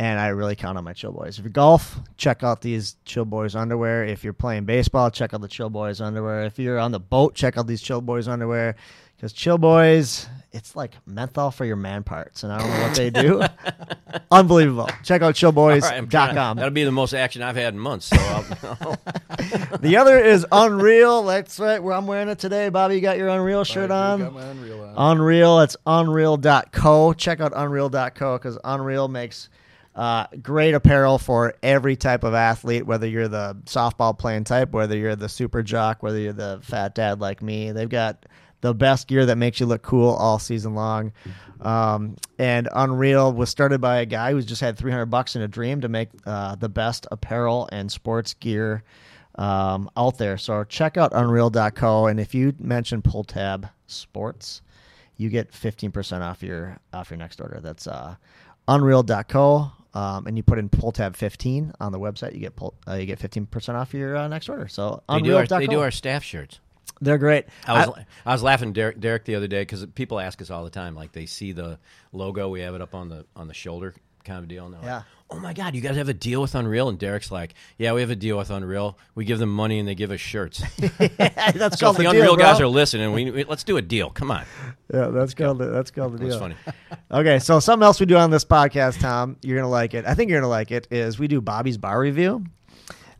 And 0.00 0.20
I 0.20 0.28
really 0.28 0.54
count 0.54 0.78
on 0.78 0.84
my 0.84 0.92
Chill 0.92 1.10
Boys. 1.10 1.38
If 1.40 1.44
you 1.44 1.50
golf, 1.50 1.98
check 2.16 2.44
out 2.44 2.60
these 2.60 2.94
Chill 3.04 3.24
Boys 3.24 3.56
underwear. 3.56 4.04
If 4.04 4.22
you're 4.22 4.32
playing 4.32 4.64
baseball, 4.64 5.10
check 5.10 5.34
out 5.34 5.40
the 5.40 5.48
Chill 5.48 5.70
Boys 5.70 6.00
underwear. 6.00 6.44
If 6.44 6.58
you're 6.60 6.78
on 6.78 6.92
the 6.92 7.00
boat, 7.00 7.34
check 7.34 7.56
out 7.58 7.66
these 7.66 7.82
Chill 7.82 8.00
Boys 8.00 8.28
underwear. 8.28 8.76
Because 9.16 9.32
Chill 9.32 9.58
Boys, 9.58 10.28
it's 10.52 10.76
like 10.76 10.92
menthol 11.04 11.50
for 11.50 11.64
your 11.64 11.74
man 11.74 12.04
parts, 12.04 12.44
and 12.44 12.52
I 12.52 12.58
don't 12.60 12.70
know 12.70 12.82
what 12.86 12.94
they 12.94 13.10
do. 13.10 13.42
Unbelievable. 14.30 14.88
Check 15.02 15.22
out 15.22 15.24
All 15.42 15.52
chillboys.com. 15.52 15.80
right, 15.90 15.96
I'm 15.98 16.08
trying 16.08 16.34
to- 16.36 16.54
That'll 16.60 16.70
be 16.70 16.84
the 16.84 16.92
most 16.92 17.12
action 17.14 17.42
I've 17.42 17.56
had 17.56 17.74
in 17.74 17.80
months. 17.80 18.06
So 18.06 18.16
I'll, 18.16 18.96
The 19.80 19.96
other 19.96 20.16
is 20.20 20.46
Unreal. 20.52 21.24
That's 21.24 21.58
right. 21.58 21.82
Where 21.82 21.94
I'm 21.94 22.06
wearing 22.06 22.28
it 22.28 22.38
today. 22.38 22.68
Bobby, 22.68 22.94
you 22.94 23.00
got 23.00 23.18
your 23.18 23.28
Unreal 23.28 23.64
shirt 23.64 23.90
on. 23.90 24.20
Got 24.20 24.34
my 24.34 24.44
Unreal 24.44 24.82
on. 24.84 24.94
Unreal. 25.18 25.58
It's 25.60 25.76
unreal.co. 25.86 27.12
Check 27.14 27.40
out 27.40 27.52
unreal.co 27.56 28.38
because 28.38 28.56
Unreal 28.62 29.08
makes 29.08 29.48
uh, 29.98 30.28
great 30.40 30.74
apparel 30.74 31.18
for 31.18 31.54
every 31.60 31.96
type 31.96 32.22
of 32.22 32.32
athlete, 32.32 32.86
whether 32.86 33.04
you're 33.08 33.26
the 33.26 33.56
softball 33.64 34.16
playing 34.16 34.44
type, 34.44 34.70
whether 34.70 34.96
you're 34.96 35.16
the 35.16 35.28
super 35.28 35.60
jock, 35.60 36.04
whether 36.04 36.20
you're 36.20 36.32
the 36.32 36.60
fat 36.62 36.94
dad 36.94 37.20
like 37.20 37.42
me. 37.42 37.72
They've 37.72 37.88
got 37.88 38.24
the 38.60 38.72
best 38.72 39.08
gear 39.08 39.26
that 39.26 39.34
makes 39.34 39.58
you 39.58 39.66
look 39.66 39.82
cool 39.82 40.10
all 40.10 40.38
season 40.38 40.76
long. 40.76 41.12
Um, 41.60 42.14
and 42.38 42.68
Unreal 42.72 43.32
was 43.32 43.50
started 43.50 43.80
by 43.80 43.98
a 43.98 44.06
guy 44.06 44.30
who's 44.30 44.46
just 44.46 44.60
had 44.60 44.78
300 44.78 45.06
bucks 45.06 45.34
in 45.34 45.42
a 45.42 45.48
dream 45.48 45.80
to 45.80 45.88
make 45.88 46.10
uh, 46.24 46.54
the 46.54 46.68
best 46.68 47.08
apparel 47.10 47.68
and 47.72 47.90
sports 47.90 48.34
gear 48.34 48.84
um, 49.34 49.90
out 49.96 50.16
there. 50.16 50.38
So 50.38 50.62
check 50.62 50.96
out 50.96 51.10
unreal.co. 51.12 52.06
And 52.06 52.20
if 52.20 52.36
you 52.36 52.54
mention 52.60 53.02
pull 53.02 53.24
tab 53.24 53.68
sports, 53.88 54.62
you 55.16 55.28
get 55.28 55.50
15% 55.50 56.20
off 56.20 56.40
your 56.40 56.78
off 56.92 57.10
your 57.10 57.18
next 57.18 57.40
order. 57.40 57.58
That's 57.60 57.88
uh, 57.88 58.14
unreal.co. 58.68 59.72
Um, 59.98 60.26
and 60.28 60.36
you 60.36 60.44
put 60.44 60.58
in 60.58 60.68
pull 60.68 60.92
tab 60.92 61.16
15 61.16 61.72
on 61.80 61.90
the 61.90 61.98
website, 61.98 62.32
you 62.32 62.38
get 62.38 62.54
pull, 62.54 62.74
uh, 62.86 62.94
you 62.94 63.06
get 63.06 63.18
15% 63.18 63.74
off 63.74 63.92
your 63.92 64.16
uh, 64.16 64.28
next 64.28 64.48
order. 64.48 64.68
So 64.68 65.02
they 65.08 65.20
do, 65.20 65.36
our, 65.36 65.46
they 65.46 65.66
do 65.66 65.80
our 65.80 65.90
staff 65.90 66.22
shirts. 66.22 66.60
They're 67.00 67.18
great. 67.18 67.46
I 67.66 67.86
was 67.86 67.98
I, 68.24 68.32
was 68.32 68.42
laughing 68.42 68.72
Derek, 68.72 69.00
Derek 69.00 69.24
the 69.24 69.34
other 69.34 69.46
day 69.48 69.62
because 69.62 69.84
people 69.86 70.20
ask 70.20 70.40
us 70.40 70.50
all 70.50 70.62
the 70.64 70.70
time, 70.70 70.94
like 70.94 71.12
they 71.12 71.26
see 71.26 71.52
the 71.52 71.78
logo, 72.12 72.48
we 72.48 72.60
have 72.60 72.74
it 72.74 72.80
up 72.80 72.94
on 72.94 73.08
the 73.08 73.24
on 73.34 73.48
the 73.48 73.54
shoulder 73.54 73.94
kind 74.24 74.38
of 74.40 74.48
deal, 74.48 74.66
and 74.66 74.76
Yeah. 74.82 74.96
like, 74.96 75.04
"Oh 75.30 75.38
my 75.38 75.52
god, 75.52 75.74
you 75.74 75.80
guys 75.80 75.96
have 75.96 76.08
a 76.08 76.14
deal 76.14 76.40
with 76.42 76.54
Unreal?" 76.54 76.88
And 76.88 76.98
Derek's 76.98 77.30
like, 77.30 77.54
"Yeah, 77.76 77.92
we 77.92 78.00
have 78.00 78.10
a 78.10 78.16
deal 78.16 78.38
with 78.38 78.50
Unreal. 78.50 78.98
We 79.14 79.24
give 79.24 79.38
them 79.38 79.50
money 79.54 79.78
and 79.78 79.86
they 79.88 79.94
give 79.94 80.10
us 80.10 80.20
shirts." 80.20 80.62
that's 80.98 81.78
so 81.78 81.86
called 81.86 81.96
if 81.96 81.98
the 81.98 82.02
the 82.04 82.08
Unreal 82.10 82.36
deal, 82.36 82.36
guys 82.36 82.60
are 82.60 82.66
listening, 82.68 83.12
we, 83.12 83.30
we- 83.30 83.44
let's 83.44 83.64
do 83.64 83.76
a 83.76 83.82
deal. 83.82 84.10
Come 84.10 84.30
on, 84.30 84.44
Yeah, 84.92 85.08
that's 85.08 85.34
called 85.34 85.58
the, 85.58 85.66
that's 85.66 85.90
called 85.90 86.14
the 86.14 86.18
deal. 86.18 86.28
that's 86.28 86.40
funny. 86.40 86.56
Okay, 87.10 87.38
so 87.38 87.58
something 87.60 87.84
else 87.84 88.00
we 88.00 88.06
do 88.06 88.16
on 88.16 88.30
this 88.30 88.44
podcast, 88.44 89.00
Tom, 89.00 89.36
you're 89.42 89.56
gonna 89.56 89.70
like 89.70 89.94
it. 89.94 90.04
I 90.04 90.14
think 90.14 90.30
you're 90.30 90.40
gonna 90.40 90.50
like 90.50 90.70
it. 90.70 90.86
Is 90.90 91.18
we 91.18 91.26
do 91.28 91.40
Bobby's 91.40 91.78
bar 91.78 91.98
review, 92.00 92.44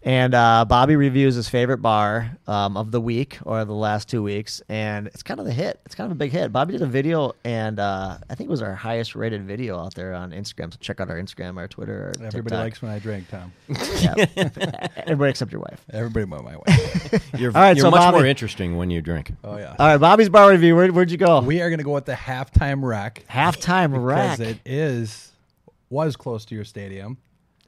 and 0.03 0.35
uh, 0.35 0.65
Bobby 0.67 0.97
reviews 0.97 1.35
his 1.35 1.49
favorite 1.49 1.79
bar 1.79 2.37
um, 2.47 2.77
of 2.77 2.91
the 2.91 3.01
week 3.01 3.39
or 3.43 3.65
the 3.65 3.73
last 3.75 4.09
two 4.09 4.23
weeks, 4.23 4.63
and 4.69 5.07
it's 5.09 5.23
kind 5.23 5.41
of 5.41 5.47
the 5.47 5.53
hit. 5.53 5.81
It's 5.85 5.95
kind 5.95 6.07
of 6.11 6.13
a 6.13 6.19
big 6.19 6.31
hit. 6.31 6.53
Bobby 6.53 6.73
did 6.73 6.83
a 6.83 6.87
video, 6.87 7.35
and 7.45 7.79
uh, 7.81 8.19
I 8.31 8.35
think 8.35 8.49
it 8.49 8.51
was 8.51 8.63
our 8.63 8.75
highest 8.75 9.15
rated 9.15 9.45
video 9.45 9.79
out 9.79 9.95
there 9.95 10.15
on 10.15 10.31
Instagram. 10.31 10.73
So 10.73 10.79
check 10.81 11.01
out 11.01 11.11
our 11.11 11.17
Instagram, 11.21 11.57
our 11.59 11.67
Twitter, 11.69 12.13
our 12.21 12.27
Everybody 12.27 12.41
TikTok. 12.43 12.59
likes 12.65 12.83
when 12.83 12.93
I 12.93 12.99
drink, 12.99 13.29
Tom. 13.29 13.53
Yeah. 14.01 14.15
Everybody 14.97 15.31
except 15.31 15.51
your 15.53 15.61
wife. 15.63 15.85
Everybody 15.93 16.27
but 16.27 16.43
my 16.45 16.57
wife. 16.57 17.31
You're, 17.39 17.51
All 17.51 17.61
right, 17.63 17.77
you're 17.77 17.85
so 17.87 17.91
much 17.91 18.01
Bobby- 18.01 18.19
more 18.19 18.27
interesting 18.27 18.77
when 18.77 18.91
you 18.91 19.03
drink. 19.03 19.33
Oh 19.43 19.57
yeah. 19.57 19.75
All 19.79 19.87
right, 19.89 19.97
Bobby's 19.99 20.29
bar 20.29 20.51
review. 20.51 20.77
Where, 20.77 20.89
where'd 20.93 21.11
you 21.11 21.17
go? 21.17 21.41
we 21.41 21.61
are 21.61 21.69
going 21.69 21.79
to 21.79 21.85
go 21.85 21.93
with 21.93 22.05
the 22.05 22.13
halftime 22.13 22.83
rack 22.83 23.25
Halftime 23.31 23.93
rack. 24.05 24.39
because 24.39 24.53
it 24.55 24.59
is 24.65 25.33
was 25.91 26.17
close 26.17 26.45
to 26.47 26.55
your 26.55 26.65
stadium. 26.65 27.17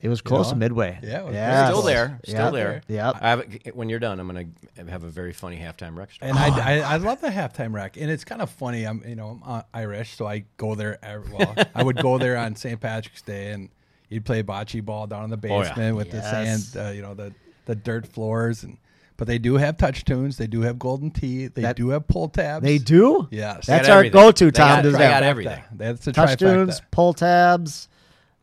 It 0.02 0.08
was 0.08 0.20
close 0.22 0.46
know? 0.46 0.52
to 0.52 0.58
midway. 0.58 0.98
Yeah, 1.02 1.20
it 1.20 1.24
was 1.26 1.34
Yes. 1.34 1.68
Still 1.68 1.82
there, 1.82 2.18
still 2.24 2.44
Yep. 2.44 2.52
there. 2.54 2.82
Yep. 2.88 3.16
I 3.20 3.28
have, 3.28 3.44
when 3.74 3.88
you're 3.90 3.98
done, 3.98 4.18
I'm 4.18 4.26
gonna 4.26 4.46
have 4.90 5.04
a 5.04 5.08
very 5.10 5.32
funny 5.32 5.58
halftime 5.58 5.96
rec 5.96 6.10
story. 6.12 6.30
And 6.30 6.38
I, 6.38 6.48
I, 6.80 6.94
I 6.94 6.96
love 6.96 7.20
the 7.20 7.28
halftime 7.28 7.74
rack, 7.74 7.96
and 7.98 8.10
it's 8.10 8.24
kind 8.24 8.40
of 8.40 8.48
funny. 8.50 8.84
I'm, 8.84 9.02
you 9.06 9.14
know, 9.16 9.40
I'm 9.44 9.50
uh, 9.58 9.62
Irish, 9.74 10.16
so 10.16 10.26
I 10.26 10.44
go 10.56 10.74
there. 10.74 10.98
ev- 11.04 11.30
Well, 11.30 11.54
I 11.74 11.82
would 11.82 11.96
go 11.98 12.16
there 12.18 12.36
on 12.38 12.56
St. 12.56 12.80
Patrick's 12.80 13.22
Day, 13.22 13.52
and 13.52 13.68
you'd 14.08 14.24
play 14.24 14.42
bocce 14.42 14.82
ball 14.84 15.06
down 15.06 15.24
in 15.24 15.30
the 15.30 15.38
Oh, 15.50 15.60
yeah. 15.60 15.68
basement 15.68 15.96
with 15.96 16.12
Yes. 16.14 16.24
the 16.24 16.30
sand, 16.72 16.86
uh, 16.86 16.90
you 16.92 17.02
know, 17.02 17.14
the 17.14 17.32
the 17.66 17.74
dirt 17.76 18.06
floors, 18.06 18.64
and 18.64 18.78
but 19.18 19.28
they 19.28 19.38
do 19.38 19.56
have 19.58 19.76
touch 19.76 20.06
tunes. 20.06 20.38
They 20.38 20.46
do 20.46 20.62
have 20.62 20.78
golden 20.78 21.10
tee. 21.10 21.46
They 21.48 21.60
That- 21.60 21.76
do 21.76 21.90
have 21.90 22.08
pull 22.08 22.30
tabs. 22.30 22.64
They 22.64 22.78
do? 22.78 23.28
Yes. 23.30 23.66
That's 23.66 23.86
our 23.90 24.08
go-to, 24.08 24.46
They 24.46 24.50
Tom. 24.50 24.68
got- 24.78 24.82
Does 24.82 24.92
they 24.94 24.98
that 25.00 25.10
got 25.10 25.22
everything. 25.24 25.62
That's 25.72 26.06
the 26.06 26.12
touch 26.12 26.30
trifecta. 26.30 26.38
tunes, 26.38 26.80
pull 26.90 27.12
tabs. 27.12 27.88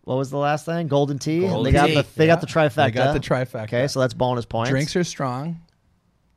What 0.07 0.17
was 0.17 0.29
the 0.29 0.37
last 0.37 0.63
thing? 0.65 0.87
Golden 0.87 1.19
Tee. 1.19 1.41
Golden 1.41 1.65
they 1.65 1.71
got 1.77 1.87
tea. 1.87 1.95
the 1.95 2.05
they 2.15 2.27
got 2.27 2.39
the 2.39 2.47
trifecta. 2.47 2.75
They 2.85 2.91
got 2.91 3.13
the 3.13 3.19
trifecta. 3.19 3.63
Okay, 3.63 3.87
so 3.89 3.99
that's 3.99 4.13
bonus 4.13 4.45
points. 4.45 4.69
Drinks 4.69 4.95
are 4.95 5.03
strong. 5.03 5.59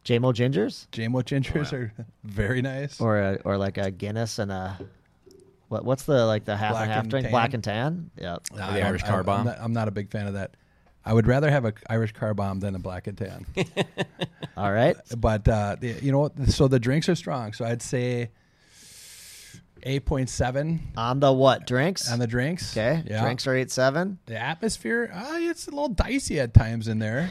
JMO 0.04 0.34
gingers 0.34 0.88
JMO 0.90 1.22
gingers 1.22 1.72
are 1.72 1.92
very 2.24 2.62
nice. 2.62 3.00
or 3.00 3.18
a, 3.20 3.34
or 3.44 3.56
like 3.58 3.78
a 3.78 3.92
Guinness 3.92 4.40
and 4.40 4.50
a 4.50 4.76
what 5.68 5.84
what's 5.84 6.02
the 6.02 6.24
like 6.26 6.44
the 6.44 6.56
half 6.56 6.72
Black 6.72 6.82
and 6.84 6.90
half 6.92 7.02
and 7.02 7.10
drink? 7.10 7.24
tan. 7.26 7.30
Black 7.30 7.54
and 7.54 7.62
tan. 7.62 8.10
Yeah. 8.18 8.38
Nah, 8.52 8.56
the 8.56 8.62
I 8.64 8.76
don't- 8.78 8.86
Irish 8.86 9.04
I- 9.04 9.06
car 9.06 9.20
I'm 9.20 9.26
bomb? 9.26 9.44
not- 9.46 9.58
I'm 9.60 9.72
not 9.72 9.86
a 9.86 9.92
big 9.92 10.10
fan 10.10 10.26
of 10.26 10.32
that. 10.34 10.56
I 11.04 11.12
would 11.14 11.28
rather 11.28 11.48
have 11.48 11.64
a 11.64 11.72
Irish 11.88 12.12
car 12.12 12.34
bomb 12.34 12.58
than 12.58 12.74
a 12.74 12.78
black 12.80 13.06
and 13.06 13.16
tan. 13.16 13.46
All 14.56 14.72
right. 14.72 14.96
but 15.16 15.46
uh, 15.48 15.76
the, 15.78 15.92
you 16.02 16.10
know, 16.12 16.30
so 16.48 16.66
the 16.66 16.80
drinks 16.80 17.08
are 17.08 17.14
strong. 17.14 17.52
So 17.52 17.64
I'd 17.64 17.82
say 17.82 18.30
eight 19.82 20.04
point 20.04 20.28
seven 20.30 20.80
On 20.96 21.20
the 21.20 21.32
what? 21.32 21.66
Drinks? 21.66 22.10
on 22.10 22.18
the 22.18 22.26
drinks. 22.26 22.76
okay. 22.76 23.02
yeah. 23.06 23.22
Drinks 23.22 23.46
are 23.46 23.54
eight 23.54 23.70
seven. 23.70 24.18
The 24.26 24.36
atmosphere, 24.38 25.10
uh, 25.14 25.36
it's 25.40 25.66
a 25.66 25.70
little 25.70 25.88
dicey 25.88 26.38
at 26.40 26.54
times 26.54 26.88
in 26.88 26.98
there. 26.98 27.30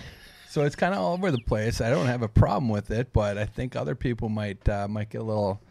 so 0.49 0.63
it's 0.63 0.75
kind 0.75 0.93
of 0.93 0.99
all 0.99 1.13
over 1.13 1.31
the 1.31 1.37
place. 1.39 1.81
I 1.81 1.89
don't 1.89 2.07
have 2.07 2.21
a 2.21 2.27
problem 2.27 2.69
with 2.69 2.91
it, 2.91 3.13
but 3.13 3.37
I 3.37 3.45
think 3.45 3.75
other 3.75 3.95
people 3.95 4.29
might 4.29 4.67
uh, 4.67 4.87
might 4.87 5.09
get 5.09 5.21
a 5.21 5.23
little 5.23 5.61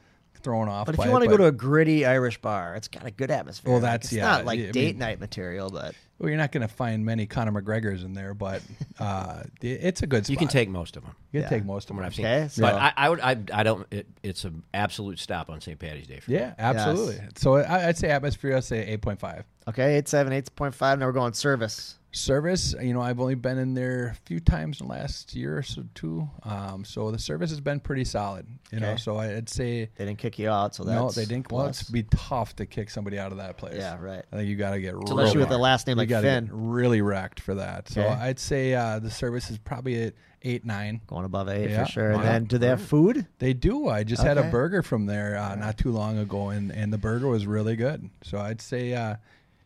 thrown 0.42 0.68
off. 0.68 0.86
But 0.86 0.94
if 0.98 1.04
you 1.04 1.10
want 1.10 1.24
to 1.24 1.30
go 1.30 1.36
to 1.36 1.46
a 1.46 1.52
gritty 1.52 2.06
Irish 2.06 2.40
bar, 2.40 2.76
it's 2.76 2.86
got 2.88 3.04
a 3.04 3.10
good 3.10 3.30
atmosphere. 3.30 3.72
Well, 3.72 3.80
Like, 3.82 3.90
that's- 3.92 4.04
it's 4.06 4.12
yeah, 4.14 4.22
not 4.26 4.44
like 4.44 4.60
date 4.72 4.74
mean- 4.94 4.98
night 4.98 5.18
material, 5.20 5.68
but 5.70 5.94
well, 6.18 6.28
you're 6.28 6.38
not 6.38 6.50
going 6.52 6.66
to 6.66 6.72
find 6.72 7.04
many 7.04 7.26
Conor 7.26 7.52
McGregors 7.62 8.04
in 8.04 8.12
there, 8.12 8.34
but 8.34 8.62
uh, 8.98 9.42
it's 9.62 10.02
a 10.02 10.06
good. 10.06 10.24
Spot. 10.26 10.30
You 10.30 10.36
can 10.36 10.48
take 10.48 10.68
most 10.68 10.96
of 10.96 11.04
them. 11.04 11.14
You 11.32 11.40
can 11.40 11.44
Yeah. 11.44 11.56
take 11.58 11.64
most 11.64 11.84
of 11.84 11.88
them. 11.88 11.96
what 11.98 12.06
I've 12.06 12.14
seen, 12.14 12.26
Okay, 12.26 12.48
so- 12.48 12.62
but 12.62 12.74
I, 12.74 12.92
I 12.96 13.08
would, 13.08 13.20
I, 13.20 13.36
I 13.52 13.62
don't. 13.62 13.86
It, 13.92 14.06
it's 14.22 14.44
an 14.44 14.62
absolute 14.74 15.18
stop 15.18 15.50
on 15.50 15.60
St. 15.60 15.78
Patty's 15.78 16.06
Day 16.06 16.20
for 16.20 16.30
me. 16.30 16.38
Yeah, 16.38 16.54
absolutely. 16.58 17.20
So 17.36 17.56
I, 17.56 17.88
I'd 17.88 17.98
say 17.98 18.08
atmosphere. 18.10 18.56
I'd 18.56 18.64
say 18.64 18.86
eight 18.86 19.00
point 19.02 19.20
five. 19.20 19.44
okay, 19.68 19.96
eight 19.96 20.08
seven, 20.08 20.32
eight 20.32 20.54
point 20.56 20.74
five. 20.74 20.98
Now 20.98 21.06
we're 21.06 21.12
going 21.12 21.32
service. 21.34 21.97
Service, 22.10 22.74
you 22.80 22.94
know, 22.94 23.02
I've 23.02 23.20
only 23.20 23.34
been 23.34 23.58
in 23.58 23.74
there 23.74 24.08
a 24.08 24.14
few 24.26 24.40
times 24.40 24.80
in 24.80 24.86
the 24.86 24.92
last 24.94 25.34
year 25.34 25.58
or 25.58 25.62
so, 25.62 25.84
two. 25.94 26.28
Um, 26.42 26.82
so 26.84 27.10
the 27.10 27.18
service 27.18 27.50
has 27.50 27.60
been 27.60 27.80
pretty 27.80 28.04
solid. 28.04 28.46
You 28.72 28.80
know, 28.80 28.96
so 28.96 29.18
I'd 29.18 29.50
say 29.50 29.90
They 29.94 30.06
didn't 30.06 30.18
kick 30.18 30.38
you 30.38 30.48
out, 30.48 30.74
so 30.74 30.84
that's 30.84 30.96
no, 30.96 31.10
they 31.10 31.26
didn't. 31.26 31.52
Well, 31.52 31.66
it'd 31.66 31.92
be 31.92 32.04
tough 32.04 32.56
to 32.56 32.66
kick 32.66 32.88
somebody 32.88 33.18
out 33.18 33.30
of 33.30 33.38
that 33.38 33.58
place. 33.58 33.74
Yeah, 33.76 33.98
right. 34.00 34.24
I 34.32 34.36
think 34.36 34.48
you 34.48 34.56
got 34.56 34.70
to 34.70 34.80
get 34.80 34.94
Especially 34.94 35.32
real 35.34 35.40
with 35.40 35.48
the 35.50 35.58
last 35.58 35.86
name 35.86 35.98
You 35.98 36.06
like 36.06 36.22
Finn. 36.22 36.48
really 36.50 37.02
wrecked 37.02 37.40
for 37.40 37.54
that. 37.56 37.88
So 37.90 38.00
Okay. 38.00 38.10
I'd 38.10 38.38
say 38.38 38.74
uh, 38.74 38.98
the 39.00 39.10
service 39.10 39.50
is 39.50 39.58
probably 39.58 40.02
at 40.04 40.14
eight 40.42 40.64
nine. 40.64 41.02
going 41.06 41.26
above 41.26 41.50
eight 41.50 41.68
Yeah. 41.70 41.84
for 41.84 41.90
sure. 41.92 42.06
And 42.10 42.16
Wow. 42.18 42.22
then, 42.22 42.44
do 42.44 42.56
they 42.56 42.68
have 42.68 42.80
food? 42.80 43.26
They 43.38 43.52
do. 43.52 43.88
I 43.88 44.02
just 44.04 44.22
had 44.22 44.38
a 44.38 44.44
burger 44.44 44.82
from 44.82 45.04
there 45.04 45.36
uh, 45.36 45.54
not 45.56 45.76
too 45.76 45.90
long 45.92 46.16
ago, 46.16 46.48
and, 46.48 46.72
and 46.72 46.90
the 46.90 46.98
burger 46.98 47.28
was 47.28 47.46
really 47.46 47.76
good. 47.76 48.08
So 48.22 48.38
I'd 48.38 48.62
say, 48.62 48.94
uh, 48.94 49.16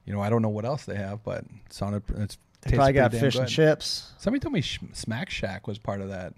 you 0.04 0.12
know, 0.12 0.20
I 0.20 0.28
don't 0.30 0.42
know 0.42 0.48
what 0.48 0.64
else 0.64 0.84
they 0.84 0.96
have, 0.96 1.22
but 1.22 1.38
it 1.66 1.72
sounded 1.72 2.02
it's 2.16 2.36
They 2.62 2.70
tastes 2.70 2.76
probably 2.76 2.92
got 2.94 3.10
pretty 3.10 3.22
damn 3.22 3.30
fish 3.32 3.38
and 3.40 3.48
chips. 3.48 4.12
Somebody 4.18 4.40
told 4.40 4.52
me 4.54 4.60
Sh- 4.60 4.80
Smack 4.92 5.30
Shack 5.30 5.66
was 5.66 5.78
part 5.78 6.00
of 6.00 6.08
that. 6.08 6.34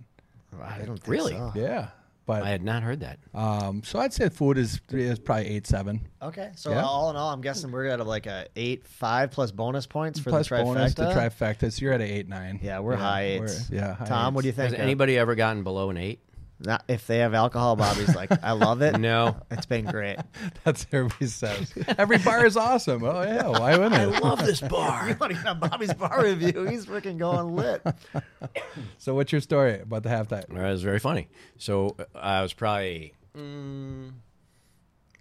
I 0.63 0.79
don't 0.79 0.97
think 0.99 1.09
Really? 1.09 1.33
so. 1.33 1.53
Yeah, 1.57 1.89
but 2.27 2.43
I 2.45 2.49
had 2.51 2.63
not 2.63 2.83
heard 2.85 3.01
that. 3.01 3.19
um, 3.35 3.83
so 3.83 3.99
I'd 3.99 4.13
say 4.13 4.29
food 4.29 4.57
is 4.57 4.81
is 4.91 5.19
probably 5.19 5.49
eight 5.49 5.67
seven 5.67 6.01
Okay, 6.23 6.53
so 6.55 6.71
Yeah. 6.71 6.83
all 6.85 7.11
in 7.11 7.17
all, 7.17 7.33
I'm 7.33 7.41
guessing 7.41 7.73
we're 7.73 7.87
at 7.87 8.07
like 8.07 8.27
a 8.27 8.47
eight 8.55 8.87
five 8.87 9.31
plus 9.33 9.51
bonus 9.51 9.87
points 9.87 10.21
for 10.21 10.31
plus 10.31 10.49
the 10.49 10.55
trifecta. 10.57 10.65
bonus 10.65 10.95
the 10.95 11.05
trifecta. 11.07 11.73
So 11.73 11.83
you're 11.83 11.93
at 11.93 12.01
an 12.01 12.07
eight 12.09 12.29
nine. 12.29 12.61
Yeah, 12.63 12.79
we're 12.79 12.97
high 12.97 13.39
we're- 13.41 13.53
yeah, 13.71 13.95
high 13.95 14.05
Tom, 14.07 14.35
what 14.35 14.43
do 14.43 14.47
you 14.49 14.53
think? 14.53 14.71
Has 14.73 14.81
anybody 14.81 15.19
ever 15.19 15.35
gotten 15.35 15.65
below 15.65 15.91
an 15.91 15.97
eight? 15.97 16.21
Not, 16.61 16.85
if 16.89 17.07
they 17.07 17.19
have 17.19 17.35
alcohol, 17.35 17.77
Bobby's 17.77 18.15
like, 18.15 18.31
I 18.43 18.53
love 18.53 18.81
it. 18.81 18.99
No. 19.05 19.37
it's 19.51 19.67
been 19.67 19.85
great. 19.85 20.19
That's 20.65 20.85
what 20.85 20.95
everybody 20.95 21.27
says. 21.27 21.73
Every 21.99 22.19
bar 22.19 22.47
is 22.47 22.57
awesome. 22.57 23.03
Oh 23.03 23.23
yeah, 23.23 23.49
why 23.49 23.77
wouldn't 23.77 23.95
it? 23.95 24.15
I 24.15 24.19
love 24.21 24.39
this 24.45 24.61
bar. 24.61 25.09
you 25.09 25.15
bar. 25.15 25.29
want 25.29 25.39
to 25.39 25.43
get 25.45 25.61
Bobby's 25.61 25.95
bar 25.95 26.23
review? 26.25 26.65
He's 26.65 26.87
freaking 26.87 27.19
going 27.19 27.55
lit. 27.55 27.83
So 28.99 29.15
what's 29.15 29.33
your 29.33 29.41
story 29.41 29.81
about 29.81 30.05
the 30.05 30.09
halftime? 30.09 30.45
It 30.49 30.53
was 30.63 30.83
very 30.83 31.01
funny. 31.01 31.29
So 31.59 31.97
uh, 31.99 32.05
I 32.15 32.41
was 32.43 32.53
probably 32.53 33.13
mm, 33.37 34.13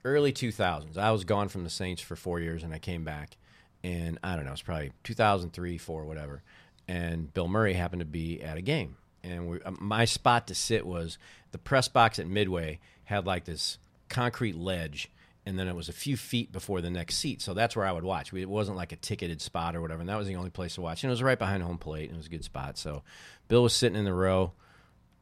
early 0.05 0.31
2000s. 0.31 0.97
I 0.97 1.11
was 1.11 1.23
gone 1.23 1.49
from 1.49 1.63
the 1.63 1.69
Saints 1.69 2.01
for 2.01 2.15
four 2.15 2.39
years, 2.39 2.63
and 2.63 2.73
I 2.73 2.79
came 2.79 3.03
back, 3.03 3.37
and 3.83 4.17
I 4.23 4.35
don't 4.35 4.45
know, 4.45 4.51
it's 4.51 4.61
probably 4.61 4.91
2003, 5.03 5.77
four, 5.77 6.05
whatever. 6.05 6.43
And 6.87 7.33
Bill 7.33 7.47
Murray 7.47 7.73
happened 7.73 8.01
to 8.01 8.05
be 8.05 8.41
at 8.41 8.57
a 8.57 8.61
game, 8.61 8.97
and 9.23 9.49
we, 9.49 9.61
uh, 9.61 9.71
my 9.79 10.05
spot 10.05 10.47
to 10.47 10.55
sit 10.55 10.85
was 10.85 11.17
the 11.51 11.57
press 11.57 11.87
box 11.87 12.19
at 12.19 12.27
Midway 12.27 12.79
had 13.05 13.25
like 13.25 13.45
this 13.45 13.77
concrete 14.09 14.55
ledge. 14.55 15.09
And 15.45 15.59
then 15.59 15.67
it 15.67 15.75
was 15.75 15.89
a 15.89 15.93
few 15.93 16.15
feet 16.15 16.53
before 16.53 16.79
the 16.79 16.89
next 16.89 17.17
seat, 17.17 17.41
so 17.41 17.53
that's 17.53 17.75
where 17.75 17.85
I 17.85 17.91
would 17.91 18.05
watch. 18.05 18.31
It 18.31 18.45
wasn't 18.47 18.77
like 18.77 18.93
a 18.93 18.95
ticketed 18.95 19.41
spot 19.41 19.75
or 19.75 19.81
whatever, 19.81 19.99
and 19.99 20.07
that 20.07 20.17
was 20.17 20.25
the 20.25 20.37
only 20.37 20.49
place 20.49 20.75
to 20.75 20.81
watch. 20.81 21.03
And 21.03 21.09
it 21.09 21.11
was 21.11 21.21
right 21.21 21.37
behind 21.37 21.61
home 21.63 21.77
plate, 21.77 22.05
and 22.07 22.13
it 22.13 22.17
was 22.17 22.27
a 22.27 22.29
good 22.29 22.45
spot. 22.45 22.77
So 22.77 23.03
Bill 23.49 23.61
was 23.61 23.73
sitting 23.73 23.97
in 23.97 24.05
the 24.05 24.13
row, 24.13 24.53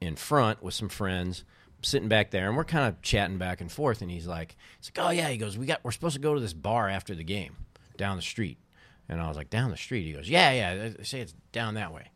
in 0.02 0.16
front 0.16 0.62
with 0.62 0.74
some 0.74 0.90
friends 0.90 1.46
sitting 1.84 2.10
back 2.10 2.32
there 2.32 2.48
and 2.48 2.58
we're 2.58 2.64
kind 2.64 2.88
of 2.88 3.02
chatting 3.02 3.38
back 3.38 3.62
and 3.62 3.72
forth 3.72 4.02
and 4.02 4.12
he's 4.12 4.28
like 4.28 4.56
he's 4.80 4.92
like 4.96 5.06
oh 5.06 5.10
yeah 5.10 5.30
he 5.30 5.38
goes 5.38 5.58
we 5.58 5.66
got 5.66 5.80
we're 5.84 5.92
supposed 5.92 6.16
to 6.16 6.22
go 6.22 6.34
to 6.34 6.40
this 6.40 6.54
bar 6.54 6.90
after 6.90 7.16
the 7.16 7.24
game 7.24 7.56
down 7.98 8.16
the 8.16 8.22
street 8.22 8.58
and 9.10 9.20
i 9.20 9.28
was 9.28 9.38
like 9.38 9.50
down 9.50 9.72
the 9.72 9.78
street 9.78 10.06
he 10.06 10.14
goes 10.14 10.30
yeah 10.30 10.52
yeah 10.52 10.90
they 10.90 11.04
say 11.04 11.22
it's 11.22 11.34
down 11.52 11.76
that 11.76 11.94
way 11.94 12.10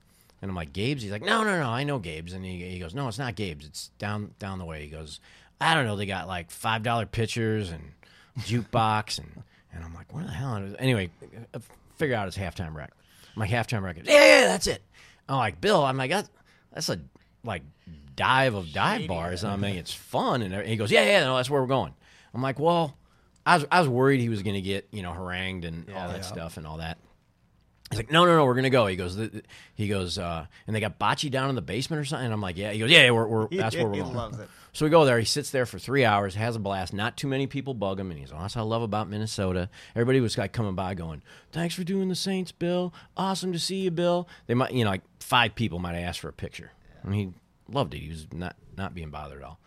and 0.45 0.51
i'm 0.51 0.55
like 0.55 0.73
gabe's? 0.73 1.03
He's 1.03 1.11
like 1.11 1.21
no 1.21 1.43
no 1.43 1.59
no 1.59 1.69
i 1.69 1.83
know 1.83 1.99
gabe's. 1.99 2.33
And 2.33 2.45
he, 2.45 2.63
he 2.69 2.79
goes 2.79 2.93
no 2.93 3.07
it's 3.07 3.19
not 3.19 3.35
gabe's. 3.35 3.65
It's 3.65 3.89
down 3.97 4.31
down 4.39 4.59
the 4.59 4.65
way. 4.65 4.83
He 4.83 4.87
goes 4.87 5.19
i 5.59 5.73
don't 5.73 5.85
know. 5.85 5.95
They 5.95 6.05
got 6.05 6.27
like 6.27 6.51
five 6.51 6.83
dollar 6.83 7.05
pitchers 7.05 7.71
and 7.71 7.91
jukebox 8.39 9.19
and 9.19 9.43
and 9.73 9.83
i'm 9.83 9.93
like 9.93 10.13
what 10.13 10.25
the 10.25 10.31
hell 10.31 10.61
anyway 10.79 11.09
I 11.53 11.59
figure 11.97 12.15
out 12.15 12.25
his 12.25 12.37
halftime 12.37 12.73
rec. 12.75 12.91
My 13.35 13.47
halftime 13.47 13.83
record. 13.83 14.07
Yeah 14.07 14.41
yeah 14.41 14.47
that's 14.47 14.67
it. 14.67 14.81
I'm 15.27 15.37
like 15.37 15.59
bill 15.59 15.83
i'm 15.83 15.97
like 15.97 16.11
that's, 16.11 16.29
that's 16.71 16.89
a 16.89 16.99
like 17.43 17.63
dive 18.15 18.55
of 18.55 18.71
dive 18.73 19.07
bars. 19.07 19.43
And 19.43 19.51
I 19.51 19.55
mean, 19.57 19.75
it's 19.75 19.93
fun. 19.93 20.41
And 20.41 20.67
he 20.67 20.75
goes, 20.75 20.91
yeah, 20.91 21.05
yeah, 21.05 21.23
no, 21.25 21.35
that's 21.35 21.49
where 21.49 21.61
we're 21.61 21.67
going. 21.67 21.93
I'm 22.33 22.41
like, 22.41 22.59
well, 22.59 22.97
I 23.45 23.57
was, 23.57 23.65
I 23.71 23.79
was 23.79 23.89
worried 23.89 24.19
he 24.19 24.29
was 24.29 24.43
going 24.43 24.55
to 24.55 24.61
get, 24.61 24.87
you 24.91 25.03
know, 25.03 25.13
harangued 25.13 25.65
and 25.65 25.89
all 25.93 26.07
that 26.09 26.25
stuff 26.25 26.57
and 26.57 26.65
all 26.65 26.77
that. 26.77 26.97
He's 27.91 27.99
like, 27.99 28.11
no, 28.11 28.25
no, 28.25 28.35
no, 28.35 28.45
we're 28.45 28.55
gonna 28.55 28.69
go. 28.71 28.87
He 28.87 28.95
goes, 28.95 29.15
he 29.75 29.87
goes, 29.87 30.17
uh, 30.17 30.47
and 30.65 30.75
they 30.75 30.79
got 30.79 30.97
bocce 30.97 31.29
down 31.29 31.49
in 31.49 31.55
the 31.55 31.61
basement 31.61 32.01
or 32.01 32.05
something. 32.05 32.25
And 32.25 32.33
I'm 32.33 32.41
like, 32.41 32.57
yeah. 32.57 32.71
He 32.71 32.79
goes, 32.79 32.89
yeah, 32.89 33.03
yeah 33.03 33.11
we're, 33.11 33.27
we're 33.27 33.47
that's 33.49 33.75
where 33.75 33.85
we're 33.87 33.93
He 33.93 34.01
going. 34.01 34.15
loves 34.15 34.39
it. 34.39 34.49
So 34.73 34.85
we 34.85 34.89
go 34.89 35.05
there. 35.05 35.17
He 35.19 35.25
sits 35.25 35.51
there 35.51 35.65
for 35.65 35.79
three 35.79 36.03
hours, 36.03 36.35
has 36.35 36.55
a 36.55 36.59
blast. 36.59 36.93
Not 36.93 37.15
too 37.15 37.27
many 37.27 37.47
people 37.47 37.73
bug 37.73 37.99
him, 37.99 38.09
and 38.11 38.19
he's, 38.19 38.31
oh, 38.33 38.37
that's 38.39 38.55
what 38.55 38.63
I 38.63 38.65
love 38.65 38.81
about 38.81 39.07
Minnesota. 39.07 39.69
Everybody 39.95 40.19
was 40.19 40.37
like 40.37 40.51
coming 40.51 40.75
by, 40.75 40.95
going, 40.95 41.21
"Thanks 41.51 41.75
for 41.75 41.83
doing 41.85 42.09
the 42.09 42.15
Saints, 42.15 42.51
Bill. 42.51 42.93
Awesome 43.15 43.53
to 43.53 43.59
see 43.59 43.77
you, 43.81 43.91
Bill." 43.91 44.27
They 44.47 44.53
might, 44.53 44.73
you 44.73 44.83
know, 44.83 44.89
like 44.89 45.03
five 45.21 45.55
people 45.55 45.79
might 45.79 45.93
have 45.93 46.03
asked 46.03 46.19
for 46.19 46.27
a 46.29 46.33
picture, 46.33 46.71
and 47.03 47.13
he 47.15 47.29
loved 47.69 47.93
it. 47.93 47.99
He 47.99 48.09
was 48.09 48.27
not 48.33 48.55
not 48.75 48.93
being 48.93 49.11
bothered 49.11 49.41
at 49.43 49.45
all. 49.45 49.59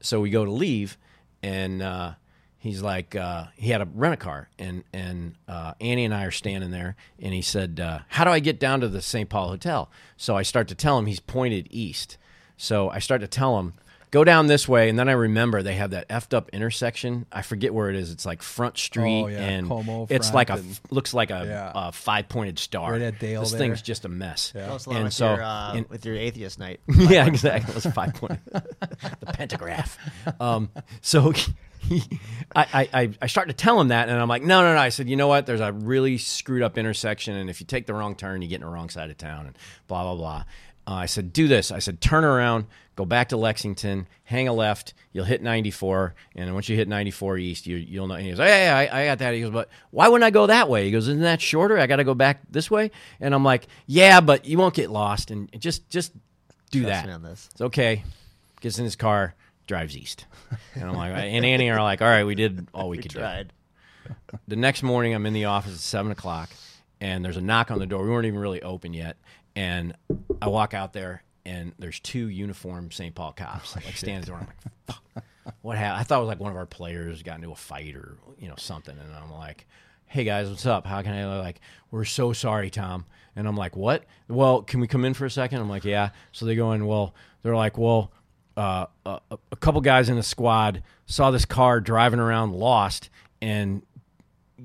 So 0.00 0.20
we 0.20 0.30
go 0.30 0.44
to 0.44 0.52
leave, 0.52 0.98
and 1.42 1.82
uh, 1.82 2.12
he's 2.64 2.82
like, 2.82 3.14
uh, 3.14 3.44
he 3.56 3.70
had 3.70 3.82
a 3.82 3.88
rent 3.94 4.14
a 4.14 4.16
car, 4.16 4.48
and 4.58 4.82
and 4.92 5.34
uh, 5.46 5.74
Annie 5.80 6.04
and 6.04 6.14
I 6.14 6.24
are 6.24 6.30
standing 6.30 6.70
there, 6.70 6.96
and 7.20 7.32
he 7.32 7.42
said, 7.42 7.78
uh, 7.78 8.00
"How 8.08 8.24
do 8.24 8.30
I 8.30 8.40
get 8.40 8.58
down 8.58 8.80
to 8.80 8.88
the 8.88 9.02
St. 9.02 9.28
Paul 9.28 9.50
Hotel?" 9.50 9.88
So 10.16 10.34
I 10.34 10.42
start 10.42 10.66
to 10.68 10.74
tell 10.74 10.98
him 10.98 11.06
he's 11.06 11.20
pointed 11.20 11.68
east. 11.70 12.16
So 12.56 12.88
I 12.88 12.98
start 12.98 13.20
to 13.20 13.28
tell 13.28 13.58
him, 13.58 13.74
"Go 14.14 14.22
down 14.22 14.46
this 14.46 14.68
way," 14.68 14.88
and 14.88 14.96
then 14.96 15.08
I 15.08 15.12
remember 15.12 15.60
they 15.64 15.74
have 15.74 15.90
that 15.90 16.08
effed 16.08 16.34
up 16.34 16.48
intersection. 16.52 17.26
I 17.32 17.42
forget 17.42 17.74
where 17.74 17.90
it 17.90 17.96
is. 17.96 18.12
It's 18.12 18.24
like 18.24 18.42
Front 18.42 18.78
Street, 18.78 19.22
Oh, 19.24 19.26
yeah, 19.26 19.38
and 19.40 19.66
Como 19.66 20.06
it's 20.08 20.32
like 20.32 20.50
a 20.50 20.54
and- 20.54 20.80
looks 20.90 21.12
like 21.12 21.30
a, 21.32 21.44
Yeah. 21.44 21.72
a 21.74 21.90
five 21.92 22.28
pointed 22.28 22.60
star. 22.60 22.92
Right 22.92 23.02
at 23.02 23.18
Dale 23.18 23.40
This 23.40 23.50
there. 23.50 23.58
thing's 23.58 23.82
just 23.82 24.04
a 24.04 24.08
mess. 24.08 24.52
Close 24.52 24.86
along 24.86 24.96
And 24.98 25.04
with, 25.06 25.14
so, 25.14 25.34
your, 25.34 25.42
uh, 25.42 25.72
and- 25.74 25.88
with 25.90 26.06
your 26.06 26.14
atheist 26.14 26.60
night. 26.60 26.78
yeah, 26.88 27.26
exactly. 27.26 27.72
It 27.72 27.74
was 27.74 27.86
five 27.92 28.14
point. 28.14 28.38
the 28.52 29.32
pentagraph. 29.32 29.96
Um, 30.40 30.70
so 31.00 31.32
he, 31.80 32.02
I, 32.54 32.66
I, 32.72 32.88
I, 33.02 33.10
I 33.22 33.26
start 33.26 33.48
to 33.48 33.54
tell 33.54 33.80
him 33.80 33.88
that, 33.88 34.08
and 34.08 34.16
I'm 34.20 34.28
like, 34.28 34.42
no, 34.42 34.62
no, 34.62 34.74
no. 34.74 34.80
I 34.80 34.90
said, 34.90 35.08
you 35.08 35.16
know 35.16 35.26
what? 35.28 35.44
There's 35.46 35.60
a 35.60 35.72
really 35.72 36.18
screwed 36.18 36.62
up 36.62 36.78
intersection, 36.78 37.34
and 37.36 37.50
if 37.50 37.60
you 37.60 37.66
take 37.66 37.86
the 37.86 37.94
wrong 37.94 38.14
turn, 38.14 38.42
you 38.42 38.48
get 38.48 38.56
in 38.56 38.60
the 38.62 38.68
wrong 38.72 38.90
side 38.90 39.10
of 39.10 39.18
town, 39.18 39.46
and 39.48 39.58
blah 39.88 40.04
blah 40.04 40.14
blah. 40.14 40.44
Uh, 40.86 40.92
I 40.94 41.06
said, 41.06 41.32
do 41.32 41.48
this. 41.48 41.72
I 41.72 41.78
said, 41.78 42.00
turn 42.02 42.24
around, 42.24 42.66
go 42.96 43.04
back 43.04 43.30
to 43.30 43.36
Lexington, 43.36 44.06
hang 44.24 44.48
a 44.48 44.52
left. 44.52 44.94
You'll 45.12 45.24
hit 45.24 45.42
94, 45.42 46.14
and 46.36 46.54
once 46.54 46.68
you 46.68 46.76
hit 46.76 46.88
94 46.88 47.38
east, 47.38 47.66
you, 47.66 47.76
you'll 47.76 48.06
know. 48.06 48.14
And 48.14 48.24
he 48.24 48.30
goes, 48.30 48.38
hey, 48.38 48.68
I, 48.68 49.02
I 49.02 49.04
got 49.06 49.18
that. 49.18 49.34
He 49.34 49.40
goes, 49.40 49.50
but 49.50 49.68
why 49.90 50.08
wouldn't 50.08 50.24
I 50.24 50.30
go 50.30 50.46
that 50.46 50.68
way? 50.68 50.84
He 50.86 50.90
goes, 50.90 51.08
isn't 51.08 51.22
that 51.22 51.40
shorter? 51.40 51.78
I 51.78 51.86
got 51.86 51.96
to 51.96 52.04
go 52.04 52.14
back 52.14 52.40
this 52.50 52.70
way. 52.70 52.90
And 53.20 53.34
I'm 53.34 53.44
like, 53.44 53.66
yeah, 53.86 54.20
but 54.20 54.44
you 54.46 54.58
won't 54.58 54.74
get 54.74 54.90
lost, 54.90 55.30
and 55.30 55.48
just 55.60 55.88
just 55.88 56.12
do 56.70 56.82
Trust 56.82 56.92
that. 57.02 57.06
me 57.06 57.12
on 57.12 57.22
this. 57.22 57.48
It's 57.52 57.60
okay. 57.60 58.02
Gets 58.60 58.78
in 58.78 58.84
his 58.84 58.96
car, 58.96 59.34
drives 59.66 59.96
east. 59.96 60.26
And 60.74 60.84
I'm 60.84 60.94
like, 60.94 61.12
and 61.14 61.44
Annie 61.44 61.70
are 61.70 61.82
like, 61.82 62.00
all 62.02 62.08
right, 62.08 62.24
we 62.24 62.34
did 62.34 62.66
all 62.74 62.88
we, 62.88 62.96
We 62.98 63.02
could 63.02 63.12
tried. 63.12 63.52
do. 64.06 64.14
The 64.48 64.56
next 64.56 64.82
morning, 64.82 65.14
I'm 65.14 65.24
in 65.26 65.32
the 65.32 65.46
office 65.46 65.72
at 65.72 65.80
seven 65.80 66.12
o'clock, 66.12 66.50
and 67.00 67.24
there's 67.24 67.36
a 67.36 67.40
knock 67.40 67.70
on 67.70 67.78
the 67.78 67.86
door. 67.86 68.04
We 68.04 68.10
weren't 68.10 68.26
even 68.26 68.38
really 68.40 68.62
open 68.62 68.92
yet, 68.92 69.16
and 69.56 69.94
I 70.42 70.48
walk 70.48 70.74
out 70.74 70.92
there, 70.92 71.22
and 71.46 71.72
there's 71.78 72.00
two 72.00 72.28
uniformed 72.28 72.92
St. 72.92 73.14
Paul 73.14 73.32
cops 73.32 73.74
like 73.76 73.84
standing 73.96 74.16
at 74.20 74.26
the. 74.26 74.32
I'm 74.32 74.40
like, 74.40 74.74
fuck, 74.86 75.24
what 75.62 75.76
happened? 75.76 76.00
I 76.00 76.02
thought 76.04 76.18
it 76.18 76.20
was 76.20 76.28
like 76.28 76.40
one 76.40 76.50
of 76.50 76.56
our 76.56 76.66
players 76.66 77.22
got 77.22 77.36
into 77.36 77.50
a 77.52 77.56
fight 77.56 77.94
or 77.96 78.16
you 78.38 78.48
know 78.48 78.56
something, 78.58 78.96
and 78.96 79.14
I'm 79.14 79.32
like. 79.32 79.66
Hey 80.06 80.22
guys, 80.22 80.48
what's 80.48 80.64
up? 80.64 80.86
How 80.86 81.02
can 81.02 81.12
I 81.12 81.40
like? 81.40 81.60
We're 81.90 82.04
so 82.04 82.32
sorry, 82.32 82.70
Tom. 82.70 83.04
And 83.34 83.48
I'm 83.48 83.56
like, 83.56 83.74
what? 83.74 84.04
Well, 84.28 84.62
can 84.62 84.78
we 84.78 84.86
come 84.86 85.04
in 85.04 85.12
for 85.12 85.24
a 85.24 85.30
second? 85.30 85.60
I'm 85.60 85.68
like, 85.68 85.84
yeah. 85.84 86.10
So 86.30 86.46
they 86.46 86.54
go 86.54 86.70
in. 86.70 86.86
Well, 86.86 87.16
they're 87.42 87.56
like, 87.56 87.76
well, 87.76 88.12
uh, 88.56 88.86
a, 89.04 89.20
a 89.50 89.56
couple 89.56 89.80
guys 89.80 90.08
in 90.08 90.14
the 90.14 90.22
squad 90.22 90.84
saw 91.06 91.32
this 91.32 91.44
car 91.44 91.80
driving 91.80 92.20
around 92.20 92.52
lost 92.52 93.10
and 93.42 93.82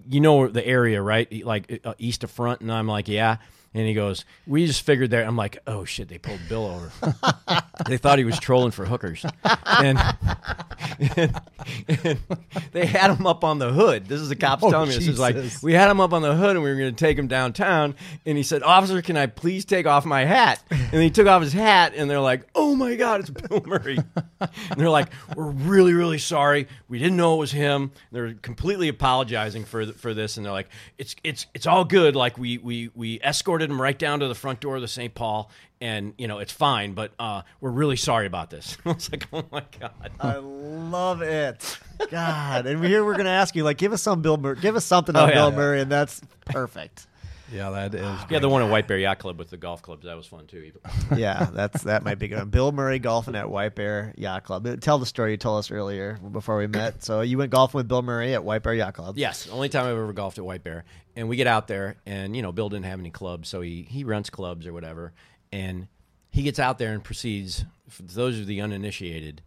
you 0.07 0.21
know 0.21 0.47
the 0.47 0.65
area 0.65 1.01
right 1.01 1.43
like 1.43 1.81
uh, 1.83 1.93
east 1.97 2.23
of 2.23 2.29
front 2.29 2.61
and 2.61 2.71
i'm 2.71 2.87
like 2.87 3.07
yeah 3.07 3.37
and 3.73 3.87
he 3.87 3.93
goes 3.93 4.25
we 4.47 4.65
just 4.65 4.81
figured 4.81 5.09
there 5.09 5.25
i'm 5.25 5.35
like 5.35 5.59
oh 5.67 5.85
shit 5.85 6.07
they 6.07 6.17
pulled 6.17 6.39
bill 6.49 6.65
over. 6.65 6.91
They 7.87 7.97
thought 7.97 8.19
he 8.19 8.25
was 8.25 8.39
trolling 8.39 8.71
for 8.71 8.85
hookers. 8.85 9.25
And 9.65 9.97
and, 10.99 11.17
and 11.17 11.41
they 12.71 12.85
had 12.85 13.11
him 13.11 13.25
up 13.25 13.43
on 13.43 13.59
the 13.59 13.71
hood. 13.71 14.05
This 14.07 14.21
is 14.21 14.29
the 14.29 14.35
cops 14.35 14.63
Oh, 14.63 14.71
telling 14.71 14.89
me 14.89 14.95
this. 14.95 15.07
It's 15.07 15.19
like 15.19 15.35
we 15.61 15.73
had 15.73 15.89
him 15.89 15.99
up 15.99 16.13
on 16.13 16.21
the 16.21 16.35
hood 16.35 16.55
and 16.55 16.63
we 16.63 16.69
were 16.69 16.75
going 16.75 16.93
to 16.93 16.99
take 16.99 17.17
him 17.17 17.27
downtown. 17.27 17.95
And 18.25 18.37
he 18.37 18.43
said, 18.43 18.63
"Officer, 18.63 19.01
can 19.01 19.17
I 19.17 19.25
please 19.27 19.65
take 19.65 19.85
off 19.85 20.05
my 20.05 20.25
hat?" 20.25 20.63
And 20.69 21.01
he 21.01 21.09
took 21.09 21.27
off 21.27 21.41
his 21.41 21.53
hat, 21.53 21.93
and 21.95 22.09
they're 22.09 22.19
like, 22.19 22.47
"Oh 22.55 22.75
my 22.75 22.95
God, 22.95 23.21
it's 23.21 23.29
Bill 23.29 23.61
Murray!" 23.65 23.97
and 24.39 24.49
they're 24.77 24.89
like, 24.89 25.09
"We're 25.35 25.49
really, 25.49 25.93
really 25.93 26.17
sorry. 26.17 26.67
We 26.87 26.99
didn't 26.99 27.17
know 27.17 27.35
it 27.35 27.39
was 27.39 27.51
him." 27.51 27.91
They're 28.11 28.33
completely 28.33 28.87
apologizing 28.87 29.65
for 29.65 29.85
for 29.93 30.13
this, 30.13 30.37
and 30.37 30.45
they're 30.45 30.53
like, 30.53 30.69
"It's 30.97 31.15
it's 31.23 31.45
it's 31.53 31.67
all 31.67 31.85
good. 31.85 32.15
Like 32.15 32.37
we 32.37 32.57
we 32.57 32.89
we 32.95 33.19
escorted 33.21 33.69
him 33.69 33.81
right 33.81 33.97
down 33.97 34.19
to 34.21 34.27
the 34.27 34.35
front 34.35 34.59
door 34.59 34.75
of 34.75 34.81
the 34.81 34.87
St. 34.87 35.13
Paul." 35.13 35.49
And 35.81 36.13
you 36.17 36.27
know 36.27 36.39
it's 36.39 36.51
fine, 36.51 36.91
but 36.93 37.13
uh, 37.17 37.43
we're 37.61 37.69
really 37.71 37.95
sorry 37.95 38.25
about 38.27 38.49
this. 38.49 38.77
I 38.85 38.91
was 38.91 39.09
like, 39.11 39.27
"Oh 39.31 39.45
my 39.49 39.63
god!" 39.79 40.11
I 40.19 40.35
love 40.37 41.21
it. 41.21 41.77
God, 42.11 42.65
and 42.65 42.83
here 42.83 43.05
we're 43.05 43.15
gonna 43.15 43.29
ask 43.29 43.55
you, 43.55 43.63
like, 43.63 43.77
give 43.77 43.93
us 43.93 44.01
some 44.01 44.21
Bill 44.21 44.35
Murray, 44.35 44.57
give 44.59 44.75
us 44.75 44.83
something 44.83 45.15
Oh, 45.15 45.27
yeah. 45.27 45.33
Bill 45.35 45.51
Murray, 45.53 45.79
and 45.79 45.89
that's 45.89 46.21
perfect. 46.45 47.07
Yeah, 47.51 47.69
that 47.71 47.95
is. 47.95 48.01
Yeah, 48.01 48.25
great. 48.27 48.41
the 48.41 48.49
one 48.49 48.61
at 48.61 48.69
White 48.69 48.87
Bear 48.87 48.97
Yacht 48.99 49.19
Club 49.19 49.39
with 49.39 49.49
the 49.49 49.57
golf 49.57 49.81
clubs 49.81 50.05
that 50.05 50.15
was 50.15 50.27
fun 50.27 50.45
too. 50.47 50.71
yeah, 51.15 51.47
that's 51.51 51.83
that 51.83 52.03
might 52.03 52.19
be 52.19 52.27
good. 52.27 52.51
Bill 52.51 52.71
Murray 52.73 52.99
golfing 52.99 53.35
at 53.35 53.49
White 53.49 53.73
Bear 53.73 54.13
Yacht 54.17 54.43
Club. 54.43 54.81
Tell 54.81 54.99
the 54.99 55.05
story 55.05 55.31
you 55.31 55.37
told 55.37 55.59
us 55.59 55.71
earlier 55.71 56.19
before 56.31 56.57
we 56.57 56.67
met. 56.67 57.03
So 57.03 57.21
you 57.21 57.37
went 57.37 57.51
golfing 57.51 57.77
with 57.79 57.87
Bill 57.87 58.01
Murray 58.01 58.33
at 58.33 58.43
White 58.43 58.63
Bear 58.63 58.73
Yacht 58.73 58.93
Club. 58.95 59.17
Yes, 59.17 59.47
only 59.49 59.69
time 59.69 59.85
I've 59.85 59.93
ever 59.93 60.13
golfed 60.13 60.37
at 60.37 60.45
White 60.45 60.63
Bear. 60.63 60.83
And 61.15 61.27
we 61.27 61.37
get 61.37 61.47
out 61.47 61.67
there, 61.67 61.95
and 62.05 62.35
you 62.35 62.41
know, 62.41 62.51
Bill 62.51 62.69
didn't 62.69 62.85
have 62.85 62.99
any 62.99 63.09
clubs, 63.11 63.49
so 63.49 63.61
he 63.61 63.81
he 63.89 64.03
rents 64.03 64.29
clubs 64.29 64.67
or 64.67 64.73
whatever. 64.73 65.13
And 65.51 65.87
he 66.31 66.43
gets 66.43 66.59
out 66.59 66.77
there 66.77 66.93
and 66.93 67.03
proceeds. 67.03 67.65
For 67.87 68.03
those 68.03 68.39
of 68.39 68.47
the 68.47 68.61
uninitiated, 68.61 69.41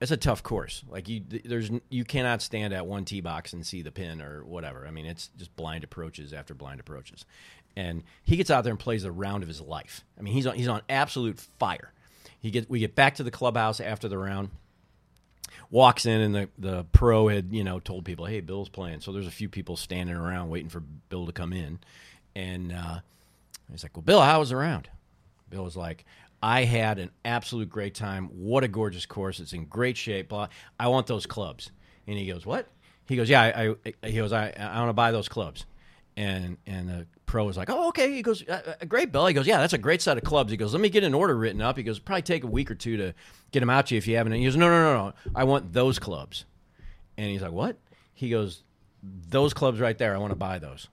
it's 0.00 0.10
a 0.10 0.16
tough 0.16 0.42
course. 0.42 0.82
Like 0.88 1.08
you, 1.08 1.22
there's 1.44 1.70
you 1.88 2.04
cannot 2.04 2.42
stand 2.42 2.74
at 2.74 2.86
one 2.86 3.04
tee 3.04 3.20
box 3.20 3.52
and 3.52 3.64
see 3.64 3.82
the 3.82 3.92
pin 3.92 4.20
or 4.20 4.44
whatever. 4.44 4.86
I 4.86 4.90
mean, 4.90 5.06
it's 5.06 5.30
just 5.38 5.54
blind 5.56 5.84
approaches 5.84 6.32
after 6.32 6.54
blind 6.54 6.80
approaches. 6.80 7.24
And 7.76 8.02
he 8.22 8.36
gets 8.36 8.50
out 8.50 8.64
there 8.64 8.72
and 8.72 8.78
plays 8.78 9.02
the 9.02 9.12
round 9.12 9.42
of 9.42 9.48
his 9.48 9.60
life. 9.60 10.04
I 10.18 10.22
mean, 10.22 10.34
he's 10.34 10.46
on 10.46 10.56
he's 10.56 10.68
on 10.68 10.82
absolute 10.88 11.40
fire. 11.58 11.92
He 12.40 12.50
get 12.50 12.68
we 12.68 12.80
get 12.80 12.94
back 12.94 13.14
to 13.16 13.22
the 13.22 13.30
clubhouse 13.30 13.80
after 13.80 14.08
the 14.08 14.18
round 14.18 14.50
walks 15.70 16.06
in 16.06 16.20
and 16.20 16.34
the, 16.34 16.48
the 16.58 16.84
pro 16.92 17.28
had 17.28 17.52
you 17.52 17.64
know 17.64 17.80
told 17.80 18.04
people 18.04 18.26
hey 18.26 18.40
bill's 18.40 18.68
playing 18.68 19.00
so 19.00 19.12
there's 19.12 19.26
a 19.26 19.30
few 19.30 19.48
people 19.48 19.76
standing 19.76 20.14
around 20.14 20.48
waiting 20.48 20.68
for 20.68 20.80
bill 21.08 21.26
to 21.26 21.32
come 21.32 21.52
in 21.52 21.78
and 22.36 22.72
uh, 22.72 22.98
he's 23.70 23.82
like 23.82 23.96
well 23.96 24.02
bill 24.02 24.20
how 24.20 24.38
was 24.38 24.50
the 24.50 24.56
round 24.56 24.88
bill 25.54 25.64
was 25.64 25.76
like 25.76 26.04
i 26.42 26.64
had 26.64 26.98
an 26.98 27.10
absolute 27.24 27.68
great 27.68 27.94
time 27.94 28.26
what 28.28 28.64
a 28.64 28.68
gorgeous 28.68 29.06
course 29.06 29.40
it's 29.40 29.52
in 29.52 29.64
great 29.64 29.96
shape 29.96 30.28
blah 30.28 30.48
i 30.78 30.88
want 30.88 31.06
those 31.06 31.26
clubs 31.26 31.70
and 32.06 32.18
he 32.18 32.26
goes 32.26 32.44
what 32.44 32.68
he 33.06 33.16
goes 33.16 33.28
yeah 33.30 33.42
i, 33.42 33.74
I 34.02 34.08
he 34.08 34.16
goes 34.16 34.32
i, 34.32 34.52
I 34.58 34.78
want 34.78 34.90
to 34.90 34.94
buy 34.94 35.10
those 35.12 35.28
clubs 35.28 35.66
and 36.16 36.56
and 36.66 36.88
the 36.88 37.06
pro 37.26 37.44
was 37.44 37.56
like, 37.56 37.70
"Oh, 37.70 37.88
okay." 37.88 38.12
He 38.12 38.22
goes, 38.22 38.46
uh, 38.48 38.76
uh, 38.80 38.84
"Great, 38.84 39.10
Bill." 39.10 39.26
He 39.26 39.34
goes, 39.34 39.46
"Yeah, 39.46 39.58
that's 39.58 39.72
a 39.72 39.78
great 39.78 40.00
set 40.00 40.16
of 40.16 40.24
clubs." 40.24 40.50
He 40.50 40.56
goes, 40.56 40.72
"Let 40.72 40.80
me 40.80 40.88
get 40.88 41.04
an 41.04 41.14
order 41.14 41.36
written 41.36 41.60
up." 41.60 41.76
He 41.76 41.82
goes, 41.82 41.98
"Probably 41.98 42.22
take 42.22 42.44
a 42.44 42.48
week 42.48 42.70
or 42.70 42.74
two 42.74 42.96
to 42.96 43.14
get 43.50 43.60
them 43.60 43.70
out 43.70 43.86
to 43.86 43.94
you 43.94 43.98
if 43.98 44.06
you 44.06 44.16
haven't." 44.16 44.32
He 44.32 44.44
goes, 44.44 44.56
"No, 44.56 44.68
no, 44.68 44.82
no, 44.82 45.06
no. 45.06 45.12
I 45.34 45.44
want 45.44 45.72
those 45.72 45.98
clubs." 45.98 46.44
And 47.16 47.30
he's 47.30 47.42
like, 47.42 47.52
"What?" 47.52 47.78
He 48.12 48.30
goes, 48.30 48.62
"Those 49.02 49.52
clubs 49.52 49.80
right 49.80 49.98
there. 49.98 50.14
I 50.14 50.18
want 50.18 50.30
to 50.30 50.36
buy 50.36 50.58
those." 50.58 50.88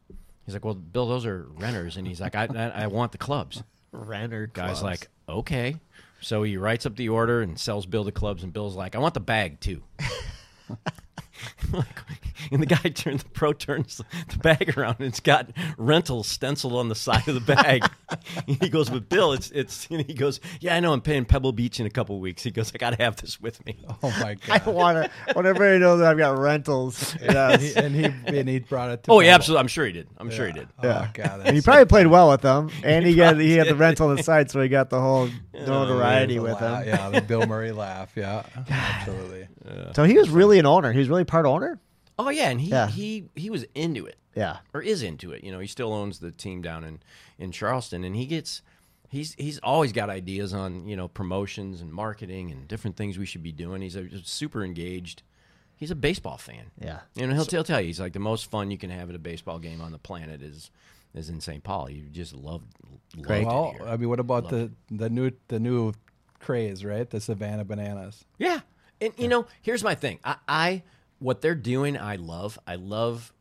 He's 0.46 0.56
like, 0.56 0.66
"Well, 0.66 0.74
Bill, 0.74 1.08
those 1.08 1.26
are 1.26 1.48
renters." 1.54 1.98
And 1.98 2.08
he's 2.08 2.20
like, 2.20 2.36
"I 2.36 2.48
I, 2.56 2.84
I 2.84 2.88
want 2.88 3.12
the 3.12 3.20
clubs." 3.20 3.64
Renter 3.92 4.48
Guy's 4.48 4.80
clubs. 4.80 4.84
like, 4.84 5.10
"Okay." 5.28 5.76
So 6.22 6.44
he 6.44 6.58
writes 6.58 6.86
up 6.86 6.96
the 6.96 7.10
order 7.10 7.42
and 7.42 7.60
sells 7.60 7.86
Bill 7.86 8.04
the 8.04 8.12
clubs, 8.12 8.44
and 8.44 8.54
Bill's 8.54 8.76
like, 8.76 8.96
"I 8.96 9.00
want 9.00 9.14
the 9.14 9.20
bag 9.20 9.60
too." 9.60 9.84
and 12.52 12.62
the 12.62 12.66
guy 12.66 12.90
turns 12.90 13.24
the 13.24 13.30
pro 13.30 13.54
turns 13.54 14.02
the 14.30 14.38
bag 14.40 14.78
around 14.78 14.96
and 15.00 15.08
it's 15.08 15.20
got 15.20 15.50
rental 15.78 16.24
stenciled 16.24 16.74
on 16.74 16.90
the 16.90 16.96
side 16.96 17.28
of 17.28 17.34
the 17.36 17.42
bag. 17.56 17.84
he 18.48 18.70
goes, 18.70 18.90
"But 18.90 19.10
Bill, 19.10 19.34
it's 19.34 19.52
it's." 19.52 19.88
And 19.92 20.06
he 20.06 20.14
goes, 20.14 20.40
"Yeah, 20.60 20.76
I 20.76 20.80
know. 20.80 20.94
I'm 20.94 21.02
paying 21.02 21.26
Pebble 21.26 21.52
Beach 21.52 21.80
in 21.80 21.86
a 21.86 21.90
couple 21.90 22.20
weeks." 22.20 22.44
He 22.44 22.52
goes, 22.52 22.72
"I 22.74 22.78
got 22.78 22.92
to 22.98 23.04
have 23.04 23.16
this 23.18 23.40
with 23.42 23.64
me." 23.66 23.78
Oh 24.04 24.10
my 24.22 24.36
god, 24.36 24.62
I 24.66 24.70
want 24.70 24.98
to. 25.28 25.34
Want 25.36 25.48
everybody 25.48 25.76
to 25.76 25.80
know 25.80 25.98
that 25.98 26.08
I've 26.12 26.18
got 26.18 26.38
rentals. 26.40 27.16
and, 27.22 27.62
he, 27.62 27.74
and 27.76 27.96
he 27.96 28.06
and 28.40 28.48
he 28.50 28.60
brought 28.60 28.92
it. 28.92 29.04
to 29.04 29.12
Oh, 29.12 29.20
yeah, 29.20 29.36
absolutely. 29.36 29.62
I'm 29.62 29.68
sure 29.68 29.86
he 29.86 29.92
did. 29.92 30.08
I'm 30.18 30.30
sure 30.30 30.48
he 30.48 30.54
did. 30.54 30.68
Oh 30.82 30.88
Yeah. 30.88 31.10
god. 31.14 31.40
And 31.42 31.48
he 31.50 31.54
that's 31.56 31.66
probably 31.66 31.86
played 31.86 32.08
well 32.08 32.30
with 32.30 32.42
them, 32.42 32.70
and 32.84 33.06
he 33.06 33.16
got 33.16 33.38
he 33.38 33.54
had 33.54 33.68
the 33.68 33.72
did. 33.72 33.80
rental 33.80 34.10
on 34.10 34.16
the 34.18 34.24
side, 34.24 34.50
so 34.52 34.62
he 34.62 34.68
got 34.70 34.90
the 34.90 35.00
whole 35.00 35.30
notoriety 35.54 36.36
the 36.36 36.42
with 36.44 36.54
la- 36.62 36.80
him. 36.82 36.88
Yeah, 36.88 37.10
the 37.10 37.22
Bill 37.22 37.46
Murray 37.46 37.72
laugh. 37.72 38.12
Yeah, 38.16 38.44
absolutely. 38.70 39.48
So 39.94 40.04
he 40.04 40.18
was 40.18 40.30
really 40.30 40.60
an 40.60 40.66
owner. 40.66 40.92
He 40.92 41.00
was 41.00 41.10
really 41.10 41.24
part 41.32 41.46
owner. 41.46 41.80
Oh 42.20 42.30
yeah, 42.30 42.50
and 42.50 42.60
he 42.62 42.70
Yeah. 42.70 42.88
he 42.88 43.30
he 43.36 43.50
was 43.50 43.66
into 43.74 44.06
it. 44.06 44.18
Yeah. 44.36 44.58
or 44.74 44.82
is 44.82 45.02
into 45.02 45.32
it. 45.32 45.44
You 45.44 45.52
know, 45.52 45.60
he 45.60 45.68
still 45.68 45.94
owns 45.94 46.20
the 46.20 46.32
team 46.32 46.62
down 46.62 46.84
in 46.84 47.00
in 47.40 47.52
Charleston, 47.52 48.04
and 48.04 48.16
he 48.16 48.26
gets 48.26 48.62
he's 49.10 49.34
he's 49.36 49.58
always 49.60 49.92
got 49.94 50.10
ideas 50.10 50.54
on 50.54 50.88
you 50.88 50.96
know 50.96 51.08
promotions 51.08 51.82
and 51.82 51.92
marketing 51.92 52.52
and 52.52 52.68
different 52.68 52.98
things 52.98 53.18
we 53.18 53.26
should 53.26 53.44
be 53.44 53.52
doing. 53.52 53.82
He's 53.82 53.96
a, 53.96 54.08
super 54.24 54.64
engaged. 54.64 55.24
He's 55.76 55.90
a 55.90 55.96
baseball 55.96 56.38
fan. 56.38 56.70
Yeah. 56.80 57.00
you 57.16 57.26
know 57.26 57.34
he'll, 57.34 57.46
he'll 57.46 57.64
tell 57.64 57.82
you 57.82 57.88
he's 57.88 58.00
like 58.00 58.14
the 58.14 58.20
most 58.20 58.52
fun 58.52 58.70
you 58.70 58.78
can 58.78 58.92
have 58.92 59.10
at 59.10 59.16
a 59.16 59.20
baseball 59.20 59.58
game 59.58 59.82
on 59.82 59.92
the 59.92 59.98
planet 59.98 60.42
is 60.42 60.70
is 61.14 61.30
in 61.30 61.42
St. 61.42 61.64
Paul. 61.64 61.90
You 61.90 62.04
just 62.04 62.34
love, 62.36 62.62
loved 63.16 63.26
Great. 63.28 63.46
Well. 63.46 63.76
I 63.86 63.98
mean, 63.98 64.10
what 64.10 64.20
about 64.20 64.44
Love 64.44 64.52
the 64.52 64.72
the 64.92 65.10
new 65.10 65.32
the 65.48 65.60
new 65.60 65.94
craze, 66.40 66.84
right? 66.86 67.10
The 67.10 67.20
Savannah 67.22 67.66
Bananas. 67.66 68.26
Yeah. 68.38 68.60
And 69.00 69.14
you 69.18 69.28
know, 69.28 69.48
here's 69.62 69.84
my 69.84 69.96
thing. 69.96 70.20
I, 70.24 70.36
I 70.48 70.84
what 71.22 71.42
they're 71.42 71.56
doing, 71.56 71.98
I 71.98 72.16
love. 72.18 72.58
I 72.68 72.76
love 72.76 73.32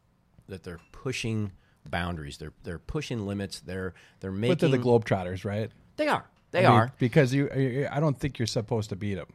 that 0.49 0.63
they're 0.63 0.81
pushing 0.93 1.53
boundaries. 1.89 2.37
They're 2.39 2.53
they're 2.63 2.79
pushing 2.79 3.27
limits. 3.27 3.61
They're 3.61 3.95
they're 4.21 4.31
making 4.31 4.51
But 4.53 4.59
they're 4.61 4.69
the 4.71 4.79
Globetrotters, 4.79 5.45
right? 5.45 5.71
They 5.97 6.09
are. 6.09 6.27
They 6.53 6.67
I 6.67 6.69
mean, 6.71 6.79
are. 6.79 6.93
because 6.99 7.33
you. 7.33 7.89
I 7.91 8.01
don't 8.01 8.19
think 8.19 8.39
you're 8.39 8.47
supposed 8.47 8.91
to 8.91 8.97
beat 8.97 9.15
them. 9.15 9.29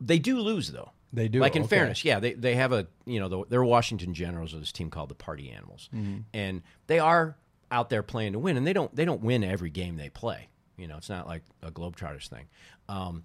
They 0.00 0.18
do 0.18 0.38
lose 0.38 0.70
though. 0.70 0.90
They 1.12 1.28
do. 1.28 1.40
Like 1.40 1.56
in 1.56 1.62
okay. 1.62 1.76
fairness, 1.76 2.04
yeah, 2.04 2.18
they 2.20 2.32
they 2.34 2.54
have 2.56 2.72
a 2.72 2.86
you 3.06 3.20
know 3.20 3.28
the, 3.28 3.44
they're 3.48 3.64
Washington 3.64 4.14
Generals 4.14 4.52
of 4.54 4.60
this 4.60 4.72
team 4.72 4.90
called 4.90 5.08
the 5.08 5.14
Party 5.14 5.50
Animals, 5.50 5.88
Mm-hmm. 5.94 6.18
and 6.32 6.62
they 6.86 6.98
are 6.98 7.36
out 7.70 7.88
there 7.90 8.02
playing 8.02 8.32
to 8.34 8.38
win, 8.38 8.56
and 8.56 8.66
they 8.66 8.72
don't 8.72 8.94
they 8.94 9.04
don't 9.04 9.22
win 9.22 9.44
every 9.44 9.70
game 9.70 9.96
they 9.96 10.08
play. 10.10 10.48
You 10.76 10.88
know, 10.88 10.96
it's 10.96 11.08
not 11.08 11.26
like 11.26 11.42
a 11.62 11.70
Globetrotters 11.70 12.28
thing. 12.28 12.46
Um, 12.88 13.24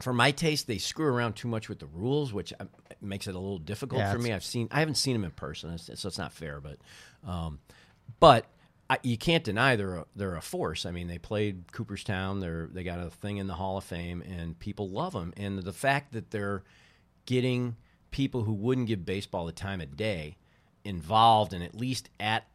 for 0.00 0.12
my 0.12 0.30
taste, 0.30 0.66
they 0.66 0.78
screw 0.78 1.06
around 1.06 1.34
too 1.34 1.48
much 1.48 1.68
with 1.68 1.78
the 1.78 1.86
rules, 1.86 2.32
which 2.32 2.52
uh, 2.58 2.64
makes 3.00 3.26
it 3.26 3.34
a 3.34 3.38
little 3.38 3.58
difficult 3.58 4.00
Yeah, 4.00 4.12
for 4.12 4.18
me. 4.18 4.32
I've 4.32 4.44
seen 4.44 4.68
I 4.70 4.80
haven't 4.80 4.96
seen 4.96 5.14
them 5.14 5.24
in 5.24 5.30
person, 5.30 5.76
so 5.78 6.08
it's 6.08 6.18
not 6.18 6.32
fair. 6.32 6.60
But 6.60 6.78
um, 7.28 7.60
but 8.20 8.46
I, 8.90 8.98
you 9.02 9.16
can't 9.16 9.44
deny 9.44 9.76
they're 9.76 9.96
a, 9.96 10.06
they're 10.14 10.36
a 10.36 10.42
force. 10.42 10.84
I 10.86 10.90
mean, 10.90 11.08
they 11.08 11.18
played 11.18 11.72
Cooperstown. 11.72 12.40
They're 12.40 12.68
they 12.72 12.84
got 12.84 12.98
a 12.98 13.10
thing 13.10 13.38
in 13.38 13.46
the 13.46 13.54
Hall 13.54 13.76
of 13.78 13.84
Fame, 13.84 14.22
and 14.22 14.58
people 14.58 14.88
love 14.88 15.12
them. 15.12 15.32
And 15.36 15.58
the 15.58 15.72
fact 15.72 16.12
that 16.12 16.30
they're 16.30 16.62
getting 17.26 17.76
people 18.10 18.44
who 18.44 18.52
wouldn't 18.52 18.88
give 18.88 19.04
baseball 19.04 19.46
the 19.46 19.52
time 19.52 19.80
of 19.80 19.96
day 19.96 20.36
involved 20.84 21.52
and 21.52 21.62
at 21.62 21.74
least 21.74 22.10
at 22.20 22.48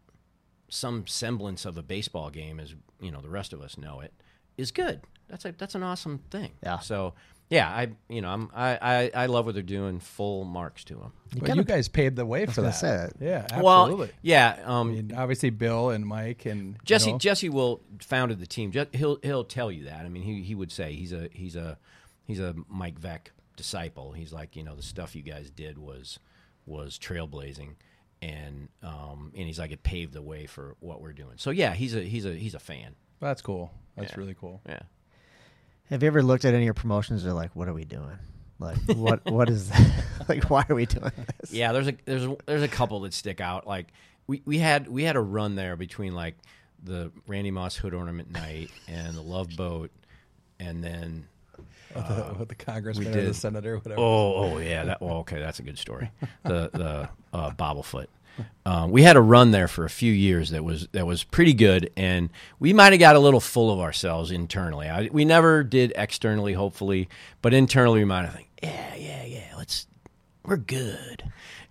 some 0.70 1.08
semblance 1.08 1.66
of 1.66 1.78
a 1.78 1.84
baseball 1.84 2.30
game, 2.30 2.60
as 2.60 2.76
you 3.00 3.12
know, 3.12 3.22
the 3.22 3.30
rest 3.30 3.54
of 3.54 3.62
us 3.62 3.78
know 3.78 4.00
it, 4.02 4.14
is 4.58 4.72
good. 4.72 5.02
That's 5.30 5.46
a 5.46 5.52
that's 5.58 5.76
an 5.76 5.84
awesome 5.84 6.20
thing. 6.30 6.52
Yeah. 6.64 6.80
So 6.80 7.14
yeah, 7.50 7.70
I 7.70 7.90
you 8.10 8.22
know 8.22 8.30
I'm 8.30 8.50
I 8.54 8.78
I, 9.16 9.24
I 9.24 9.26
love 9.28 9.46
what 9.46 9.54
they're 9.54 9.64
doing. 9.64 10.00
Full 10.00 10.44
marks 10.44 10.84
to 10.86 10.96
them. 10.96 11.14
But 11.34 11.46
kinda- 11.46 11.56
you 11.62 11.64
guys 11.64 11.88
paved 11.88 12.16
the 12.16 12.26
way 12.26 12.46
for 12.46 12.62
that. 12.62 12.72
say 12.72 12.88
that. 12.88 13.14
Yeah, 13.20 13.46
absolutely. 13.52 13.98
Well, 14.08 14.10
yeah. 14.22 14.60
Um, 14.66 14.90
I 14.90 14.92
mean, 14.94 15.14
obviously 15.16 15.50
Bill 15.50 15.90
and 15.90 16.06
Mike 16.06 16.46
and 16.46 16.74
you 16.74 16.80
Jesse 16.86 17.12
know, 17.14 17.18
Jesse 17.18 17.50
will 17.50 17.82
founded 18.02 18.40
the 18.40 18.48
team. 18.48 18.72
He'll 18.94 19.20
he'll 19.22 19.44
tell 19.46 19.72
you 19.72 19.86
that. 19.86 20.06
I 20.06 20.10
mean, 20.10 20.24
he 20.24 20.42
he 20.44 20.56
would 20.56 20.72
say 20.72 20.94
he's 20.94 21.14
a 21.14 21.30
he's 21.32 21.56
a 21.56 21.78
he's 22.26 22.40
a 22.40 22.54
Mike 22.70 23.00
Veeck 23.00 23.28
disciple. 23.56 24.12
He's 24.14 24.32
like 24.34 24.56
you 24.56 24.64
know 24.64 24.76
the 24.76 24.84
stuff 24.84 25.16
you 25.16 25.24
guys 25.24 25.50
did 25.50 25.78
was 25.78 26.20
was 26.66 27.00
trailblazing, 27.00 27.76
and 28.22 28.68
um 28.84 29.32
and 29.36 29.46
he's 29.48 29.60
like 29.60 29.72
it 29.72 29.84
paved 29.84 30.14
the 30.14 30.22
way 30.22 30.46
for 30.48 30.76
what 30.80 31.02
we're 31.02 31.14
doing. 31.14 31.34
So 31.38 31.50
yeah, 31.52 31.74
he's 31.74 31.96
a 31.96 32.02
he's 32.02 32.26
a 32.26 32.34
he's 32.36 32.56
a 32.56 32.60
fan. 32.60 32.96
That's 33.20 33.42
cool. 33.42 33.72
That's 33.96 34.12
Yeah. 34.12 34.20
really 34.20 34.36
cool. 34.36 34.62
Yeah. 34.68 34.80
Have 35.90 36.04
you 36.04 36.08
ever 36.08 36.22
looked 36.22 36.46
at 36.46 36.54
any 36.54 36.64
of 36.64 36.66
your 36.66 36.74
promotions? 36.74 37.24
They're 37.24 37.34
like, 37.34 37.56
what 37.56 37.68
are 37.68 37.74
we 37.74 37.86
doing? 37.86 38.18
Like, 38.60 38.78
what 38.96 39.26
what 39.26 39.50
is 39.50 39.70
that? 39.70 40.04
like? 40.30 40.50
Why 40.50 40.66
are 40.68 40.76
we 40.76 40.86
doing 40.86 41.12
this? 41.40 41.52
Yeah, 41.52 41.72
there's 41.72 41.88
a 41.88 41.94
there's 42.06 42.26
a, 42.26 42.38
there's 42.46 42.64
a 42.64 42.68
couple 42.68 43.00
that 43.02 43.14
stick 43.14 43.40
out. 43.40 43.68
Like 43.68 43.88
we, 44.28 44.42
we 44.46 44.58
had 44.58 44.88
we 44.88 45.04
had 45.04 45.16
a 45.16 45.22
run 45.22 45.56
there 45.56 45.76
between 45.76 46.14
like 46.14 46.36
the 46.84 47.12
Randy 47.28 47.52
Moss 47.52 47.76
hood 47.76 47.94
ornament 47.94 48.32
night 48.32 48.70
and 48.88 49.16
the 49.16 49.22
Love 49.22 49.56
Boat, 49.56 49.92
and 50.60 50.84
then 50.84 51.28
With 51.96 52.08
the, 52.08 52.36
with 52.40 52.50
the 52.50 52.56
congressman 52.56 53.08
or 53.08 53.22
the 53.22 53.34
senator, 53.34 53.76
or 53.76 53.78
whatever. 53.78 54.00
Oh, 54.02 54.36
oh 54.36 54.58
yeah. 54.58 54.84
That 54.86 55.02
well, 55.02 55.18
okay. 55.18 55.40
That's 55.40 55.60
a 55.60 55.64
good 55.64 55.78
story. 55.80 56.12
The 56.44 56.70
the 56.74 57.10
uh, 57.34 57.52
bobblefoot. 57.52 58.08
Um, 58.66 58.92
we 58.92 59.04
had 59.04 59.16
a 59.16 59.22
run 59.22 59.52
there 59.52 59.68
for 59.68 59.86
a 59.86 59.90
few 59.90 60.12
years 60.12 60.50
that 60.50 60.64
was 60.64 60.88
that 60.92 61.08
was 61.08 61.24
pretty 61.24 61.54
good, 61.54 61.92
and 61.96 62.30
we 62.60 62.74
might 62.74 62.94
have 62.94 63.00
got 63.00 63.16
a 63.16 63.20
little 63.20 63.40
full 63.40 63.72
of 63.72 63.80
ourselves 63.80 64.32
internally. 64.32 64.88
I, 64.88 65.10
we 65.12 65.26
never 65.26 65.64
did 65.64 65.94
externally, 65.96 66.54
hopefully, 66.54 67.10
but 67.42 67.54
internally 67.54 68.00
we 68.00 68.06
might 68.06 68.26
have 68.26 68.34
think, 68.34 68.50
yeah, 68.62 68.96
yeah, 68.96 69.26
yeah, 69.26 69.54
let's 69.58 69.88
we're 70.44 70.58
good. 70.58 71.24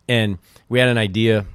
And 0.09 0.39
we 0.69 0.79
had 0.79 0.89
an 0.89 0.99
idea. 0.99 1.47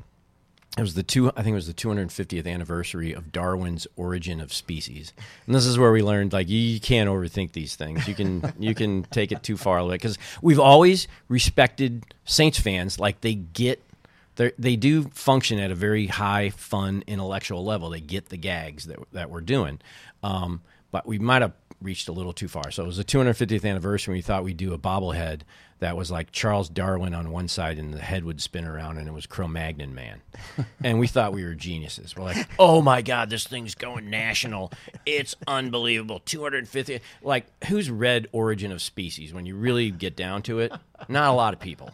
It 0.77 0.81
was 0.81 0.93
the 0.93 1.03
two. 1.03 1.29
I 1.29 1.43
think 1.43 1.53
it 1.53 1.55
was 1.55 1.67
the 1.67 1.73
250th 1.73 2.47
anniversary 2.47 3.13
of 3.13 3.31
Darwin's 3.31 3.87
Origin 3.97 4.39
of 4.39 4.53
Species, 4.53 5.11
and 5.45 5.53
this 5.53 5.65
is 5.65 5.77
where 5.77 5.91
we 5.91 6.01
learned 6.01 6.33
like 6.33 6.47
you, 6.49 6.57
you 6.57 6.79
can't 6.79 7.09
overthink 7.09 7.51
these 7.51 7.75
things. 7.75 8.07
You 8.07 8.15
can 8.15 8.53
you 8.59 8.73
can 8.73 9.03
take 9.11 9.31
it 9.31 9.43
too 9.43 9.57
far 9.57 9.79
away 9.79 9.95
because 9.95 10.17
we've 10.41 10.59
always 10.59 11.07
respected 11.27 12.05
Saints 12.25 12.57
fans. 12.59 12.99
Like 12.99 13.19
they 13.21 13.33
get 13.33 13.83
they 14.57 14.75
do 14.75 15.03
function 15.03 15.59
at 15.59 15.71
a 15.71 15.75
very 15.75 16.07
high, 16.07 16.49
fun, 16.49 17.03
intellectual 17.07 17.63
level. 17.63 17.89
They 17.89 18.01
get 18.01 18.29
the 18.29 18.37
gags 18.37 18.85
that 18.85 18.99
that 19.11 19.29
we're 19.29 19.41
doing, 19.41 19.79
um, 20.23 20.61
but 20.91 21.05
we 21.05 21.19
might 21.19 21.41
have 21.41 21.53
reached 21.81 22.07
a 22.07 22.11
little 22.11 22.33
too 22.33 22.47
far. 22.47 22.71
So 22.71 22.83
it 22.83 22.87
was 22.87 22.97
the 22.97 23.03
250th 23.03 23.65
anniversary. 23.67 24.15
We 24.15 24.21
thought 24.21 24.43
we'd 24.43 24.57
do 24.57 24.73
a 24.73 24.77
bobblehead 24.77 25.41
that 25.79 25.97
was 25.97 26.11
like 26.11 26.31
Charles 26.31 26.69
Darwin 26.69 27.15
on 27.15 27.31
one 27.31 27.47
side, 27.47 27.79
and 27.79 27.91
the 27.91 27.99
head 27.99 28.23
would 28.23 28.39
spin 28.39 28.65
around, 28.65 28.99
and 28.99 29.07
it 29.07 29.13
was 29.13 29.25
Cro-Magnon 29.25 29.95
Man. 29.95 30.21
and 30.83 30.99
we 30.99 31.07
thought 31.07 31.33
we 31.33 31.43
were 31.43 31.55
geniuses. 31.55 32.15
We're 32.15 32.23
like, 32.25 32.47
oh 32.59 32.83
my 32.83 33.01
god, 33.01 33.31
this 33.31 33.47
thing's 33.47 33.73
going 33.73 34.09
national! 34.11 34.71
It's 35.07 35.35
unbelievable. 35.47 36.19
250. 36.23 36.99
Like, 37.23 37.47
who's 37.65 37.89
read 37.89 38.27
Origin 38.31 38.71
of 38.71 38.79
Species? 38.81 39.33
When 39.33 39.47
you 39.47 39.55
really 39.55 39.89
get 39.89 40.15
down 40.15 40.43
to 40.43 40.59
it, 40.59 40.71
not 41.09 41.29
a 41.31 41.33
lot 41.33 41.53
of 41.55 41.59
people. 41.59 41.89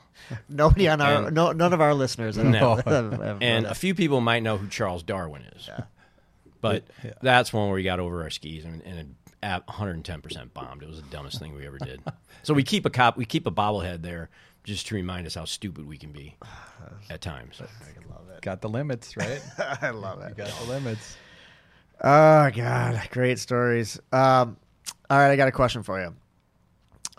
Nobody 0.50 0.90
on 0.90 1.00
our 1.00 1.28
And- 1.28 1.36
no 1.36 1.54
none 1.54 1.72
of 1.72 1.80
our 1.80 1.94
listeners. 1.94 2.38
No. 2.38 2.76
have- 2.76 2.86
have 2.86 3.38
and 3.42 3.66
a 3.66 3.74
few 3.76 3.96
people 3.96 4.20
might 4.20 4.44
know 4.44 4.58
who 4.58 4.68
Charles 4.68 5.02
Darwin 5.04 5.44
is. 5.56 5.70
But 6.60 6.84
Yeah. 7.06 7.12
that's 7.22 7.54
one 7.54 7.68
where 7.68 7.76
we 7.76 7.84
got 7.84 8.00
over 8.02 8.24
our 8.24 8.30
skis 8.32 8.66
and, 8.66 8.82
and 8.84 9.00
it 9.00 9.08
at 9.27 9.27
110% 9.44 10.54
bombed. 10.54 10.84
It 10.84 10.90
was 10.90 11.02
the 11.02 11.08
dumbest 11.10 11.40
thing 11.40 11.56
we 11.56 11.66
ever 11.66 11.78
did. 11.78 12.02
So 12.44 12.54
we 12.54 12.64
keep 12.64 12.86
a 12.86 12.90
cop, 12.90 13.18
we 13.18 13.26
keep 13.26 13.48
a 13.48 13.52
bobblehead 13.52 14.02
there 14.02 14.30
just 14.64 14.88
to 14.88 14.96
remind 14.96 15.26
us 15.28 15.36
how 15.36 15.46
stupid 15.46 15.88
we 15.88 15.98
can 15.98 16.12
be 16.12 16.36
at 17.10 17.22
times. 17.22 17.62
I 17.62 18.14
love 18.14 18.30
it. 18.36 18.42
Got 18.42 18.62
the 18.62 18.70
limits, 18.70 19.16
right? 19.18 19.42
I 19.82 19.92
love 19.92 20.22
it. 20.22 20.36
Got 20.36 20.50
the 20.62 20.70
limits. 20.70 21.16
Oh 22.04 22.50
god, 22.54 23.02
great 23.12 23.40
stories. 23.40 24.00
Um, 24.12 24.58
all 25.10 25.18
right, 25.18 25.32
I 25.32 25.36
got 25.36 25.48
a 25.48 25.52
question 25.52 25.82
for 25.84 26.00
you. 26.00 26.14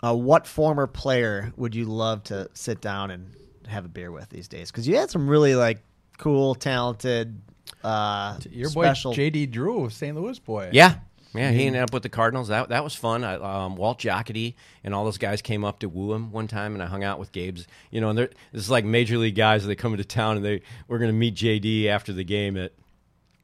Uh, 0.01 0.15
what 0.15 0.47
former 0.47 0.87
player 0.87 1.51
would 1.57 1.75
you 1.75 1.85
love 1.85 2.23
to 2.25 2.49
sit 2.53 2.79
down 2.79 3.11
and 3.11 3.35
have 3.67 3.83
a 3.83 3.89
beer 3.89 4.11
with 4.11 4.29
these 4.29 4.47
days? 4.47 4.71
Because 4.71 4.87
you 4.87 4.95
had 4.95 5.09
some 5.09 5.27
really 5.27 5.55
like 5.55 5.81
cool, 6.17 6.55
talented, 6.55 7.41
uh, 7.83 8.37
Your 8.49 8.69
boy 8.69 8.83
special. 8.83 9.13
JD 9.13 9.51
Drew, 9.51 9.89
St. 9.89 10.15
Louis 10.15 10.39
boy. 10.39 10.69
Yeah. 10.71 10.95
Yeah, 11.33 11.51
he 11.51 11.67
ended 11.67 11.81
up 11.81 11.93
with 11.93 12.03
the 12.03 12.09
Cardinals. 12.09 12.47
That 12.47 12.69
that 12.69 12.83
was 12.83 12.95
fun. 12.95 13.23
I, 13.23 13.35
um, 13.35 13.75
Walt 13.75 13.99
Jocketty 13.99 14.55
and 14.83 14.95
all 14.95 15.05
those 15.05 15.19
guys 15.19 15.41
came 15.41 15.63
up 15.63 15.79
to 15.79 15.89
woo 15.89 16.13
him 16.13 16.31
one 16.31 16.47
time, 16.47 16.73
and 16.73 16.81
I 16.81 16.87
hung 16.87 17.03
out 17.03 17.19
with 17.19 17.31
Gabe's. 17.31 17.67
You 17.91 18.01
know, 18.01 18.09
and 18.09 18.17
they're 18.17 18.29
this 18.51 18.63
is 18.63 18.69
like 18.69 18.83
major 18.85 19.17
league 19.17 19.35
guys. 19.35 19.65
They 19.65 19.75
come 19.75 19.93
into 19.93 20.05
town 20.05 20.37
and 20.37 20.45
they 20.45 20.61
we're 20.87 20.97
going 20.97 21.11
to 21.11 21.17
meet 21.17 21.35
JD 21.35 21.85
after 21.85 22.13
the 22.13 22.23
game 22.23 22.57
at, 22.57 22.73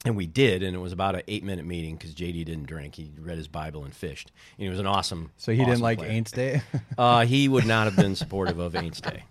and 0.04 0.16
we 0.16 0.26
did, 0.26 0.64
and 0.64 0.76
it 0.76 0.80
was 0.80 0.94
about 0.94 1.16
an 1.16 1.22
eight 1.28 1.44
minute 1.44 1.66
meeting 1.66 1.96
because 1.96 2.16
JD 2.16 2.46
didn't 2.46 2.66
drink. 2.66 2.96
He 2.96 3.12
read 3.20 3.38
his 3.38 3.48
Bible 3.48 3.84
and 3.84 3.94
fished. 3.94 4.32
And 4.58 4.64
he 4.64 4.70
was 4.70 4.80
an 4.80 4.88
awesome. 4.88 5.32
So 5.38 5.52
he 5.52 5.60
awesome 5.60 5.70
didn't 5.72 5.82
like 5.84 6.00
player. 6.00 6.12
Aints 6.12 6.32
Day. 6.32 6.62
Uh, 6.98 7.26
he 7.26 7.48
would 7.48 7.66
not 7.66 7.86
have 7.86 7.96
been 7.96 8.16
supportive 8.16 8.58
of 8.58 8.74
Aints 8.74 9.02
Day. 9.02 9.24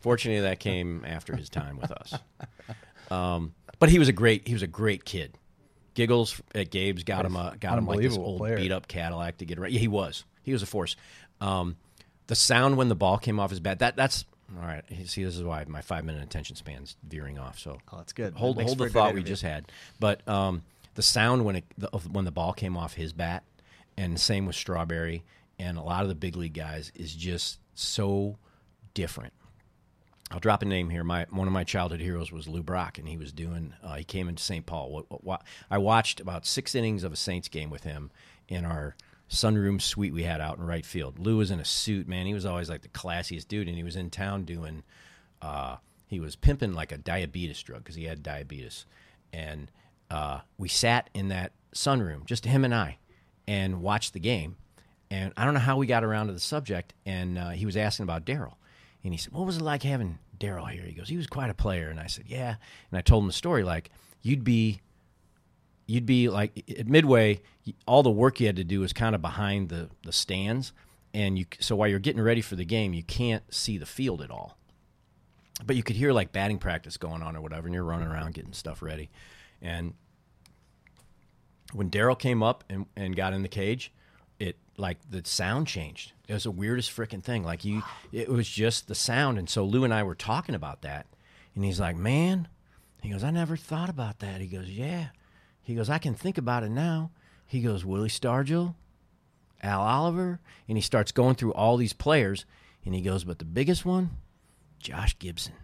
Fortunately, 0.00 0.40
that 0.42 0.60
came 0.60 1.04
after 1.06 1.34
his 1.34 1.50
time 1.50 1.78
with 1.78 1.90
us. 1.90 2.14
Um, 3.10 3.54
but 3.78 3.88
he 3.88 3.98
was 3.98 4.08
a 4.08 4.12
great 4.12 4.46
he 4.46 4.54
was 4.54 4.62
a 4.62 4.66
great 4.68 5.04
kid. 5.04 5.36
Giggles 5.96 6.40
at 6.54 6.70
Gabe's 6.70 7.02
got 7.02 7.24
him 7.24 7.34
a 7.34 7.56
got 7.58 7.78
him 7.78 7.86
like 7.86 8.00
this 8.00 8.16
old 8.16 8.38
player. 8.38 8.56
beat 8.56 8.70
up 8.70 8.86
Cadillac 8.86 9.38
to 9.38 9.44
get 9.46 9.58
around. 9.58 9.72
Yeah, 9.72 9.80
he 9.80 9.88
was. 9.88 10.24
He 10.42 10.52
was 10.52 10.62
a 10.62 10.66
force. 10.66 10.94
Um, 11.40 11.76
the 12.28 12.36
sound 12.36 12.76
when 12.76 12.88
the 12.88 12.94
ball 12.94 13.18
came 13.18 13.40
off 13.40 13.50
his 13.50 13.60
bat 13.60 13.80
that 13.80 13.96
that's 13.96 14.24
all 14.54 14.64
right. 14.64 14.84
See, 15.06 15.24
this 15.24 15.34
is 15.36 15.42
why 15.42 15.64
my 15.66 15.80
five 15.80 16.04
minute 16.04 16.22
attention 16.22 16.54
span's 16.54 16.96
veering 17.02 17.38
off. 17.38 17.58
So 17.58 17.78
Oh, 17.92 17.96
that's 17.96 18.12
good. 18.12 18.34
hold 18.34 18.58
That 18.58 18.66
hold 18.66 18.78
the 18.78 18.90
thought 18.90 19.14
we 19.14 19.22
just 19.24 19.42
had. 19.42 19.64
But 19.98 20.26
um, 20.28 20.62
the 20.94 21.02
sound 21.02 21.44
when 21.44 21.56
it 21.56 21.64
the, 21.78 21.88
when 21.88 22.24
the 22.26 22.30
ball 22.30 22.52
came 22.52 22.76
off 22.76 22.92
his 22.94 23.12
bat, 23.12 23.42
and 23.96 24.20
same 24.20 24.44
with 24.46 24.54
Strawberry 24.54 25.24
and 25.58 25.78
a 25.78 25.82
lot 25.82 26.02
of 26.02 26.08
the 26.08 26.14
big 26.14 26.36
league 26.36 26.52
guys 26.52 26.92
is 26.94 27.14
just 27.14 27.58
so 27.74 28.36
different. 28.92 29.32
I'll 30.30 30.40
drop 30.40 30.62
a 30.62 30.64
name 30.64 30.90
here. 30.90 31.04
My 31.04 31.26
one 31.30 31.46
of 31.46 31.52
my 31.52 31.64
childhood 31.64 32.00
heroes 32.00 32.32
was 32.32 32.48
Lou 32.48 32.62
Brock, 32.62 32.98
and 32.98 33.08
he 33.08 33.16
was 33.16 33.32
doing. 33.32 33.74
Uh, 33.82 33.94
he 33.94 34.04
came 34.04 34.28
into 34.28 34.42
St. 34.42 34.66
Paul. 34.66 34.90
What, 34.90 35.10
what, 35.10 35.24
what, 35.24 35.42
I 35.70 35.78
watched 35.78 36.20
about 36.20 36.46
six 36.46 36.74
innings 36.74 37.04
of 37.04 37.12
a 37.12 37.16
Saints 37.16 37.48
game 37.48 37.70
with 37.70 37.84
him 37.84 38.10
in 38.48 38.64
our 38.64 38.96
sunroom 39.30 39.80
suite 39.80 40.12
we 40.12 40.24
had 40.24 40.40
out 40.40 40.58
in 40.58 40.64
right 40.64 40.86
field. 40.86 41.18
Lou 41.18 41.36
was 41.38 41.50
in 41.50 41.60
a 41.60 41.64
suit, 41.64 42.08
man. 42.08 42.26
He 42.26 42.34
was 42.34 42.46
always 42.46 42.68
like 42.68 42.82
the 42.82 42.88
classiest 42.88 43.46
dude, 43.46 43.68
and 43.68 43.76
he 43.76 43.84
was 43.84 43.96
in 43.96 44.10
town 44.10 44.44
doing. 44.44 44.82
Uh, 45.40 45.76
he 46.08 46.18
was 46.18 46.34
pimping 46.34 46.74
like 46.74 46.92
a 46.92 46.98
diabetes 46.98 47.62
drug 47.62 47.84
because 47.84 47.96
he 47.96 48.04
had 48.04 48.22
diabetes, 48.22 48.84
and 49.32 49.70
uh, 50.10 50.40
we 50.58 50.68
sat 50.68 51.08
in 51.14 51.28
that 51.28 51.52
sunroom, 51.72 52.24
just 52.24 52.44
him 52.44 52.64
and 52.64 52.74
I, 52.74 52.98
and 53.46 53.80
watched 53.80 54.12
the 54.12 54.20
game. 54.20 54.56
And 55.08 55.32
I 55.36 55.44
don't 55.44 55.54
know 55.54 55.60
how 55.60 55.76
we 55.76 55.86
got 55.86 56.02
around 56.02 56.26
to 56.28 56.32
the 56.32 56.40
subject, 56.40 56.94
and 57.04 57.38
uh, 57.38 57.50
he 57.50 57.64
was 57.64 57.76
asking 57.76 58.04
about 58.04 58.24
Darryl. 58.24 58.54
And 59.04 59.12
he 59.12 59.18
said, 59.18 59.32
What 59.32 59.46
was 59.46 59.56
it 59.56 59.62
like 59.62 59.82
having 59.82 60.18
Darryl 60.38 60.68
here? 60.68 60.82
He 60.82 60.92
goes, 60.92 61.08
He 61.08 61.16
was 61.16 61.26
quite 61.26 61.50
a 61.50 61.54
player. 61.54 61.88
And 61.88 62.00
I 62.00 62.06
said, 62.06 62.24
Yeah. 62.26 62.56
And 62.90 62.98
I 62.98 63.00
told 63.00 63.22
him 63.22 63.28
the 63.28 63.32
story 63.32 63.62
like, 63.62 63.90
you'd 64.22 64.44
be 64.44 64.80
you'd 65.86 66.06
be 66.06 66.28
like 66.28 66.64
at 66.78 66.88
midway 66.88 67.40
all 67.86 68.02
the 68.02 68.10
work 68.10 68.40
you 68.40 68.46
had 68.46 68.56
to 68.56 68.64
do 68.64 68.80
was 68.80 68.92
kind 68.92 69.14
of 69.14 69.22
behind 69.22 69.68
the 69.68 69.88
the 70.04 70.12
stands 70.12 70.72
and 71.14 71.38
you 71.38 71.46
so 71.60 71.76
while 71.76 71.88
you're 71.88 71.98
getting 71.98 72.20
ready 72.20 72.40
for 72.40 72.56
the 72.56 72.64
game 72.64 72.92
you 72.92 73.04
can't 73.04 73.42
see 73.54 73.78
the 73.78 73.86
field 73.86 74.20
at 74.20 74.30
all 74.30 74.58
but 75.64 75.76
you 75.76 75.82
could 75.82 75.96
hear 75.96 76.12
like 76.12 76.32
batting 76.32 76.58
practice 76.58 76.96
going 76.96 77.22
on 77.22 77.36
or 77.36 77.40
whatever 77.40 77.66
and 77.66 77.74
you're 77.74 77.84
running 77.84 78.08
around 78.08 78.34
getting 78.34 78.52
stuff 78.52 78.82
ready 78.82 79.08
and 79.62 79.94
when 81.72 81.88
darryl 81.88 82.18
came 82.18 82.42
up 82.42 82.64
and, 82.68 82.86
and 82.96 83.14
got 83.14 83.32
in 83.32 83.42
the 83.42 83.48
cage 83.48 83.92
like 84.78 84.98
the 85.10 85.22
sound 85.24 85.66
changed. 85.66 86.12
It 86.28 86.34
was 86.34 86.44
the 86.44 86.50
weirdest 86.50 86.94
freaking 86.94 87.22
thing. 87.22 87.44
Like 87.44 87.64
you 87.64 87.82
it 88.12 88.28
was 88.28 88.48
just 88.48 88.88
the 88.88 88.94
sound. 88.94 89.38
And 89.38 89.48
so 89.48 89.64
lou 89.64 89.84
and 89.84 89.94
i 89.94 90.02
were 90.02 90.14
talking 90.14 90.54
about 90.54 90.82
that. 90.82 91.06
And 91.54 91.64
he's 91.64 91.80
like 91.80 91.96
man 91.96 92.48
he 93.02 93.10
goes 93.10 93.24
i 93.24 93.30
never 93.30 93.56
thought 93.56 93.88
about 93.88 94.20
that. 94.20 94.40
He 94.40 94.46
goes 94.46 94.68
yeah. 94.68 95.08
He 95.62 95.74
goes 95.74 95.90
i 95.90 95.98
can 95.98 96.14
think 96.14 96.38
about 96.38 96.62
it 96.62 96.70
now. 96.70 97.10
He 97.46 97.60
goes 97.60 97.84
willie 97.84 98.08
stargell 98.08 98.74
al 99.62 99.80
oliver 99.80 100.40
and 100.68 100.76
he 100.76 100.82
starts 100.82 101.12
going 101.12 101.34
through 101.34 101.54
all 101.54 101.76
these 101.76 101.92
players. 101.92 102.44
And 102.84 102.94
he 102.94 103.00
goes 103.00 103.24
but 103.24 103.38
the 103.38 103.44
biggest 103.44 103.84
one 103.84 104.10
Josh 104.78 105.18
Gibson. 105.18 105.54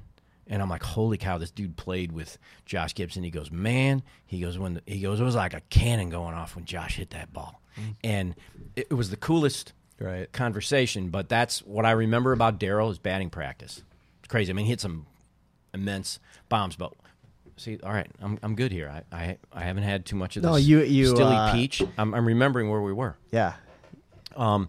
And 0.49 0.61
I'm 0.61 0.69
like, 0.69 0.83
holy 0.83 1.19
cow, 1.19 1.39
this 1.39 1.53
dude 1.53 1.77
played 1.77 2.13
with 2.13 2.37
Josh 2.67 2.95
Gibson. 2.95 3.23
He 3.23 3.31
goes, 3.31 3.51
man, 3.51 4.03
he 4.27 4.41
goes, 4.41 4.59
when 4.59 4.75
the, 4.75 4.83
he 4.87 5.01
goes, 5.01 5.21
it 5.21 5.25
was 5.25 5.37
like 5.37 5.55
a 5.55 5.63
cannon 5.71 6.11
going 6.11 6.35
off 6.35 6.57
when 6.57 6.65
Josh 6.65 6.97
hit 6.97 7.11
that 7.11 7.33
ball. 7.33 7.62
And 8.05 8.35
it, 8.77 8.89
it 8.91 8.95
was 8.95 9.11
the 9.11 9.17
coolest 9.17 9.73
Right. 10.01 10.31
conversation. 10.33 11.11
But 11.11 11.29
that's 11.29 11.61
what 11.61 11.87
I 11.87 11.93
remember 11.93 12.33
about 12.33 12.59
Darryl 12.59 12.91
is 12.91 12.99
batting 12.99 13.31
practice. 13.31 13.83
It's 14.21 14.29
crazy. 14.29 14.51
I 14.51 14.55
mean, 14.55 14.65
he 14.67 14.71
hit 14.71 14.81
some 14.81 15.07
immense 15.73 16.19
bombs, 16.49 16.75
but 16.77 16.93
see, 17.57 17.79
all 17.85 17.93
right, 17.93 18.11
I'm, 18.21 18.39
I'm 18.43 18.55
good 18.57 18.73
here. 18.73 18.89
I, 19.13 19.17
I, 19.17 19.39
I 19.53 19.61
haven't 19.63 19.85
had 19.85 20.05
too 20.05 20.17
much 20.17 20.37
of 20.37 20.43
this 20.43 20.51
No, 20.51 20.57
you- 20.57 20.83
you, 20.83 21.07
stilly 21.15 21.37
uh, 21.37 21.53
peach. 21.53 21.83
I'm, 21.97 22.15
I'm 22.15 22.27
remembering 22.27 22.69
where 22.69 22.81
we 22.83 22.93
were. 22.93 23.17
Yeah. 23.31 23.55
Um, 24.37 24.69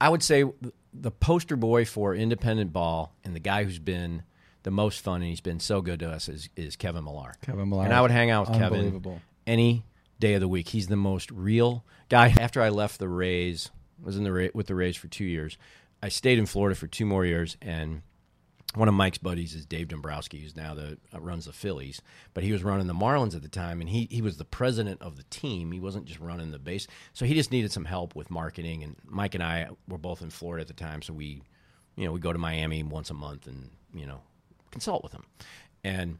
I 0.00 0.08
would 0.08 0.22
say 0.22 0.44
the 0.92 1.10
poster 1.10 1.56
boy 1.56 1.84
for 1.84 2.14
independent 2.14 2.72
ball 2.72 3.14
and 3.24 3.34
the 3.34 3.40
guy 3.40 3.64
who's 3.64 3.78
been 3.78 4.22
the 4.62 4.70
most 4.70 5.00
fun 5.02 5.22
and 5.22 5.30
he's 5.30 5.40
been 5.40 5.60
so 5.60 5.80
good 5.80 6.00
to 6.00 6.10
us 6.10 6.28
is, 6.28 6.48
is 6.56 6.76
Kevin 6.76 7.04
Millar. 7.04 7.34
Kevin 7.42 7.68
Millar. 7.68 7.84
And 7.84 7.94
I 7.94 8.00
would 8.02 8.10
hang 8.10 8.30
out 8.30 8.48
with 8.50 8.58
Kevin 8.58 8.78
Unbelievable. 8.80 9.20
any 9.46 9.84
day 10.18 10.34
of 10.34 10.40
the 10.40 10.48
week. 10.48 10.68
He's 10.68 10.88
the 10.88 10.96
most 10.96 11.30
real 11.30 11.84
guy. 12.08 12.34
After 12.40 12.62
I 12.62 12.68
left 12.68 12.98
the 12.98 13.08
Rays, 13.08 13.70
was 14.02 14.16
in 14.16 14.24
the 14.24 14.50
with 14.54 14.66
the 14.66 14.74
Rays 14.74 14.96
for 14.96 15.08
two 15.08 15.24
years. 15.24 15.56
I 16.02 16.08
stayed 16.08 16.38
in 16.38 16.46
Florida 16.46 16.74
for 16.76 16.86
two 16.86 17.06
more 17.06 17.24
years, 17.24 17.56
and 17.62 18.02
one 18.74 18.88
of 18.88 18.94
Mike's 18.94 19.18
buddies 19.18 19.54
is 19.54 19.64
Dave 19.64 19.88
Dombrowski, 19.88 20.38
who's 20.38 20.54
now 20.54 20.74
the 20.74 20.98
uh, 21.14 21.20
runs 21.20 21.46
the 21.46 21.52
Phillies, 21.52 22.02
but 22.34 22.44
he 22.44 22.52
was 22.52 22.62
running 22.62 22.86
the 22.86 22.94
Marlins 22.94 23.34
at 23.34 23.42
the 23.42 23.48
time, 23.48 23.80
and 23.80 23.88
he 23.88 24.06
he 24.10 24.20
was 24.20 24.36
the 24.36 24.44
president 24.44 25.00
of 25.00 25.16
the 25.16 25.22
team. 25.24 25.72
He 25.72 25.80
wasn't 25.80 26.04
just 26.04 26.20
running 26.20 26.50
the 26.50 26.58
base, 26.58 26.86
so 27.12 27.24
he 27.24 27.34
just 27.34 27.52
needed 27.52 27.72
some 27.72 27.86
help 27.86 28.14
with 28.14 28.30
marketing. 28.30 28.82
And 28.82 28.96
Mike 29.04 29.34
and 29.34 29.42
I 29.42 29.68
were 29.88 29.98
both 29.98 30.20
in 30.20 30.30
Florida 30.30 30.62
at 30.62 30.68
the 30.68 30.74
time, 30.74 31.00
so 31.02 31.14
we, 31.14 31.42
you 31.96 32.04
know, 32.04 32.12
we 32.12 32.20
go 32.20 32.32
to 32.32 32.38
Miami 32.38 32.82
once 32.82 33.10
a 33.10 33.14
month 33.14 33.46
and 33.46 33.70
you 33.94 34.06
know 34.06 34.20
consult 34.70 35.02
with 35.02 35.12
him. 35.12 35.24
And 35.82 36.18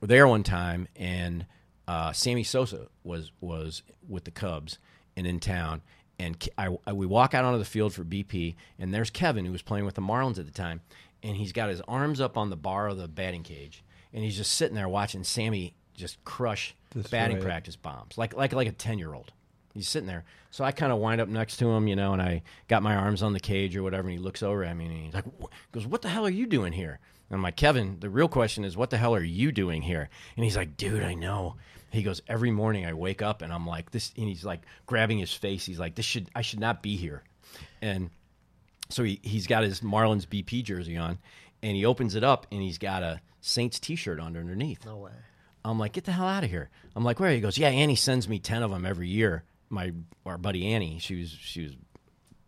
we're 0.00 0.08
there 0.08 0.28
one 0.28 0.44
time, 0.44 0.86
and 0.94 1.46
uh, 1.88 2.12
Sammy 2.12 2.42
Sosa 2.44 2.88
was 3.04 3.32
was 3.40 3.82
with 4.08 4.24
the 4.24 4.30
Cubs 4.30 4.78
and 5.16 5.26
in 5.26 5.40
town. 5.40 5.82
And 6.18 6.36
I, 6.56 6.74
I- 6.86 6.92
we 6.94 7.04
walk 7.06 7.34
out 7.34 7.44
onto 7.44 7.58
the 7.58 7.64
field 7.64 7.92
for 7.92 8.02
BP, 8.04 8.54
and 8.78 8.92
there's 8.94 9.10
Kevin, 9.10 9.44
who 9.44 9.52
was 9.52 9.62
playing 9.62 9.84
with 9.84 9.96
the 9.96 10.00
Marlins 10.02 10.38
at 10.38 10.46
the 10.46 10.50
time, 10.52 10.80
and 11.22 11.36
he's 11.36 11.52
got 11.52 11.68
his 11.68 11.82
arms 11.82 12.20
up 12.22 12.38
on 12.38 12.48
the 12.48 12.56
bar 12.56 12.88
of 12.88 12.96
the 12.96 13.06
batting 13.06 13.42
cage, 13.42 13.84
and 14.14 14.24
he's 14.24 14.36
just 14.36 14.54
sitting 14.54 14.74
there 14.74 14.88
watching 14.88 15.24
Sammy 15.24 15.74
just 15.94 16.22
crush 16.24 16.74
Destroy 16.92 17.10
batting 17.18 17.36
it. 17.38 17.42
practice 17.42 17.76
bombs, 17.76 18.16
like 18.16 18.34
like 18.34 18.52
like 18.54 18.68
a 18.68 18.72
ten 18.72 18.98
year 18.98 19.12
old. 19.14 19.32
He's 19.74 19.88
sitting 19.90 20.06
there. 20.06 20.24
So 20.50 20.64
I 20.64 20.72
kind 20.72 20.90
of 20.90 20.98
wind 21.00 21.20
up 21.20 21.28
next 21.28 21.58
to 21.58 21.68
him, 21.68 21.86
you 21.86 21.96
know, 21.96 22.14
and 22.14 22.22
I 22.22 22.42
got 22.66 22.82
my 22.82 22.94
arms 22.96 23.22
on 23.22 23.34
the 23.34 23.40
cage 23.40 23.76
or 23.76 23.82
whatever. 23.82 24.08
And 24.08 24.16
he 24.18 24.24
looks 24.24 24.42
over 24.42 24.64
at 24.64 24.74
me 24.74 24.86
and 24.86 24.94
he's 25.04 25.12
like, 25.12 25.26
goes, 25.72 25.86
What 25.86 26.00
the 26.00 26.08
hell 26.08 26.24
are 26.24 26.30
you 26.30 26.46
doing 26.46 26.72
here? 26.72 26.98
And 27.28 27.36
I'm 27.36 27.42
like, 27.42 27.56
Kevin, 27.56 27.98
the 28.00 28.08
real 28.08 28.28
question 28.28 28.64
is, 28.64 28.74
What 28.74 28.88
the 28.88 28.96
hell 28.96 29.14
are 29.14 29.22
you 29.22 29.52
doing 29.52 29.82
here? 29.82 30.08
And 30.34 30.44
he's 30.44 30.56
like, 30.56 30.78
Dude, 30.78 31.02
I 31.02 31.12
know. 31.12 31.56
He 31.96 32.02
goes, 32.02 32.22
Every 32.28 32.50
morning 32.50 32.86
I 32.86 32.92
wake 32.92 33.22
up 33.22 33.42
and 33.42 33.52
I'm 33.52 33.66
like, 33.66 33.90
This, 33.90 34.12
and 34.16 34.28
he's 34.28 34.44
like 34.44 34.62
grabbing 34.86 35.18
his 35.18 35.32
face. 35.32 35.64
He's 35.64 35.78
like, 35.78 35.94
This 35.94 36.06
should, 36.06 36.28
I 36.34 36.42
should 36.42 36.60
not 36.60 36.82
be 36.82 36.96
here. 36.96 37.22
And 37.82 38.10
so 38.88 39.02
he, 39.02 39.20
he's 39.22 39.46
got 39.46 39.64
his 39.64 39.80
Marlins 39.80 40.26
BP 40.26 40.64
jersey 40.64 40.96
on 40.96 41.18
and 41.62 41.76
he 41.76 41.84
opens 41.84 42.14
it 42.14 42.24
up 42.24 42.46
and 42.52 42.62
he's 42.62 42.78
got 42.78 43.02
a 43.02 43.20
Saints 43.40 43.78
t 43.78 43.96
shirt 43.96 44.20
under 44.20 44.40
underneath. 44.40 44.84
No 44.84 44.96
way. 44.98 45.12
I'm 45.64 45.78
like, 45.78 45.92
get 45.92 46.04
the 46.04 46.12
hell 46.12 46.28
out 46.28 46.44
of 46.44 46.50
here. 46.50 46.70
I'm 46.94 47.04
like, 47.04 47.18
where? 47.18 47.30
He 47.30 47.40
goes, 47.40 47.58
yeah, 47.58 47.68
Annie 47.68 47.96
sends 47.96 48.28
me 48.28 48.38
10 48.38 48.62
of 48.62 48.70
them 48.70 48.86
every 48.86 49.08
year. 49.08 49.44
My, 49.68 49.92
our 50.24 50.38
buddy 50.38 50.66
Annie, 50.66 50.98
she 51.00 51.16
was, 51.16 51.30
she 51.30 51.62
was, 51.64 51.72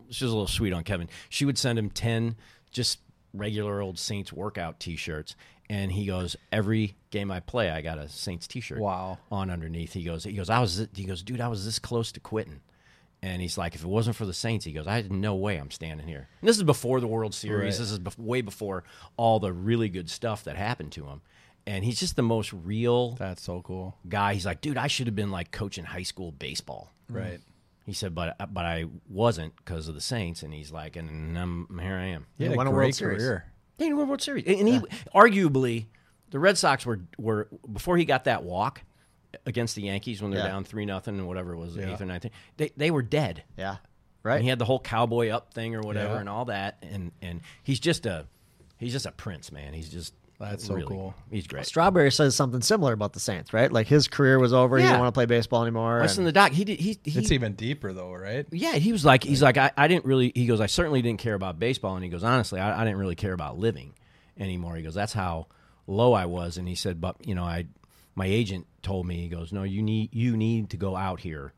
she 0.09 0.23
was 0.23 0.31
a 0.31 0.35
little 0.35 0.47
sweet 0.47 0.71
on 0.71 0.83
Kevin. 0.83 1.09
She 1.27 1.43
would 1.43 1.57
send 1.57 1.77
him 1.77 1.89
10 1.89 2.35
just 2.71 2.99
regular 3.33 3.81
old 3.81 3.99
Saints 3.99 4.31
workout 4.31 4.79
t 4.79 4.95
shirts. 4.95 5.35
And 5.71 5.91
he 5.91 6.05
goes, 6.07 6.35
every 6.51 6.95
game 7.11 7.29
I 7.29 7.41
play, 7.41 7.69
I 7.69 7.81
got 7.81 7.99
a 7.99 8.09
Saints 8.09 8.47
t 8.47 8.59
shirt 8.59 8.79
Wow. 8.79 9.19
on 9.31 9.51
underneath. 9.51 9.93
He 9.93 10.03
goes, 10.03 10.23
he 10.23 10.33
goes, 10.33 10.49
I 10.49 10.59
was, 10.59 10.87
he 10.95 11.03
goes, 11.03 11.21
dude, 11.21 11.41
I 11.41 11.47
was 11.47 11.63
this 11.65 11.77
close 11.77 12.11
to 12.13 12.19
quitting. 12.19 12.61
And 13.21 13.41
he's 13.41 13.57
like, 13.57 13.75
if 13.75 13.83
it 13.83 13.87
wasn't 13.87 14.15
for 14.15 14.25
the 14.25 14.33
Saints, 14.33 14.65
he 14.65 14.71
goes, 14.71 14.87
I 14.87 14.95
had 14.95 15.11
no 15.11 15.35
way 15.35 15.57
I'm 15.57 15.69
standing 15.71 16.07
here. 16.07 16.27
And 16.41 16.47
this 16.47 16.57
is 16.57 16.63
before 16.63 16.99
the 17.01 17.07
World 17.07 17.33
Series. 17.35 17.73
Right. 17.77 17.79
This 17.79 17.91
is 17.91 17.99
bef- 17.99 18.17
way 18.17 18.41
before 18.41 18.83
all 19.17 19.39
the 19.39 19.51
really 19.53 19.89
good 19.89 20.09
stuff 20.09 20.45
that 20.45 20.55
happened 20.55 20.91
to 20.93 21.05
him. 21.05 21.21
And 21.67 21.83
he's 21.83 21.99
just 21.99 22.15
the 22.15 22.23
most 22.23 22.51
real 22.53 23.11
That's 23.15 23.43
so 23.43 23.61
cool. 23.61 23.95
guy. 24.07 24.33
He's 24.33 24.45
like, 24.45 24.61
dude, 24.61 24.77
I 24.77 24.87
should 24.87 25.05
have 25.07 25.15
been 25.17 25.29
like 25.31 25.51
coaching 25.51 25.83
high 25.83 26.03
school 26.03 26.31
baseball. 26.31 26.91
Right. 27.09 27.41
He 27.85 27.93
said, 27.93 28.15
but 28.15 28.35
uh, 28.39 28.45
but 28.47 28.65
I 28.65 28.85
wasn't 29.09 29.55
because 29.57 29.87
of 29.87 29.95
the 29.95 30.01
Saints. 30.01 30.41
And 30.41 30.53
he's 30.53 30.71
like, 30.71 30.95
and 30.95 31.37
I'm, 31.37 31.79
here 31.79 31.95
I 31.95 32.05
am. 32.05 32.25
Yeah, 32.37 32.55
won 32.55 32.65
a 32.67 32.71
great 32.71 32.85
World 32.85 32.95
Series. 32.95 33.17
career. 33.21 33.45
He 33.79 33.93
won 33.93 34.07
World 34.07 34.21
Series, 34.21 34.45
and, 34.45 34.55
and 34.59 34.67
he 34.67 34.79
arguably 35.15 35.87
the 36.31 36.39
Red 36.39 36.57
Sox 36.57 36.85
were 36.85 36.99
were 37.17 37.47
before 37.71 37.97
he 37.97 38.05
got 38.05 38.25
that 38.25 38.43
walk 38.43 38.81
against 39.45 39.75
the 39.75 39.83
Yankees 39.83 40.21
when 40.21 40.31
they're 40.31 40.43
down 40.47 40.63
three 40.63 40.85
nothing 40.85 41.17
and 41.17 41.27
whatever 41.27 41.53
it 41.53 41.57
was 41.57 41.75
Yeah. 41.75 41.91
eighth 41.93 42.01
or 42.01 42.05
ninth. 42.05 42.25
They 42.57 42.71
they 42.77 42.91
were 42.91 43.01
dead. 43.01 43.43
Yeah. 43.57 43.69
And 43.71 43.79
Right. 44.23 44.41
he 44.41 44.47
had 44.49 44.59
the 44.59 44.65
whole 44.65 44.79
cowboy 44.79 45.29
up 45.29 45.53
thing 45.53 45.75
or 45.75 45.81
whatever 45.81 46.15
and 46.17 46.27
all 46.27 46.45
that, 46.45 46.77
and 46.83 47.11
and 47.21 47.41
he's 47.63 47.79
just 47.79 48.05
a 48.05 48.25
he's 48.77 48.91
just 48.91 49.05
a 49.05 49.11
prince, 49.11 49.51
man. 49.51 49.73
He's 49.73 49.89
just 49.89 50.13
That's 50.39 50.65
so 50.65 50.75
really- 50.75 50.87
cool. 50.87 51.13
He's 51.29 51.47
great. 51.47 51.65
Strawberry 51.65 52.11
says 52.11 52.33
something 52.35 52.61
similar 52.61 52.93
about 52.93 53.11
the 53.13 53.19
Saints, 53.19 53.51
right? 53.53 53.69
Like 53.71 53.87
his 53.87 54.07
career 54.07 54.39
was 54.39 54.53
over. 54.53 54.77
He 54.77 54.83
didn't 54.83 54.99
want 54.99 55.09
to 55.09 55.17
play 55.17 55.25
baseball 55.25 55.61
anymore. 55.63 55.99
Listen, 56.01 56.21
and- 56.21 56.27
the 56.27 56.31
doc, 56.31 56.53
he 56.53 56.63
did 56.63 56.79
he 56.79 56.97
he. 57.03 57.19
It's 57.19 57.31
even 57.31 57.53
deeper 57.53 57.91
though, 57.91 58.13
right? 58.13 58.45
yeah, 58.51 58.73
he 58.75 58.91
was 58.93 59.03
like, 59.03 59.23
he's 59.23 59.41
like, 59.43 59.57
I, 59.57 59.71
I 59.75 59.87
didn't 59.89 60.05
really. 60.05 60.31
He 60.33 60.45
goes, 60.45 60.61
I 60.61 60.67
certainly 60.67 61.01
didn't 61.01 61.19
care 61.19 61.33
about 61.33 61.59
baseball, 61.59 61.95
and 61.95 62.03
he 62.03 62.09
goes, 62.09 62.23
honestly, 62.23 62.59
I, 62.59 62.81
I 62.81 62.85
didn't 62.85 62.99
really 62.99 63.15
care 63.15 63.33
about 63.33 63.57
living 63.57 63.93
anymore. 64.37 64.75
He 64.75 64.83
goes, 64.83 64.93
that's 64.93 65.13
how 65.13 65.47
low 65.87 66.13
I 66.13 66.25
was, 66.25 66.57
and 66.57 66.67
he 66.67 66.75
said, 66.75 67.01
but 67.01 67.17
you 67.27 67.35
know, 67.35 67.43
I, 67.43 67.65
my 68.15 68.25
agent 68.25 68.65
told 68.81 69.05
me, 69.07 69.17
he 69.21 69.27
goes, 69.27 69.51
no, 69.51 69.63
you 69.63 69.81
need 69.81 70.15
you 70.15 70.37
need 70.37 70.69
to 70.69 70.77
go 70.77 70.95
out 70.95 71.19
here, 71.19 71.53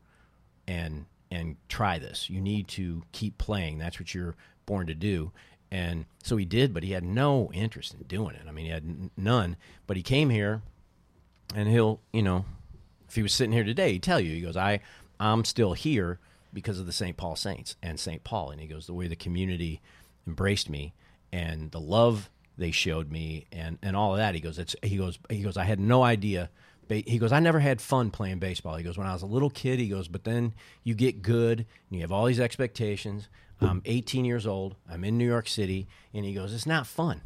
and 0.66 1.06
and 1.30 1.56
try 1.68 1.98
this. 1.98 2.28
You 2.28 2.40
need 2.40 2.66
to 2.68 3.04
keep 3.12 3.38
playing. 3.38 3.78
That's 3.78 3.98
what 4.00 4.12
you're 4.12 4.34
born 4.66 4.88
to 4.88 4.94
do. 4.94 5.32
And 5.72 6.04
so 6.22 6.36
he 6.36 6.44
did, 6.44 6.74
but 6.74 6.82
he 6.82 6.92
had 6.92 7.02
no 7.02 7.50
interest 7.54 7.94
in 7.94 8.02
doing 8.02 8.34
it. 8.34 8.42
I 8.46 8.50
mean, 8.52 8.66
he 8.66 8.70
had 8.70 9.10
none. 9.16 9.56
But 9.86 9.96
he 9.96 10.02
came 10.02 10.28
here, 10.28 10.60
and 11.54 11.66
he'll, 11.66 11.98
you 12.12 12.20
know, 12.20 12.44
if 13.08 13.14
he 13.14 13.22
was 13.22 13.32
sitting 13.32 13.54
here 13.54 13.64
today, 13.64 13.92
he'd 13.92 14.02
tell 14.02 14.20
you. 14.20 14.34
He 14.34 14.42
goes, 14.42 14.54
I, 14.54 14.80
I'm 15.18 15.46
still 15.46 15.72
here 15.72 16.18
because 16.52 16.78
of 16.78 16.84
the 16.84 16.92
St. 16.92 17.16
Paul 17.16 17.36
Saints 17.36 17.76
and 17.82 17.98
St. 17.98 18.22
Paul. 18.22 18.50
And 18.50 18.60
he 18.60 18.66
goes, 18.66 18.86
the 18.86 18.92
way 18.92 19.08
the 19.08 19.16
community 19.16 19.80
embraced 20.26 20.68
me 20.68 20.92
and 21.32 21.70
the 21.70 21.80
love 21.80 22.28
they 22.58 22.70
showed 22.70 23.10
me 23.10 23.46
and, 23.50 23.78
and 23.82 23.96
all 23.96 24.12
of 24.12 24.18
that. 24.18 24.34
He 24.34 24.42
goes, 24.42 24.58
it's, 24.58 24.76
he 24.82 24.98
goes, 24.98 25.18
he 25.30 25.40
goes, 25.40 25.56
I 25.56 25.64
had 25.64 25.80
no 25.80 26.02
idea. 26.02 26.50
He 26.86 27.16
goes, 27.16 27.32
I 27.32 27.40
never 27.40 27.60
had 27.60 27.80
fun 27.80 28.10
playing 28.10 28.40
baseball. 28.40 28.76
He 28.76 28.84
goes, 28.84 28.98
when 28.98 29.06
I 29.06 29.14
was 29.14 29.22
a 29.22 29.26
little 29.26 29.48
kid, 29.48 29.78
he 29.78 29.88
goes, 29.88 30.06
but 30.06 30.24
then 30.24 30.52
you 30.84 30.94
get 30.94 31.22
good 31.22 31.60
and 31.60 31.66
you 31.96 32.02
have 32.02 32.12
all 32.12 32.26
these 32.26 32.40
expectations. 32.40 33.28
I'm 33.64 33.82
18 33.84 34.24
years 34.24 34.46
old. 34.46 34.76
I'm 34.90 35.04
in 35.04 35.18
New 35.18 35.26
York 35.26 35.48
City. 35.48 35.88
And 36.14 36.24
he 36.24 36.34
goes, 36.34 36.52
it's 36.52 36.66
not 36.66 36.86
fun. 36.86 37.22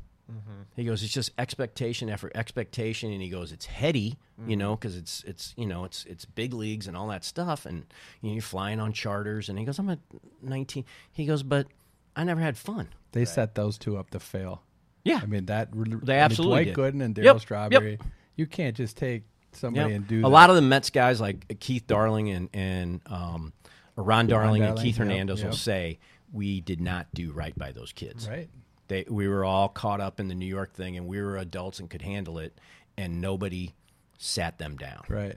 He 0.75 0.85
goes, 0.85 1.03
it's 1.05 1.13
just 1.13 1.31
expectation 1.39 2.11
after 2.11 2.33
expectation, 2.35 3.13
and 3.13 3.23
he 3.23 3.29
goes, 3.29 3.53
it's 3.53 3.67
heady, 3.67 4.19
you 4.45 4.57
know, 4.57 4.75
because 4.75 4.97
it's 4.97 5.23
it's 5.25 5.55
you 5.57 5.67
know 5.67 5.85
it's 5.85 6.05
it's 6.05 6.25
big 6.25 6.53
leagues 6.53 6.89
and 6.89 6.97
all 6.97 7.07
that 7.09 7.25
stuff, 7.25 7.65
and 7.65 7.87
you 8.21 8.31
know, 8.31 8.33
you're 8.35 8.43
flying 8.43 8.81
on 8.81 8.93
charters, 8.93 9.49
and 9.49 9.57
he 9.57 9.65
goes, 9.65 9.79
I'm 9.79 9.89
at 9.89 10.01
19. 10.43 10.85
He 11.13 11.27
goes, 11.27 11.45
but 11.45 11.69
I 12.17 12.25
never 12.25 12.41
had 12.41 12.59
fun. 12.59 12.89
They 13.13 13.25
set 13.25 13.55
those 13.55 13.79
two 13.79 13.97
up 13.97 14.11
to 14.11 14.19
fail. 14.19 14.63
Yeah, 15.05 15.21
I 15.23 15.27
mean 15.27 15.47
that. 15.47 15.69
They 15.73 16.19
absolutely 16.19 16.65
Dwight 16.73 16.75
did. 16.93 16.95
Gooden 16.95 17.05
and 17.05 17.15
Darryl 17.15 17.25
Yep, 17.25 17.35
yep. 17.35 17.41
Strawberry. 17.43 17.99
You 18.35 18.47
can't 18.47 18.77
just 18.77 18.97
take 18.97 19.23
somebody 19.53 19.91
Yeah. 19.91 19.97
and 19.97 20.09
do 20.09 20.19
a 20.19 20.23
that. 20.23 20.29
lot 20.29 20.51
of 20.51 20.57
the 20.57 20.63
Mets 20.63 20.91
guys 20.91 21.21
like 21.21 21.61
Keith 21.61 21.87
Darling 21.87 22.31
and 22.31 22.49
and 22.53 23.01
um, 23.07 23.53
Ron 23.95 24.27
Darling 24.27 24.63
and 24.63 24.71
Darling, 24.71 24.83
Keith 24.85 24.99
yep, 24.99 25.07
Hernandez 25.07 25.39
yep. 25.39 25.51
will 25.51 25.57
say 25.57 26.01
we 26.33 26.61
did 26.61 26.81
not 26.81 27.07
do 27.15 27.33
right 27.33 27.57
by 27.59 27.73
those 27.73 27.93
kids. 27.93 28.29
right. 28.29 28.49
They 28.89 29.05
we 29.09 29.27
were 29.27 29.45
all 29.45 29.69
caught 29.69 30.01
up 30.01 30.21
in 30.21 30.29
the 30.29 30.35
New 30.35 30.47
York 30.47 30.73
thing, 30.73 30.97
and 30.97 31.07
we 31.09 31.21
were 31.21 31.37
adults 31.39 31.81
and 31.81 31.91
could 31.91 32.03
handle 32.03 32.39
it, 32.39 32.57
and 32.97 33.21
nobody 33.21 33.75
sat 34.19 34.59
them 34.59 34.77
down. 34.77 35.03
Right. 35.09 35.37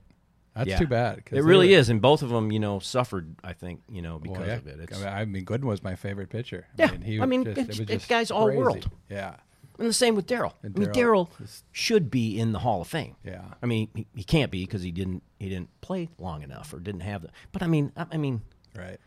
That's 0.56 0.70
Yeah. 0.70 0.78
too 0.78 0.88
bad. 0.88 1.24
It 1.32 1.44
really 1.44 1.70
were- 1.70 1.80
is, 1.80 1.90
and 1.90 2.02
both 2.02 2.22
of 2.22 2.30
them, 2.30 2.52
you 2.52 2.60
know, 2.60 2.80
suffered. 2.80 3.36
I 3.44 3.54
think, 3.54 3.82
you 3.90 4.02
know, 4.02 4.20
because 4.20 4.40
Well, 4.40 4.48
yeah. 4.48 4.56
of 4.56 4.68
it. 4.68 4.80
It's, 4.82 5.02
I 5.04 5.26
mean, 5.26 5.44
I 5.44 5.46
Gooden 5.46 5.64
was 5.64 5.82
my 5.84 5.96
favorite 5.96 6.30
pitcher. 6.30 6.68
Yeah. 6.78 6.92
he 7.04 7.20
I 7.22 7.26
mean, 7.26 7.44
just, 7.46 7.58
it's- 7.58 7.80
it 7.80 7.88
was 7.88 7.88
just 7.98 8.10
guys 8.10 8.30
all 8.30 8.52
world. 8.52 8.90
Yeah, 9.10 9.36
and 9.80 9.88
the 9.88 9.94
same 9.94 10.16
with 10.16 10.28
Darryl. 10.28 10.54
I 10.64 10.68
mean, 10.68 10.90
Darryl 10.90 11.30
should 11.72 12.12
be 12.12 12.38
in 12.40 12.52
the 12.52 12.60
Hall 12.60 12.82
of 12.82 12.88
Fame. 12.88 13.16
Yeah. 13.24 13.46
I 13.64 13.66
mean, 13.66 13.90
he, 13.96 14.06
he 14.14 14.24
can't 14.24 14.52
be 14.52 14.64
because 14.66 14.82
he 14.84 14.92
didn't 14.92 15.24
he 15.40 15.50
didn't 15.50 15.70
play 15.82 16.10
long 16.20 16.44
enough 16.44 16.72
or 16.74 16.80
didn't 16.80 17.02
have 17.02 17.22
the. 17.24 17.30
But 17.52 17.64
I 17.64 17.68
mean, 17.68 17.92
I, 17.98 18.06
I 18.12 18.18
mean, 18.18 18.42
right. 18.78 19.00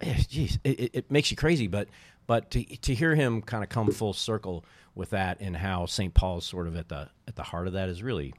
Jeez, 0.00 0.58
it, 0.64 0.80
it, 0.80 0.90
it 0.94 1.10
makes 1.10 1.30
you 1.30 1.36
crazy. 1.36 1.66
But 1.66 1.88
but 2.26 2.50
to 2.52 2.64
to 2.64 2.94
hear 2.94 3.14
him 3.14 3.42
kind 3.42 3.62
of 3.62 3.70
come 3.70 3.90
full 3.90 4.12
circle 4.12 4.64
with 4.94 5.10
that 5.10 5.40
and 5.40 5.56
how 5.56 5.86
St. 5.86 6.14
Paul's 6.14 6.46
sort 6.46 6.66
of 6.66 6.76
at 6.76 6.88
the 6.88 7.08
at 7.28 7.36
the 7.36 7.42
heart 7.42 7.66
of 7.66 7.72
that 7.74 7.88
is 7.88 8.02
really 8.02 8.34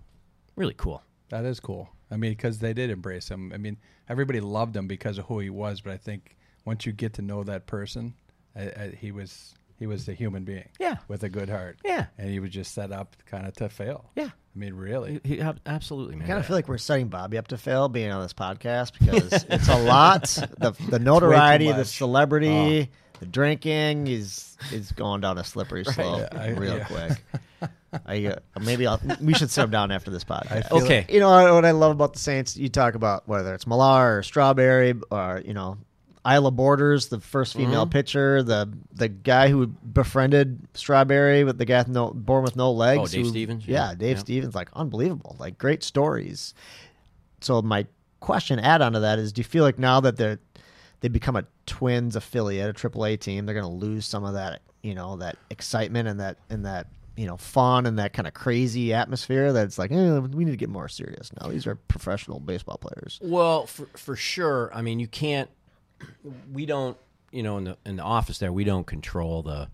really 0.55 0.76
cool. 0.76 1.03
That 1.30 1.45
is 1.45 1.60
cool. 1.60 1.89
I 2.10 2.18
mean, 2.18 2.32
because 2.32 2.60
they 2.60 2.74
did 2.74 2.89
embrace 2.89 3.30
him. 3.30 3.51
I 3.53 3.58
mean, 3.58 3.78
everybody 4.08 4.39
loved 4.39 4.76
him 4.76 4.88
because 4.88 5.18
of 5.18 5.26
who 5.26 5.39
he 5.39 5.49
was. 5.49 5.82
But 5.82 5.93
I 5.93 5.97
think 5.97 6.38
once 6.66 6.86
you 6.86 6.91
get 6.91 7.14
to 7.14 7.22
know 7.22 7.43
that 7.43 7.66
person, 7.66 8.14
I, 8.55 8.62
I, 8.62 8.97
he 8.97 9.12
was 9.12 9.55
he 9.80 9.88
was 9.88 10.07
a 10.07 10.13
human 10.13 10.43
being. 10.43 10.67
Yeah. 10.80 10.97
with 11.07 11.23
a 11.23 11.30
good 11.30 11.49
heart. 11.49 11.78
Yeah. 11.86 12.05
and 12.17 12.30
he 12.30 12.39
was 12.39 12.51
just 12.51 12.73
set 12.73 12.91
up 12.91 13.15
kind 13.25 13.45
of 13.47 13.53
to 13.55 13.69
fail. 13.69 14.09
Yeah. 14.15 14.25
I 14.55 14.59
mean, 14.59 14.73
really. 14.73 15.19
He, 15.23 15.36
he- 15.38 15.41
absolutely, 15.65 16.15
man. 16.15 16.25
I 16.25 16.28
kind 16.28 16.39
of 16.39 16.45
feel 16.47 16.55
like 16.55 16.67
we're 16.67 16.78
setting 16.80 17.09
Bobby 17.09 17.38
up 17.38 17.47
to 17.49 17.57
fail 17.57 17.89
being 17.89 18.11
on 18.11 18.21
this 18.23 18.34
podcast 18.34 18.93
because 18.99 19.32
it's 19.49 19.67
a 19.69 19.84
lot. 19.84 20.23
The 20.57 20.75
the 20.89 20.97
notoriety, 20.99 21.67
the 21.71 21.78
much. 21.80 21.88
celebrity, 21.88 22.89
the 23.19 23.25
drinking 23.28 24.07
is 24.07 24.57
is 24.73 24.91
going 24.93 25.21
down 25.21 25.38
a 25.38 25.43
slippery 25.43 25.84
slope 25.84 26.28
Yeah, 26.34 26.41
I- 26.41 26.49
real 26.49 26.78
yeah. 26.78 26.86
quick. 26.86 27.71
I, 28.05 28.25
uh, 28.25 28.36
maybe 28.61 28.86
I'll, 28.86 28.99
we 29.21 29.34
should 29.34 29.49
sit 29.49 29.63
him 29.63 29.69
down 29.71 29.91
after 29.91 30.11
this 30.11 30.23
podcast. 30.25 30.67
feel 30.69 30.84
Okay. 30.84 31.05
You 31.09 31.19
know 31.21 31.53
what 31.55 31.63
I 31.65 31.71
love 31.71 31.91
about 31.93 32.13
the 32.13 32.19
Saints? 32.19 32.57
You 32.57 32.67
talk 32.69 32.95
about 32.95 33.28
whether 33.28 33.53
it's 33.55 33.65
Millar 33.65 34.17
or 34.17 34.23
Strawberry 34.23 34.93
or 35.09 35.41
you 35.45 35.53
know 35.53 35.78
Ila 36.30 36.51
Borders, 36.51 37.07
the 37.07 37.19
first 37.19 37.55
female 37.55 37.84
Mm-hmm. 37.84 37.91
pitcher, 37.91 38.43
the 38.43 38.71
the 38.93 39.07
guy 39.07 39.49
who 39.49 39.67
befriended 39.67 40.59
Strawberry 40.73 41.43
with 41.43 41.57
the 41.57 41.65
guy 41.65 41.80
with 41.80 41.88
no, 41.88 42.11
born 42.11 42.43
with 42.43 42.55
no 42.55 42.71
legs. 42.71 43.01
Oh, 43.01 43.05
Dave 43.07 43.25
who- 43.25 43.30
Stevens? 43.30 43.67
Yeah, 43.67 43.89
Yeah. 43.89 43.95
Dave 43.95 44.17
Yeah. 44.17 44.21
Stevens, 44.21 44.55
like 44.55 44.69
unbelievable, 44.73 45.36
like 45.39 45.57
great 45.57 45.84
stories. 45.84 46.53
So 47.41 47.61
my 47.61 47.86
question 48.19 48.59
add 48.59 48.82
on 48.82 48.93
to 48.93 48.99
that 49.01 49.19
is, 49.19 49.32
do 49.32 49.39
you 49.39 49.43
feel 49.45 49.63
like 49.63 49.80
now 49.80 49.99
that 50.01 50.17
they're 50.17 50.39
they 51.01 51.07
become 51.07 51.36
a 51.36 51.45
Twins 51.67 52.15
affiliate, 52.15 52.69
a 52.69 52.73
Triple 52.73 53.05
A 53.05 53.15
team, 53.17 53.45
they're 53.45 53.53
going 53.53 53.63
to 53.67 53.86
lose 53.86 54.05
some 54.05 54.23
of 54.23 54.34
that, 54.34 54.61
you 54.82 54.95
know, 54.95 55.17
that 55.17 55.38
excitement 55.51 56.07
and 56.07 56.19
that 56.19 56.38
and 56.49 56.65
that 56.65 56.88
you 57.15 57.25
know 57.28 57.38
fun 57.38 57.86
and 57.86 57.99
that 57.99 58.13
kind 58.13 58.28
of 58.28 58.34
crazy 58.34 58.93
atmosphere? 58.93 59.53
That's 59.53 59.78
like, 59.78 59.91
eh, 59.91 60.17
we 60.19 60.43
need 60.45 60.51
to 60.51 60.57
get 60.57 60.69
more 60.69 60.88
serious 60.88 61.32
now. 61.39 61.49
These 61.49 61.67
are 61.67 61.75
professional 61.75 62.39
baseball 62.39 62.78
players. 62.80 63.19
Well, 63.21 63.67
for 63.67 63.88
for 63.95 64.15
sure. 64.15 64.71
I 64.73 64.82
mean, 64.82 64.99
you 64.99 65.07
can't. 65.07 65.49
We 66.51 66.65
don't. 66.65 66.97
You 67.31 67.43
know, 67.43 67.57
in 67.57 67.65
the 67.65 67.77
in 67.85 67.95
the 67.97 68.03
office 68.03 68.39
there, 68.39 68.53
we 68.53 68.63
don't 68.63 68.87
control 68.87 69.43
the, 69.43 69.67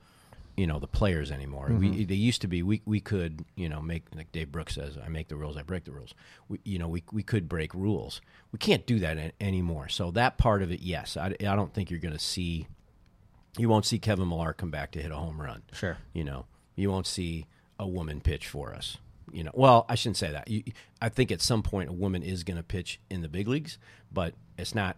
you 0.57 0.65
know, 0.65 0.79
the 0.79 0.87
players 0.87 1.29
anymore. 1.29 1.67
We 1.69 1.89
mm-hmm. 1.89 2.05
they 2.05 2.15
used 2.15 2.41
to 2.41 2.47
be. 2.47 2.63
We 2.63 2.81
we 2.85 2.99
could 2.99 3.45
you 3.55 3.69
know 3.69 3.79
make 3.81 4.03
like 4.15 4.31
Dave 4.31 4.51
Brooks 4.51 4.75
says, 4.75 4.97
I 5.03 5.07
make 5.09 5.27
the 5.27 5.35
rules, 5.35 5.55
I 5.55 5.61
break 5.61 5.83
the 5.83 5.91
rules. 5.91 6.15
We 6.49 6.59
you 6.63 6.79
know 6.79 6.87
we 6.87 7.03
we 7.11 7.21
could 7.21 7.47
break 7.47 7.73
rules. 7.75 8.21
We 8.51 8.57
can't 8.57 8.85
do 8.87 8.99
that 8.99 9.17
an- 9.17 9.33
anymore. 9.39 9.87
So 9.87 10.09
that 10.11 10.37
part 10.37 10.63
of 10.63 10.71
it, 10.71 10.81
yes, 10.81 11.15
I, 11.15 11.35
I 11.39 11.55
don't 11.55 11.73
think 11.73 11.91
you're 11.91 11.99
going 11.99 12.13
to 12.13 12.19
see. 12.19 12.67
You 13.57 13.69
won't 13.69 13.85
see 13.85 13.99
Kevin 13.99 14.27
Millar 14.27 14.53
come 14.53 14.71
back 14.71 14.91
to 14.93 15.01
hit 15.01 15.11
a 15.11 15.15
home 15.15 15.39
run. 15.39 15.61
Sure. 15.73 15.97
You 16.11 16.23
know, 16.23 16.47
you 16.75 16.89
won't 16.89 17.05
see 17.05 17.45
a 17.77 17.87
woman 17.87 18.19
pitch 18.19 18.47
for 18.47 18.73
us. 18.73 18.97
You 19.31 19.43
know, 19.43 19.51
well, 19.53 19.85
I 19.87 19.95
shouldn't 19.95 20.17
say 20.17 20.31
that. 20.31 20.47
You, 20.47 20.63
I 21.01 21.09
think 21.09 21.31
at 21.31 21.41
some 21.41 21.63
point 21.63 21.89
a 21.89 21.93
woman 21.93 22.23
is 22.23 22.43
going 22.43 22.57
to 22.57 22.63
pitch 22.63 22.99
in 23.09 23.21
the 23.21 23.27
big 23.27 23.47
leagues, 23.47 23.77
but 24.11 24.33
it's 24.57 24.75
not 24.75 24.97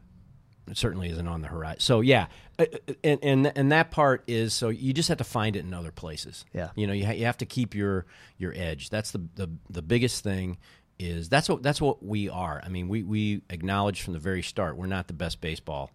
it 0.67 0.77
certainly 0.77 1.09
isn't 1.09 1.27
on 1.27 1.41
the 1.41 1.47
horizon. 1.47 1.79
So 1.79 2.01
yeah, 2.01 2.27
uh, 2.57 2.65
uh, 2.87 2.93
and 3.03 3.19
and 3.23 3.51
and 3.55 3.71
that 3.71 3.91
part 3.91 4.23
is 4.27 4.53
so 4.53 4.69
you 4.69 4.93
just 4.93 5.09
have 5.09 5.19
to 5.19 5.23
find 5.23 5.55
it 5.55 5.65
in 5.65 5.73
other 5.73 5.91
places. 5.91 6.45
Yeah. 6.53 6.69
you 6.75 6.87
know, 6.87 6.93
you 6.93 7.05
ha- 7.05 7.13
you 7.13 7.25
have 7.25 7.37
to 7.37 7.45
keep 7.45 7.75
your 7.75 8.05
your 8.37 8.53
edge. 8.55 8.89
That's 8.89 9.11
the 9.11 9.21
the 9.35 9.49
the 9.69 9.81
biggest 9.81 10.23
thing. 10.23 10.57
Is 10.97 11.27
that's 11.27 11.49
what 11.49 11.61
that's 11.61 11.81
what 11.81 12.03
we 12.05 12.29
are. 12.29 12.61
I 12.63 12.69
mean, 12.69 12.87
we 12.87 13.03
we 13.03 13.41
acknowledge 13.49 14.01
from 14.01 14.13
the 14.13 14.19
very 14.19 14.41
start 14.41 14.77
we're 14.77 14.85
not 14.85 15.07
the 15.07 15.13
best 15.13 15.41
baseball 15.41 15.91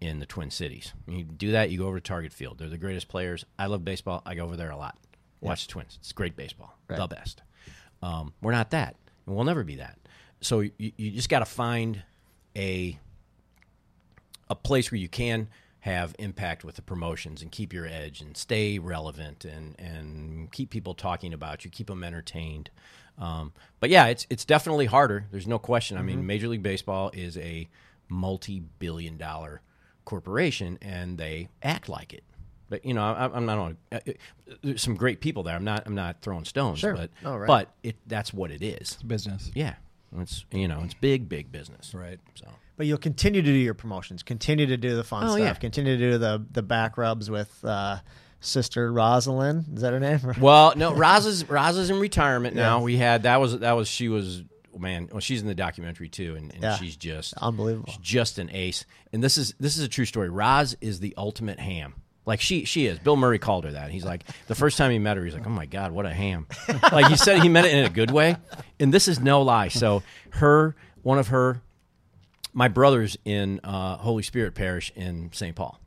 in 0.00 0.20
the 0.20 0.26
Twin 0.26 0.50
Cities. 0.50 0.92
You 1.08 1.24
do 1.24 1.52
that, 1.52 1.70
you 1.70 1.78
go 1.78 1.86
over 1.86 1.98
to 1.98 2.02
Target 2.02 2.32
Field. 2.32 2.58
They're 2.58 2.68
the 2.68 2.78
greatest 2.78 3.08
players. 3.08 3.44
I 3.58 3.66
love 3.66 3.84
baseball. 3.84 4.22
I 4.24 4.34
go 4.34 4.44
over 4.44 4.56
there 4.56 4.70
a 4.70 4.76
lot. 4.76 4.96
Watch 5.40 5.66
the 5.66 5.72
Twins. 5.72 5.96
It's 6.00 6.12
great 6.12 6.36
baseball. 6.36 6.76
Right. 6.88 6.98
The 6.98 7.06
best. 7.08 7.42
Um, 8.02 8.32
we're 8.40 8.52
not 8.52 8.70
that, 8.70 8.96
and 9.26 9.34
we'll 9.34 9.44
never 9.44 9.64
be 9.64 9.76
that. 9.76 9.98
So 10.40 10.60
you, 10.60 10.72
you 10.78 11.10
just 11.10 11.28
got 11.28 11.40
to 11.40 11.44
find 11.44 12.02
a 12.56 12.98
a 14.48 14.54
place 14.54 14.90
where 14.90 14.98
you 14.98 15.08
can 15.08 15.48
have 15.80 16.14
impact 16.18 16.64
with 16.64 16.74
the 16.74 16.82
promotions 16.82 17.42
and 17.42 17.52
keep 17.52 17.72
your 17.72 17.86
edge 17.86 18.20
and 18.20 18.36
stay 18.36 18.78
relevant 18.78 19.44
and 19.44 19.78
and 19.78 20.50
keep 20.52 20.70
people 20.70 20.94
talking 20.94 21.32
about 21.32 21.64
you, 21.64 21.70
keep 21.70 21.86
them 21.86 22.02
entertained. 22.02 22.70
Um, 23.18 23.52
but 23.80 23.88
yeah, 23.90 24.06
it's 24.06 24.26
it's 24.28 24.44
definitely 24.44 24.86
harder. 24.86 25.26
There's 25.30 25.46
no 25.46 25.58
question. 25.58 25.96
I 25.96 26.02
mean, 26.02 26.26
Major 26.26 26.48
League 26.48 26.62
Baseball 26.62 27.10
is 27.14 27.36
a 27.38 27.68
multi-billion 28.08 29.16
dollar 29.16 29.60
corporation, 30.04 30.78
and 30.82 31.18
they 31.18 31.48
act 31.62 31.88
like 31.88 32.12
it. 32.12 32.22
But 32.68 32.84
you 32.84 32.94
know, 32.94 33.02
I, 33.02 33.24
I'm 33.32 33.46
not 33.46 33.58
on. 33.58 33.76
Uh, 33.92 34.00
there's 34.62 34.82
some 34.82 34.96
great 34.96 35.20
people 35.20 35.44
there. 35.44 35.54
I'm 35.54 35.64
not. 35.64 35.84
I'm 35.86 35.94
not 35.94 36.20
throwing 36.20 36.44
stones. 36.44 36.80
Sure. 36.80 36.94
But 36.94 37.10
Oh, 37.24 37.36
right. 37.36 37.46
but 37.46 37.70
it 37.82 37.96
that's 38.06 38.34
what 38.34 38.50
it 38.50 38.62
is. 38.62 38.94
business. 39.06 39.50
Yeah. 39.54 39.74
It's 40.18 40.44
you 40.50 40.66
know 40.68 40.80
it's 40.84 40.94
big 40.94 41.28
big 41.28 41.52
business. 41.52 41.94
Right. 41.94 42.18
So 42.34 42.48
But 42.76 42.86
you'll 42.86 42.98
continue 42.98 43.40
to 43.42 43.46
do 43.46 43.56
your 43.58 43.74
promotions, 43.74 44.22
continue 44.22 44.66
to 44.66 44.76
do 44.76 44.96
the 44.96 45.04
fun 45.04 45.24
Oh, 45.24 45.28
stuff, 45.28 45.38
yeah. 45.40 45.54
continue 45.54 45.96
to 45.96 46.10
do 46.12 46.18
the 46.18 46.44
the 46.50 46.62
back 46.62 46.98
rubs 46.98 47.30
with 47.30 47.64
uh, 47.64 47.98
Sister 48.40 48.92
Rosalind. 48.92 49.64
Is 49.74 49.82
that 49.82 49.92
her 49.92 50.00
name? 50.00 50.20
well, 50.40 50.74
no, 50.76 50.92
Raza's 50.92 51.44
Raza's 51.44 51.90
in 51.90 51.98
retirement 51.98 52.54
now. 52.54 52.78
Yeah. 52.78 52.84
We 52.84 52.96
had 52.96 53.22
that 53.24 53.40
was 53.40 53.58
that 53.60 53.72
was 53.72 53.88
she 53.88 54.08
was 54.08 54.42
man. 54.78 55.08
Well, 55.10 55.20
she's 55.20 55.40
in 55.40 55.46
the 55.48 55.54
documentary 55.54 56.08
too, 56.10 56.34
and, 56.36 56.52
and 56.52 56.62
Yeah. 56.62 56.76
she's 56.76 56.96
just 56.96 57.32
Unbelievable. 57.38 57.88
she's 57.88 57.96
just 58.02 58.38
an 58.38 58.50
ace. 58.52 58.84
And 59.12 59.24
this 59.24 59.38
is 59.38 59.54
this 59.58 59.76
is 59.78 59.82
a 59.84 59.88
true 59.88 60.04
story. 60.04 60.28
Roz 60.28 60.76
is 60.82 61.00
the 61.00 61.14
ultimate 61.16 61.58
ham. 61.58 61.94
Like 62.26 62.40
she 62.40 62.64
she 62.64 62.86
is. 62.86 62.98
Bill 62.98 63.16
Murray 63.16 63.38
called 63.38 63.64
her 63.64 63.72
that. 63.72 63.90
He's 63.90 64.04
like 64.04 64.24
the 64.48 64.54
first 64.54 64.76
time 64.76 64.90
he 64.90 64.98
met 64.98 65.16
her, 65.16 65.24
he's 65.24 65.32
like, 65.32 65.46
"Oh 65.46 65.50
my 65.50 65.64
god, 65.66 65.92
what 65.92 66.04
a 66.06 66.12
ham!" 66.12 66.46
like 66.92 67.06
he 67.06 67.16
said, 67.16 67.40
he 67.40 67.48
meant 67.48 67.68
it 67.68 67.74
in 67.74 67.84
a 67.84 67.88
good 67.88 68.10
way. 68.10 68.36
And 68.80 68.92
this 68.92 69.06
is 69.08 69.18
no 69.20 69.42
lie. 69.42 69.68
So 69.68 70.02
her 70.30 70.74
one 71.02 71.18
of 71.20 71.28
her 71.28 71.62
my 72.56 72.68
brother's 72.68 73.18
in 73.26 73.60
uh, 73.62 73.98
Holy 73.98 74.22
Spirit 74.22 74.54
Parish 74.54 74.90
in 74.96 75.30
St. 75.32 75.54
Paul, 75.54 75.78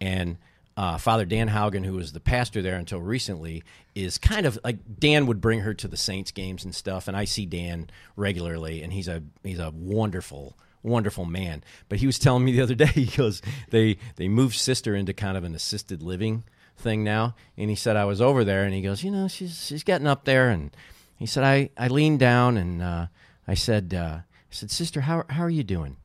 and 0.00 0.38
uh, 0.76 0.96
Father 0.96 1.24
Dan 1.24 1.48
Haugen, 1.48 1.84
who 1.84 1.94
was 1.94 2.12
the 2.12 2.20
pastor 2.20 2.62
there 2.62 2.76
until 2.76 3.00
recently, 3.00 3.64
is 3.96 4.18
kind 4.18 4.46
of 4.46 4.56
like 4.62 4.78
Dan 5.00 5.26
would 5.26 5.40
bring 5.40 5.60
her 5.60 5.74
to 5.74 5.88
the 5.88 5.96
Saints 5.96 6.30
games 6.30 6.64
and 6.64 6.72
stuff, 6.72 7.08
and 7.08 7.16
I 7.16 7.24
see 7.24 7.44
Dan 7.44 7.90
regularly, 8.14 8.82
and 8.82 8.92
he's 8.92 9.08
a 9.08 9.24
he's 9.42 9.58
a 9.58 9.70
wonderful 9.70 10.56
wonderful 10.84 11.24
man. 11.24 11.64
But 11.88 11.98
he 11.98 12.06
was 12.06 12.20
telling 12.20 12.44
me 12.44 12.52
the 12.52 12.62
other 12.62 12.74
day, 12.76 12.86
he 12.86 13.06
goes, 13.06 13.42
they 13.70 13.98
they 14.14 14.28
moved 14.28 14.54
sister 14.54 14.94
into 14.94 15.12
kind 15.12 15.36
of 15.36 15.42
an 15.42 15.56
assisted 15.56 16.04
living 16.04 16.44
thing 16.76 17.02
now, 17.02 17.34
and 17.58 17.68
he 17.68 17.76
said 17.76 17.96
I 17.96 18.04
was 18.04 18.20
over 18.20 18.44
there, 18.44 18.62
and 18.62 18.72
he 18.72 18.80
goes, 18.80 19.02
you 19.02 19.10
know, 19.10 19.26
she's 19.26 19.66
she's 19.66 19.82
getting 19.82 20.06
up 20.06 20.24
there, 20.24 20.50
and 20.50 20.70
he 21.16 21.26
said 21.26 21.42
I 21.42 21.70
I 21.76 21.88
leaned 21.88 22.20
down 22.20 22.56
and 22.56 22.80
uh, 22.80 23.06
I 23.48 23.54
said 23.54 23.92
uh, 23.92 24.20
I 24.20 24.24
said 24.50 24.70
sister, 24.70 25.00
how 25.00 25.24
how 25.28 25.42
are 25.42 25.50
you 25.50 25.64
doing? 25.64 25.96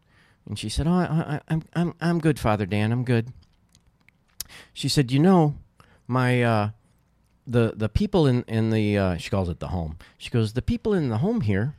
And 0.48 0.58
she 0.58 0.70
said, 0.70 0.88
"Oh, 0.88 0.94
I, 0.94 1.42
I'm 1.50 1.64
I'm 1.74 1.94
I'm 2.00 2.20
good, 2.20 2.40
Father 2.40 2.66
Dan. 2.66 2.92
I'm 2.92 3.04
good." 3.04 3.34
She 4.74 4.88
said, 4.88 5.12
"You 5.12 5.20
know, 5.20 5.56
my 6.08 6.42
uh, 6.42 6.70
the 7.48 7.74
the 7.76 7.90
people 7.90 8.28
in 8.28 8.44
in 8.44 8.70
the 8.70 8.98
uh, 8.98 9.18
she 9.18 9.30
calls 9.30 9.50
it 9.50 9.60
the 9.60 9.70
home. 9.70 9.98
She 10.18 10.30
goes, 10.30 10.54
the 10.54 10.62
people 10.62 10.94
in 10.94 11.10
the 11.10 11.20
home 11.20 11.42
here 11.42 11.76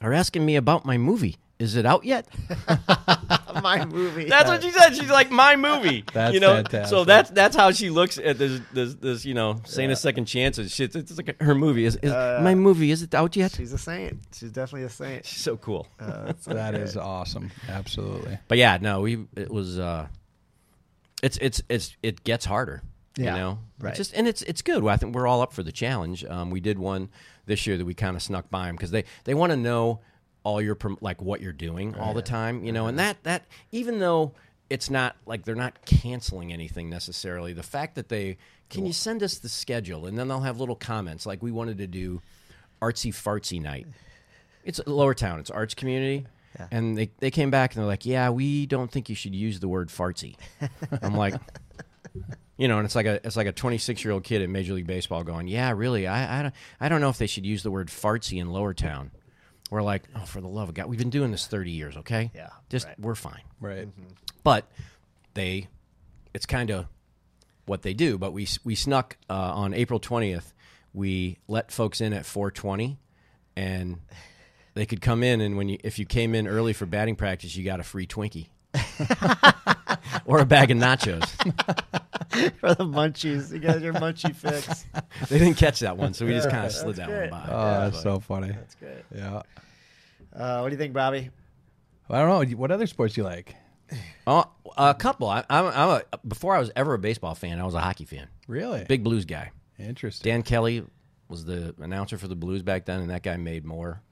are 0.00 0.12
asking 0.12 0.44
me 0.44 0.56
about 0.56 0.84
my 0.84 0.98
movie. 0.98 1.36
Is 1.60 1.76
it 1.76 1.86
out 1.86 2.04
yet?" 2.04 2.26
My 3.62 3.84
movie. 3.84 4.24
That's 4.24 4.48
what 4.48 4.62
she 4.62 4.70
said. 4.70 4.96
She's 4.96 5.10
like 5.10 5.30
my 5.30 5.56
movie. 5.56 6.04
That's 6.14 6.32
you 6.32 6.40
know, 6.40 6.54
fantastic. 6.54 6.86
so 6.88 7.04
that's 7.04 7.30
that's 7.30 7.56
how 7.56 7.72
she 7.72 7.90
looks 7.90 8.16
at 8.16 8.38
this 8.38 8.60
this, 8.72 8.94
this 8.94 9.24
you 9.24 9.34
know 9.34 9.60
saying 9.64 9.90
a 9.90 9.96
second 9.96 10.26
chance. 10.26 10.56
It's, 10.58 10.78
it's, 10.80 10.94
it's 10.96 11.16
like 11.16 11.40
her 11.42 11.54
movie. 11.54 11.84
Is, 11.84 11.96
is 11.96 12.12
Uh, 12.12 12.40
my 12.42 12.54
movie? 12.54 12.90
Is 12.90 13.02
it 13.02 13.14
out 13.14 13.34
yet? 13.36 13.52
She's 13.56 13.72
a 13.72 13.78
saint. 13.78 14.20
She's 14.32 14.52
definitely 14.52 14.86
a 14.86 14.88
saint. 14.88 15.26
She's 15.26 15.42
so 15.42 15.56
cool. 15.56 15.86
Uh, 15.98 16.26
that's 16.26 16.44
That 16.60 16.74
okay. 16.74 16.82
is 16.84 16.96
awesome. 16.96 17.50
Absolutely. 17.68 18.38
But 18.48 18.58
yeah, 18.58 18.78
no, 18.80 19.00
we 19.00 19.26
it 19.36 19.50
was 19.50 19.78
uh 19.78 20.06
it's 21.22 21.36
it's 21.38 21.60
it's 21.68 21.96
it 22.02 22.24
gets 22.24 22.44
harder. 22.46 22.82
Yeah, 23.16 23.34
you 23.34 23.40
know? 23.40 23.58
right. 23.80 23.90
It's 23.90 23.98
just 23.98 24.14
and 24.14 24.26
it's 24.28 24.42
it's 24.42 24.62
good. 24.62 24.86
I 24.86 24.96
think 24.96 25.14
we're 25.14 25.26
all 25.26 25.42
up 25.42 25.52
for 25.52 25.62
the 25.64 25.72
challenge. 25.72 26.24
Um, 26.24 26.50
we 26.50 26.60
did 26.60 26.78
one 26.78 27.10
this 27.46 27.66
year 27.66 27.76
that 27.76 27.84
we 27.84 27.94
kind 27.94 28.16
of 28.16 28.22
snuck 28.22 28.48
by 28.48 28.66
them 28.66 28.76
because 28.76 28.92
they 28.92 29.04
they 29.24 29.34
want 29.34 29.50
to 29.50 29.56
know 29.56 30.00
all 30.44 30.60
your 30.60 30.76
like 31.00 31.20
what 31.20 31.40
you're 31.40 31.52
doing 31.52 31.94
oh, 31.98 32.02
all 32.02 32.14
the 32.14 32.22
time, 32.22 32.64
you 32.64 32.72
know. 32.72 32.86
And 32.86 32.98
uh-huh. 32.98 33.08
that 33.08 33.24
that 33.24 33.46
even 33.72 33.98
though 33.98 34.32
it's 34.68 34.88
not 34.88 35.16
like 35.26 35.44
they're 35.44 35.54
not 35.54 35.84
canceling 35.84 36.52
anything 36.52 36.88
necessarily, 36.88 37.52
the 37.52 37.62
fact 37.62 37.96
that 37.96 38.08
they 38.08 38.38
can 38.68 38.86
you 38.86 38.92
send 38.92 39.22
us 39.22 39.38
the 39.38 39.48
schedule 39.48 40.06
and 40.06 40.18
then 40.18 40.28
they'll 40.28 40.40
have 40.40 40.60
little 40.60 40.76
comments 40.76 41.26
like 41.26 41.42
we 41.42 41.50
wanted 41.50 41.78
to 41.78 41.86
do 41.86 42.22
artsy 42.80 43.12
fartsy 43.12 43.60
night. 43.60 43.86
It's 44.64 44.78
Lowertown. 44.80 45.40
It's 45.40 45.50
arts 45.50 45.74
community. 45.74 46.26
Yeah. 46.58 46.66
And 46.70 46.98
they, 46.98 47.10
they 47.18 47.30
came 47.30 47.50
back 47.50 47.74
and 47.74 47.80
they're 47.80 47.88
like, 47.88 48.04
yeah, 48.04 48.30
we 48.30 48.66
don't 48.66 48.90
think 48.90 49.08
you 49.08 49.14
should 49.14 49.34
use 49.34 49.60
the 49.60 49.68
word 49.68 49.88
fartsy. 49.88 50.36
I'm 51.02 51.16
like, 51.16 51.34
you 52.56 52.68
know, 52.68 52.78
and 52.78 52.84
it's 52.84 52.94
like 52.94 53.06
a 53.06 53.24
it's 53.24 53.36
like 53.36 53.46
a 53.46 53.52
26 53.52 54.04
year 54.04 54.12
old 54.12 54.24
kid 54.24 54.42
at 54.42 54.48
Major 54.48 54.74
League 54.74 54.86
Baseball 54.86 55.22
going, 55.24 55.48
yeah, 55.48 55.72
really, 55.72 56.06
I 56.06 56.40
I 56.40 56.42
don't, 56.42 56.54
I 56.80 56.88
don't 56.88 57.00
know 57.00 57.08
if 57.08 57.18
they 57.18 57.26
should 57.26 57.46
use 57.46 57.62
the 57.62 57.70
word 57.70 57.88
fartsy 57.88 58.40
in 58.40 58.48
Lowertown. 58.48 59.10
We're 59.70 59.82
like, 59.82 60.02
oh, 60.16 60.24
for 60.24 60.40
the 60.40 60.48
love 60.48 60.68
of 60.68 60.74
God, 60.74 60.86
we've 60.86 60.98
been 60.98 61.10
doing 61.10 61.30
this 61.30 61.46
30 61.46 61.70
years, 61.70 61.96
okay? 61.98 62.30
Yeah, 62.34 62.50
just 62.68 62.86
right. 62.86 62.98
we're 62.98 63.14
fine. 63.14 63.42
Right. 63.60 63.88
But 64.42 64.70
they, 65.34 65.68
it's 66.34 66.46
kind 66.46 66.70
of 66.70 66.86
what 67.66 67.82
they 67.82 67.94
do. 67.94 68.18
But 68.18 68.32
we 68.32 68.46
we 68.64 68.74
snuck 68.74 69.16
uh, 69.30 69.34
on 69.34 69.72
April 69.72 70.00
20th. 70.00 70.52
We 70.92 71.38
let 71.46 71.70
folks 71.70 72.00
in 72.00 72.12
at 72.12 72.24
4:20, 72.24 72.96
and 73.56 74.00
they 74.74 74.86
could 74.86 75.00
come 75.00 75.22
in. 75.22 75.40
And 75.40 75.56
when 75.56 75.68
you 75.68 75.78
if 75.84 75.98
you 75.98 76.04
came 76.04 76.34
in 76.34 76.46
early 76.48 76.72
for 76.72 76.84
batting 76.84 77.16
practice, 77.16 77.54
you 77.56 77.64
got 77.64 77.80
a 77.80 77.84
free 77.84 78.06
Twinkie. 78.06 78.48
or 80.26 80.38
a 80.40 80.44
bag 80.44 80.70
of 80.70 80.78
nachos. 80.78 81.26
For 82.60 82.74
the 82.74 82.84
munchies. 82.84 83.52
You 83.52 83.58
got 83.58 83.80
your 83.80 83.92
munchie 83.94 84.34
fix. 84.34 84.84
They 85.28 85.38
didn't 85.38 85.56
catch 85.56 85.80
that 85.80 85.96
one, 85.96 86.14
so 86.14 86.24
we 86.26 86.32
just 86.32 86.50
kind 86.50 86.64
of 86.64 86.72
slid 86.72 86.96
that 86.96 87.08
great. 87.08 87.30
one 87.30 87.40
by. 87.42 87.48
Oh, 87.50 87.80
that's 87.90 88.02
so 88.02 88.20
funny. 88.20 88.52
That's 88.52 88.74
good. 88.76 89.04
Yeah. 89.14 89.42
Uh, 90.34 90.60
what 90.60 90.68
do 90.68 90.74
you 90.74 90.78
think, 90.78 90.92
Bobby? 90.92 91.30
Well, 92.08 92.20
I 92.20 92.26
don't 92.26 92.50
know. 92.50 92.56
What 92.56 92.70
other 92.70 92.86
sports 92.86 93.14
do 93.14 93.20
you 93.22 93.26
like? 93.26 93.54
Oh, 94.26 94.44
a 94.76 94.94
couple. 94.94 95.28
I, 95.28 95.44
I'm, 95.50 95.66
I'm 95.66 95.88
a, 95.88 96.02
before 96.26 96.54
I 96.54 96.58
was 96.58 96.70
ever 96.76 96.94
a 96.94 96.98
baseball 96.98 97.34
fan, 97.34 97.60
I 97.60 97.64
was 97.64 97.74
a 97.74 97.80
hockey 97.80 98.04
fan. 98.04 98.28
Really? 98.46 98.84
Big 98.84 99.02
Blues 99.02 99.24
guy. 99.24 99.50
Interesting. 99.78 100.30
Dan 100.30 100.42
Kelly 100.42 100.84
was 101.28 101.44
the 101.44 101.74
announcer 101.80 102.18
for 102.18 102.28
the 102.28 102.36
Blues 102.36 102.62
back 102.62 102.86
then, 102.86 103.00
and 103.00 103.10
that 103.10 103.22
guy 103.22 103.36
made 103.36 103.64
more 103.64 104.02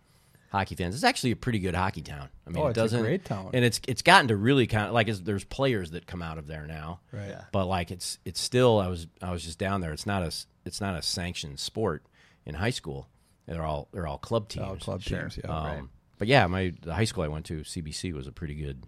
hockey 0.51 0.75
fans. 0.75 0.95
It's 0.95 1.05
actually 1.05 1.33
a 1.33 1.37
pretty 1.37 1.59
good 1.59 1.75
hockey 1.75 2.03
town. 2.03 2.29
I 2.47 2.51
mean, 2.51 2.63
Oh, 2.63 2.67
it 2.67 2.71
it's 2.71 2.79
a 2.79 2.81
doesn't, 2.83 3.01
great 3.03 3.25
town. 3.25 3.51
and 3.55 3.65
it's 3.65 3.81
it's 3.89 4.03
gotten 4.03 4.29
to 4.29 4.37
really 4.37 4.67
kind 4.67 4.87
of 4.87 4.93
like 4.93 5.09
it's, 5.09 5.21
there's 5.21 5.45
players 5.45 5.91
that 5.93 6.07
come 6.07 6.23
out 6.23 6.39
of 6.39 6.47
there 6.47 6.67
now, 6.67 7.01
Right. 7.13 7.29
Yeah. 7.29 7.43
But 7.53 7.67
like 7.67 7.91
it's 7.91 8.19
it's 8.25 8.41
still 8.41 8.79
I 8.79 8.89
was 8.89 9.07
I 9.23 9.31
was 9.33 9.45
just 9.45 9.59
down 9.59 9.81
there. 9.81 9.93
It's 9.93 10.07
not 10.07 10.23
a 10.23 10.33
it's 10.65 10.81
not 10.81 10.97
a 10.97 11.03
sanctioned 11.03 11.59
sport 11.61 12.05
in 12.47 12.55
high 12.55 12.71
school. 12.71 13.09
They're 13.47 13.65
all 13.65 13.89
they're 13.93 14.07
all 14.07 14.19
club 14.19 14.49
teams. 14.49 14.67
All 14.67 14.77
club 14.77 15.03
Sure. 15.03 15.21
teams. 15.23 15.39
Yeah. 15.43 15.51
Um, 15.51 15.65
right. 15.67 15.83
But 16.19 16.29
yeah, 16.29 16.47
my 16.47 16.75
the 16.83 16.95
high 16.95 17.05
school 17.05 17.23
I 17.25 17.29
went 17.29 17.47
to, 17.47 17.61
CBC, 17.61 18.13
was 18.13 18.27
a 18.27 18.33
pretty 18.33 18.55
good 18.55 18.85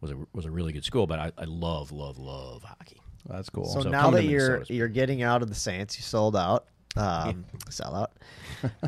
was 0.00 0.10
a 0.10 0.16
was 0.32 0.44
a 0.44 0.50
really 0.50 0.72
good 0.72 0.84
school. 0.84 1.06
But 1.06 1.18
I, 1.18 1.32
I 1.38 1.44
love 1.44 1.92
love 1.92 2.18
love 2.18 2.62
hockey. 2.64 3.00
That's 3.28 3.48
cool. 3.50 3.66
So, 3.66 3.82
So 3.82 3.88
now 3.88 4.10
that 4.10 4.24
you're 4.24 4.50
Minnesota. 4.52 4.74
you're 4.74 4.88
getting 4.88 5.22
out 5.22 5.42
of 5.42 5.48
the 5.48 5.54
Saints, 5.54 5.96
you 5.96 6.02
sold 6.02 6.36
out. 6.36 6.66
Um, 6.96 7.44
Sell 7.70 7.94
out. 7.94 8.12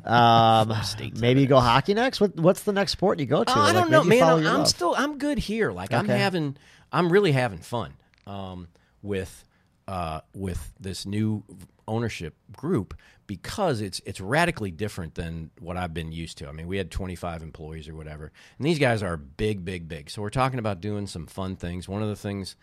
Um, 0.04 0.74
maybe 1.20 1.42
you 1.42 1.46
go 1.46 1.60
hockey 1.60 1.92
next. 1.92 2.20
What 2.20 2.34
What's 2.36 2.62
the 2.62 2.72
next 2.72 2.92
sport 2.92 3.20
you 3.20 3.26
go 3.26 3.44
to? 3.44 3.52
Oh, 3.54 3.60
I 3.60 3.72
don't 3.72 3.90
know, 3.90 4.02
man. 4.02 4.22
I'm, 4.46 4.64
still 4.64 4.94
I'm 4.96 5.18
good 5.18 5.38
here. 5.38 5.70
Like 5.70 5.92
I'm 5.92 6.08
having 6.08 6.56
I'm 6.90 7.12
really 7.12 7.32
having 7.32 7.58
fun 7.58 7.92
um, 8.26 8.68
with 9.02 9.44
uh, 9.86 10.20
with 10.34 10.72
this 10.80 11.06
new 11.06 11.44
ownership 11.86 12.34
group 12.52 12.94
because 13.26 13.80
it's 13.80 14.00
it's 14.06 14.20
radically 14.20 14.70
different 14.70 15.14
than 15.14 15.50
what 15.60 15.76
I've 15.76 15.94
been 15.94 16.12
used 16.12 16.38
to. 16.38 16.48
I 16.48 16.52
mean, 16.52 16.66
we 16.66 16.76
had 16.78 16.90
25 16.90 17.42
employees 17.42 17.88
or 17.88 17.94
whatever, 17.94 18.32
and 18.58 18.66
these 18.66 18.78
guys 18.78 19.02
are 19.02 19.16
big, 19.16 19.64
big, 19.64 19.88
big. 19.88 20.10
So 20.10 20.22
we're 20.22 20.30
talking 20.30 20.58
about 20.58 20.80
doing 20.80 21.06
some 21.06 21.26
fun 21.26 21.56
things. 21.56 21.88
One 21.88 22.02
of 22.02 22.08
the 22.08 22.16
things 22.16 22.56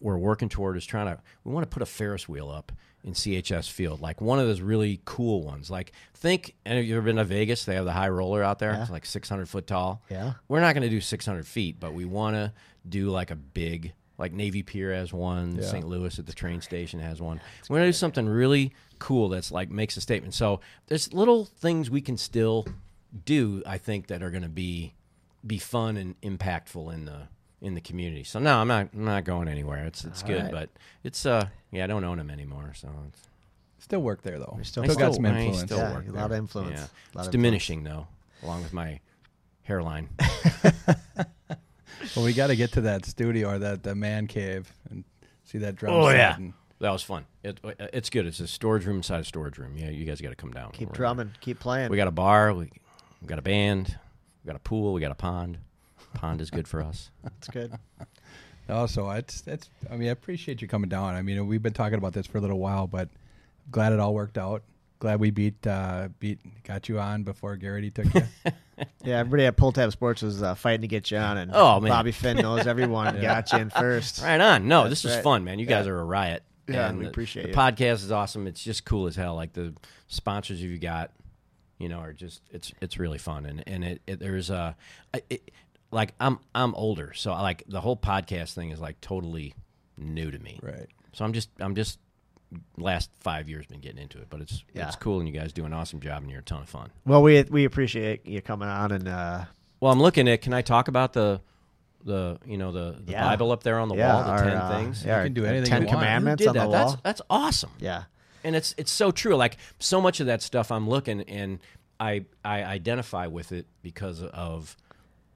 we're 0.00 0.18
working 0.18 0.48
toward 0.48 0.76
is 0.76 0.86
trying 0.86 1.06
to 1.06 1.20
we 1.44 1.52
want 1.52 1.68
to 1.68 1.72
put 1.72 1.82
a 1.82 1.86
Ferris 1.86 2.28
wheel 2.28 2.50
up 2.50 2.72
in 3.04 3.12
CHS 3.14 3.70
Field, 3.70 4.00
like 4.00 4.20
one 4.20 4.38
of 4.38 4.46
those 4.46 4.60
really 4.60 5.00
cool 5.04 5.42
ones. 5.42 5.70
Like 5.70 5.92
think, 6.14 6.54
and 6.64 6.76
have 6.76 6.84
you've 6.84 6.96
ever 6.96 7.06
been 7.06 7.16
to 7.16 7.24
Vegas? 7.24 7.64
They 7.64 7.74
have 7.74 7.84
the 7.84 7.92
high 7.92 8.08
roller 8.08 8.42
out 8.42 8.58
there. 8.58 8.72
Yeah. 8.72 8.82
It's 8.82 8.90
like 8.90 9.04
600 9.06 9.48
foot 9.48 9.66
tall. 9.66 10.02
Yeah. 10.08 10.34
We're 10.48 10.60
not 10.60 10.74
going 10.74 10.84
to 10.84 10.88
do 10.88 11.00
600 11.00 11.46
feet, 11.46 11.80
but 11.80 11.94
we 11.94 12.04
want 12.04 12.36
to 12.36 12.52
do 12.88 13.10
like 13.10 13.30
a 13.30 13.36
big, 13.36 13.92
like 14.18 14.32
Navy 14.32 14.62
Pier 14.62 14.92
has 14.94 15.12
one, 15.12 15.56
Yeah. 15.56 15.62
St. 15.68 15.86
Louis 15.86 16.16
at 16.18 16.26
the 16.26 16.32
train 16.32 16.60
station 16.60 17.00
has 17.00 17.20
one. 17.20 17.40
We're 17.68 17.78
going 17.78 17.86
to 17.86 17.88
do 17.88 17.98
something 17.98 18.28
really 18.28 18.72
cool 18.98 19.28
that's 19.28 19.50
like 19.50 19.70
makes 19.70 19.96
a 19.96 20.00
statement. 20.00 20.34
So 20.34 20.60
there's 20.86 21.12
little 21.12 21.44
things 21.44 21.90
we 21.90 22.00
can 22.00 22.16
still 22.16 22.66
do, 23.24 23.62
I 23.66 23.78
think, 23.78 24.06
that 24.06 24.22
are 24.22 24.30
going 24.30 24.44
to 24.44 24.48
be 24.48 24.94
be 25.44 25.58
fun 25.58 25.96
and 25.96 26.20
impactful 26.20 26.94
in 26.94 27.04
the 27.04 27.22
in 27.62 27.72
the 27.74 27.80
community. 27.80 28.24
So 28.24 28.38
no, 28.38 28.58
I'm 28.58 28.68
not 28.68 28.88
I'm 28.92 29.04
not 29.04 29.24
going 29.24 29.48
anywhere. 29.48 29.86
It's 29.86 30.04
it's 30.04 30.22
All 30.22 30.28
good, 30.28 30.42
right. 30.42 30.50
but 30.52 30.68
it's 31.04 31.24
uh 31.24 31.46
yeah, 31.70 31.84
I 31.84 31.86
don't 31.86 32.04
own 32.04 32.18
them 32.18 32.30
anymore, 32.30 32.72
so 32.74 32.88
it's 33.08 33.20
Still 33.78 34.00
work 34.02 34.22
there 34.22 34.38
though. 34.38 34.58
Still 34.62 34.84
still, 34.84 34.94
work. 34.94 34.98
got 34.98 35.14
some 35.14 35.24
influence. 35.26 35.60
still 35.62 35.78
Yeah, 35.78 35.92
work 35.94 36.04
a 36.04 36.10
lot 36.12 36.14
there. 36.14 36.24
of 36.24 36.32
influence. 36.32 36.70
Yeah. 36.80 36.86
A 37.14 37.14
lot 37.16 37.20
It's 37.22 37.26
of 37.28 37.32
diminishing 37.32 37.82
though, 37.84 38.06
along 38.42 38.62
with 38.62 38.72
my 38.72 39.00
hairline. 39.62 40.08
Well, 42.16 42.24
we 42.24 42.32
got 42.32 42.48
to 42.48 42.56
get 42.56 42.72
to 42.72 42.80
that 42.82 43.04
studio 43.06 43.50
or 43.50 43.58
that 43.60 43.84
the 43.84 43.94
man 43.94 44.26
cave 44.26 44.70
and 44.90 45.04
see 45.44 45.58
that 45.58 45.76
drum. 45.76 45.94
Oh, 45.94 46.08
set 46.08 46.16
yeah. 46.16 46.36
and- 46.36 46.52
That 46.80 46.90
was 46.90 47.02
fun. 47.02 47.26
It, 47.44 47.60
it's 47.92 48.10
good. 48.10 48.26
It's 48.26 48.40
a 48.40 48.48
storage 48.48 48.84
room 48.86 48.96
inside 48.96 49.20
a 49.20 49.24
storage 49.24 49.56
room. 49.56 49.76
Yeah, 49.76 49.88
you 49.90 50.04
guys 50.04 50.20
got 50.20 50.30
to 50.30 50.34
come 50.34 50.50
down. 50.50 50.72
Keep 50.72 50.88
We're- 50.88 50.96
drumming. 50.96 51.30
Keep 51.40 51.60
playing. 51.60 51.90
We 51.90 51.96
got 51.96 52.08
a 52.08 52.12
bar. 52.12 52.52
We, 52.54 52.70
we 53.20 53.28
got 53.28 53.38
a 53.38 53.42
band. 53.42 53.96
We 54.44 54.48
got 54.48 54.56
a 54.56 54.60
pool. 54.60 54.92
We 54.92 55.00
got 55.00 55.12
a 55.12 55.16
pond. 55.16 55.58
Pond 56.14 56.40
is 56.40 56.50
good 56.50 56.66
for 56.68 56.82
us. 56.82 57.10
That's 57.22 57.48
good. 57.48 57.72
Also, 58.68 59.10
it's 59.10 59.42
it's. 59.48 59.68
I 59.90 59.96
mean, 59.96 60.08
I 60.08 60.12
appreciate 60.12 60.62
you 60.62 60.68
coming 60.68 60.88
down. 60.88 61.14
I 61.14 61.20
mean, 61.22 61.46
we've 61.48 61.62
been 61.62 61.72
talking 61.72 61.98
about 61.98 62.12
this 62.12 62.28
for 62.28 62.38
a 62.38 62.40
little 62.40 62.60
while, 62.60 62.86
but 62.86 63.08
glad 63.72 63.92
it 63.92 63.98
all 63.98 64.14
worked 64.14 64.38
out. 64.38 64.62
Glad 65.00 65.18
we 65.18 65.30
beat 65.32 65.66
uh, 65.66 66.08
beat 66.20 66.38
got 66.62 66.88
you 66.88 67.00
on 67.00 67.24
before 67.24 67.56
Garrity 67.56 67.90
took 67.90 68.14
you. 68.14 68.22
Yeah, 69.04 69.18
everybody 69.18 69.44
at 69.46 69.56
Pull 69.56 69.72
Tab 69.72 69.92
Sports 69.92 70.22
was 70.22 70.42
uh, 70.42 70.54
fighting 70.54 70.80
to 70.82 70.88
get 70.88 71.10
you 71.10 71.18
on, 71.18 71.38
and 71.38 71.50
Oh, 71.54 71.78
man. 71.80 71.90
Bobby 71.90 72.10
Finn 72.12 72.38
knows 72.38 72.66
everyone. 72.66 73.20
Got 73.20 73.52
you 73.52 73.58
in 73.58 73.70
first. 73.70 74.22
Right 74.22 74.40
on. 74.40 74.66
No, 74.66 74.82
That's 74.84 74.90
this 75.02 75.04
was 75.04 75.14
right. 75.16 75.22
fun, 75.24 75.44
man. 75.44 75.58
You 75.58 75.66
guys 75.66 75.86
are 75.86 75.98
a 75.98 76.04
riot. 76.04 76.42
Yeah, 76.68 76.88
And 76.88 76.98
we 76.98 77.04
the- 77.04 77.10
appreciate 77.10 77.42
the 77.44 77.48
you. 77.50 77.54
podcast 77.54 77.94
is 78.04 78.10
awesome. 78.10 78.46
It's 78.46 78.62
just 78.62 78.84
cool 78.84 79.06
as 79.06 79.14
hell. 79.14 79.34
Like 79.36 79.52
the 79.52 79.74
sponsors 80.08 80.60
you've 80.62 80.80
got, 80.80 81.10
you 81.78 81.88
know, 81.88 81.98
are 81.98 82.12
just 82.12 82.42
it's 82.50 82.72
it's 82.80 82.98
really 82.98 83.18
fun. 83.18 83.44
And 83.46 83.62
and 83.68 83.84
it, 83.84 84.02
it 84.06 84.18
there's 84.20 84.50
a 84.50 84.74
it, 85.30 85.50
like 85.92 86.14
I'm 86.18 86.38
I'm 86.54 86.74
older, 86.74 87.12
so 87.14 87.32
I 87.32 87.40
like 87.42 87.62
the 87.68 87.80
whole 87.80 87.96
podcast 87.96 88.54
thing 88.54 88.70
is 88.70 88.80
like 88.80 89.00
totally 89.00 89.54
new 89.96 90.30
to 90.30 90.38
me. 90.38 90.58
right. 90.62 90.86
So 91.12 91.24
I'm 91.24 91.32
just 91.32 91.50
I'm 91.60 91.74
just 91.76 91.98
last 92.76 93.10
five 93.20 93.48
years 93.48 93.66
been 93.66 93.80
getting 93.80 94.02
into 94.02 94.18
it, 94.18 94.26
but 94.30 94.40
it's 94.40 94.64
Yeah. 94.74 94.86
it's 94.88 94.96
cool 94.96 95.18
and 95.20 95.28
you 95.28 95.34
guys 95.38 95.52
do 95.52 95.64
an 95.64 95.72
awesome 95.72 96.00
job 96.00 96.22
and 96.22 96.30
you're 96.30 96.40
a 96.40 96.44
ton 96.44 96.62
of 96.62 96.68
fun. 96.68 96.90
Well, 97.06 97.22
we 97.22 97.42
we 97.44 97.64
appreciate 97.64 98.26
you 98.26 98.40
coming 98.42 98.68
on, 98.68 98.92
and 98.92 99.08
uh, 99.08 99.44
Well, 99.80 99.92
I'm 99.92 100.00
looking 100.00 100.28
at. 100.28 100.42
Can 100.42 100.52
I 100.52 100.62
talk 100.62 100.88
about 100.88 101.12
the 101.12 101.40
the 102.04 102.38
you 102.44 102.56
know 102.58 102.72
the, 102.72 102.98
the 103.04 103.12
Yeah. 103.12 103.24
Bible 103.24 103.52
up 103.52 103.62
there 103.62 103.78
on 103.78 103.88
the 103.88 103.94
yeah, 103.96 104.14
wall, 104.14 104.24
the 104.24 104.30
our, 104.30 104.44
ten 104.44 104.56
uh, 104.56 104.68
things? 104.70 105.04
Yeah, 105.04 105.16
our- 105.18 105.24
can 105.24 105.34
do 105.34 105.44
anything 105.44 105.68
Ten 105.70 105.82
you 105.82 105.86
want. 105.88 105.98
Who 105.98 106.04
Commandments 106.04 106.42
Who 106.42 106.48
on 106.48 106.54
did 106.54 106.62
the 106.62 106.68
that? 106.68 106.70
wall. 106.70 106.88
That's 106.90 107.02
that's 107.02 107.22
awesome. 107.30 107.70
yeah, 107.78 108.04
and 108.44 108.56
it's 108.56 108.74
it's 108.78 108.90
so 108.92 109.10
true. 109.10 109.36
Like 109.36 109.56
so 109.78 110.00
much 110.00 110.20
of 110.20 110.26
that 110.26 110.42
stuff, 110.42 110.70
I'm 110.72 110.88
looking 110.88 111.20
and 111.22 111.58
I 112.00 112.24
I 112.44 112.64
identify 112.64 113.26
with 113.28 113.52
it 113.52 113.66
because 113.82 114.22
of 114.22 114.76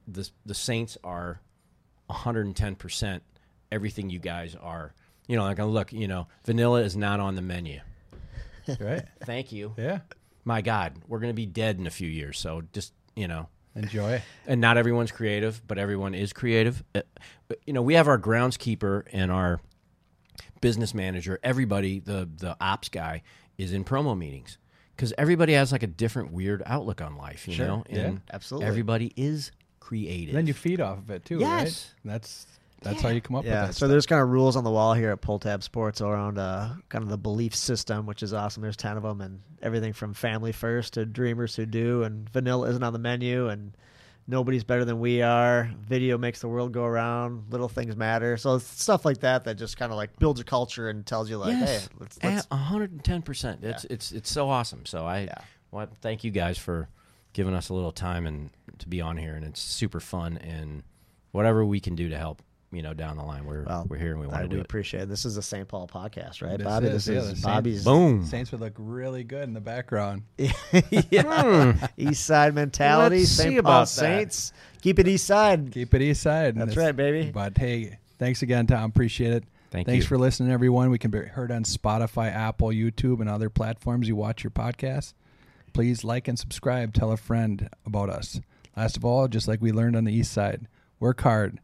the 0.07 0.29
the 0.45 0.55
Saints 0.55 0.97
are 1.05 1.41
110 2.07 2.77
percent 2.77 3.23
everything 3.73 4.11
you 4.11 4.19
guys 4.19 4.55
are. 4.55 4.95
You 5.27 5.37
know, 5.37 5.43
like 5.45 5.59
look, 5.59 5.93
you 5.93 6.07
know, 6.09 6.29
vanilla 6.45 6.83
is 6.83 6.97
not 6.97 7.19
on 7.21 7.35
the 7.35 7.43
menu. 7.43 7.81
Right. 8.81 9.03
Thank 9.25 9.53
you. 9.53 9.75
yeah. 9.77 10.01
My 10.45 10.61
God, 10.63 10.95
we're 11.09 11.19
gonna 11.19 11.35
be 11.35 11.47
dead 11.47 11.79
in 11.79 11.87
a 11.87 11.91
few 11.91 12.09
years, 12.09 12.39
so 12.39 12.63
just 12.73 12.93
you 13.15 13.27
know. 13.29 13.49
Enjoy. 13.75 14.23
and 14.47 14.59
not 14.59 14.79
everyone's 14.79 15.13
creative, 15.13 15.61
but 15.69 15.77
everyone 15.77 16.15
is 16.15 16.33
creative. 16.33 16.83
Uh, 16.95 17.03
You 17.67 17.75
know, 17.75 17.83
we 17.83 17.93
have 17.95 18.09
our 18.09 18.19
groundskeeper 18.19 19.03
and 19.13 19.31
our 19.31 19.61
business 20.63 20.95
manager. 20.95 21.39
Everybody, 21.43 21.99
the 22.01 22.27
the 22.39 22.57
ops 22.61 22.89
guy, 22.89 23.23
is 23.59 23.73
in 23.73 23.85
promo 23.85 24.17
meetings 24.17 24.57
because 24.95 25.13
everybody 25.19 25.53
has 25.53 25.73
like 25.73 25.83
a 25.83 25.87
different 25.89 26.33
weird 26.33 26.63
outlook 26.65 27.03
on 27.03 27.17
life. 27.17 27.47
You 27.47 27.55
Sure. 27.55 27.67
know, 27.67 27.85
Yeah, 27.91 28.13
absolutely. 28.33 28.67
Everybody 28.69 29.13
is 29.17 29.51
creative. 29.87 30.35
Then 30.35 30.47
you 30.47 30.55
feed 30.55 30.81
off 30.81 30.99
of 30.99 31.11
it 31.11 31.25
too, 31.25 31.39
Yes. 31.39 31.95
right? 32.05 32.13
That's 32.13 32.47
that's 32.83 33.01
how 33.03 33.09
you 33.09 33.21
come 33.21 33.37
up 33.37 33.45
yeah. 33.45 33.63
with 33.63 33.69
that. 33.69 33.75
So 33.75 33.79
stuff. 33.79 33.89
there's 33.91 34.07
kind 34.07 34.23
of 34.23 34.29
rules 34.29 34.55
on 34.57 34.63
the 34.63 34.71
wall 34.71 34.95
here 34.95 35.11
at 35.11 35.21
Pull 35.21 35.39
Tab 35.39 35.63
Sports 35.63 36.01
around 36.01 36.39
uh, 36.39 36.75
kind 36.89 37.03
of 37.03 37.09
the 37.11 37.19
belief 37.19 37.55
system, 37.55 38.07
which 38.07 38.23
is 38.23 38.33
awesome. 38.33 38.63
There's 38.63 38.77
ten 38.77 38.97
of 38.97 39.03
them, 39.03 39.21
and 39.21 39.41
everything 39.63 39.93
from 39.93 40.15
family 40.15 40.53
first 40.53 40.95
to 40.95 41.07
dreamers 41.07 41.57
who 41.57 41.67
do, 41.67 42.03
and 42.05 42.29
vanilla 42.31 42.69
isn't 42.69 42.83
on 42.83 42.93
the 42.93 42.99
menu, 42.99 43.49
and 43.49 43.73
nobody's 44.29 44.63
better 44.63 44.85
than 44.85 45.01
we 45.01 45.23
are. 45.23 45.71
Video 45.89 46.19
makes 46.19 46.41
the 46.41 46.49
world 46.49 46.73
go 46.73 46.85
around. 46.85 47.45
Little 47.51 47.69
things 47.69 47.97
matter. 47.97 48.37
So 48.37 48.57
it's 48.57 48.67
stuff 48.83 49.05
like 49.05 49.19
that 49.21 49.45
that 49.45 49.55
just 49.57 49.77
kind 49.79 49.91
of 49.91 49.97
like 49.97 50.17
builds 50.19 50.39
a 50.41 50.45
culture 50.45 50.89
and 50.89 51.05
tells 51.05 51.29
you 51.31 51.39
like, 51.39 51.53
yes, 51.59 51.87
hey, 51.87 51.89
let's, 51.99 52.19
let's 52.23 52.51
one 52.51 52.61
hundred 52.61 52.93
and 52.93 53.03
ten 53.03 53.23
percent. 53.23 53.65
It's 53.65 53.85
it's 53.87 54.13
it's 54.13 54.31
so 54.31 54.49
awesome. 54.51 54.85
So 54.87 55.07
I, 55.07 55.21
Yeah. 55.23 55.39
well, 55.73 55.89
thank 56.03 56.23
you 56.25 56.31
guys 56.31 56.59
for 56.59 56.89
giving 57.33 57.55
us 57.55 57.69
a 57.69 57.75
little 57.75 57.93
time 57.93 58.27
and 58.27 58.51
to 58.81 58.89
be 58.89 59.01
on 59.01 59.17
here, 59.17 59.35
and 59.35 59.45
it's 59.45 59.61
super 59.61 60.01
fun. 60.01 60.39
And 60.39 60.83
whatever 61.33 61.65
we 61.65 61.81
can 61.81 61.95
do 61.95 62.09
to 62.09 62.17
help, 62.19 62.43
you 62.73 62.83
know, 62.83 62.93
down 62.95 63.17
the 63.17 63.23
line, 63.23 63.45
we're 63.47 63.63
Well, 63.65 63.87
we're 63.89 63.97
here 63.97 64.11
and 64.13 64.21
we 64.21 64.27
I, 64.27 64.31
want 64.31 64.43
to 64.43 64.49
we 64.49 64.55
do 64.55 64.59
it. 64.59 64.63
appreciate 64.63 65.05
it. 65.05 65.09
This 65.09 65.25
is 65.25 65.37
the 65.37 65.43
St. 65.43 65.67
Paul 65.69 65.87
podcast, 65.87 66.43
right, 66.43 66.59
This 66.59 66.65
Bobby? 66.67 66.87
is, 66.89 67.05
This 67.07 67.15
yeah, 67.15 67.21
is 67.21 67.25
the 67.29 67.35
Saints- 67.37 67.43
Bobby's 67.47 67.85
Boom. 67.85 68.25
Saints 68.27 68.53
would 68.53 68.61
look 68.61 68.75
really 68.77 69.23
good 69.25 69.45
in 69.45 69.55
the 69.55 69.61
background. 69.61 70.23
yeah. 70.39 71.73
Hmm. 71.73 71.85
East 71.97 72.25
Side 72.27 72.55
mentality. 72.55 73.21
Let's 73.21 73.31
see 73.31 73.51
Paul 73.51 73.59
about 73.61 73.81
that. 73.83 73.89
Saints. 73.89 74.53
Keep 74.83 74.99
it 74.99 75.09
East 75.09 75.27
Side. 75.27 75.71
Keep 75.73 75.95
it 75.95 76.03
east 76.03 76.23
side. 76.23 76.55
That's 76.57 76.73
It's- 76.73 76.85
right, 76.87 76.95
baby. 76.95 77.31
But 77.31 77.57
hey, 77.57 77.99
thanks 78.19 78.43
again, 78.43 78.67
Tom. 78.67 78.91
Appreciate 78.91 79.33
it. 79.33 79.45
Thank 79.71 79.87
Thanks 79.89 80.05
you. 80.05 80.09
for 80.09 80.17
listening, 80.19 80.53
everyone. 80.53 80.91
We 80.91 80.99
can 80.99 81.11
be 81.11 81.19
heard 81.21 81.51
on 81.51 81.65
Spotify, 81.65 82.33
Apple, 82.33 82.69
YouTube, 82.69 83.21
and 83.21 83.29
other 83.29 83.51
platforms 83.51 84.07
you 84.09 84.15
watch 84.17 84.45
your 84.45 84.53
podcast. 84.53 85.13
Please 85.73 86.05
like 86.05 86.29
and 86.29 86.39
subscribe. 86.39 86.95
Tell 86.95 87.11
a 87.13 87.17
friend 87.17 87.69
about 87.85 88.09
us. 88.09 88.41
Last 88.77 88.97
of 88.97 89.05
all, 89.05 89.27
just 89.27 89.49
like 89.49 89.63
we 89.63 89.73
learned 89.73 89.97
on 89.97 90.05
the 90.05 90.13
east 90.13 90.33
side, 90.33 90.69
work 91.01 91.23
hard. 91.23 91.61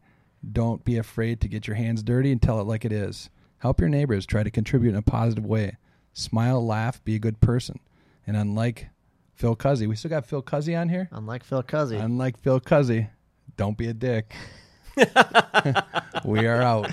Don't 0.51 0.83
be 0.83 0.97
afraid 0.97 1.39
to 1.41 1.47
get 1.47 1.67
your 1.67 1.75
hands 1.75 2.03
dirty 2.03 2.31
and 2.31 2.41
tell 2.41 2.59
it 2.59 2.67
like 2.67 2.85
it 2.85 2.91
is. 2.91 3.29
Help 3.59 3.79
your 3.79 3.89
neighbors. 3.89 4.25
Try 4.25 4.43
to 4.43 4.51
contribute 4.51 4.89
in 4.89 4.95
a 4.95 5.01
positive 5.01 5.45
way. 5.45 5.77
Smile, 6.11 6.65
laugh, 6.65 7.03
be 7.03 7.15
a 7.15 7.19
good 7.19 7.39
person. 7.39 7.79
And 8.25 8.35
unlike 8.35 8.89
Phil 9.35 9.55
Cuzzy, 9.55 9.87
we 9.87 9.95
still 9.95 10.09
got 10.09 10.25
Phil 10.25 10.41
Cuzzy 10.41 10.79
on 10.79 10.89
here. 10.89 11.07
Unlike 11.11 11.43
Phil 11.43 11.63
Cuzzy. 11.63 12.03
Unlike 12.03 12.39
Phil 12.39 12.59
Cuzzy, 12.59 13.09
don't 13.57 13.77
be 13.77 13.87
a 13.87 13.93
dick. 13.93 14.33
we 16.25 16.45
are 16.45 16.61
out. 16.61 16.91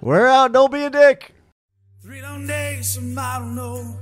We're 0.00 0.26
out. 0.26 0.52
Don't 0.52 0.72
be 0.72 0.84
a 0.84 0.90
dick. 0.90 1.32
Three 2.02 2.22
long 2.22 2.46
days, 2.46 2.94
some 2.94 3.18
I 3.18 3.38
don't 3.38 3.54
know. 3.54 3.98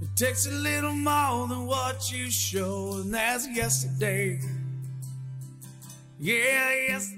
It 0.00 0.16
takes 0.16 0.46
a 0.46 0.50
little 0.50 0.92
more 0.92 1.46
than 1.48 1.66
what 1.66 2.10
you 2.10 2.30
show, 2.30 2.94
and 2.94 3.12
that's 3.12 3.46
yesterday. 3.48 4.40
Yeah, 6.20 6.72
yesterday. 6.88 7.17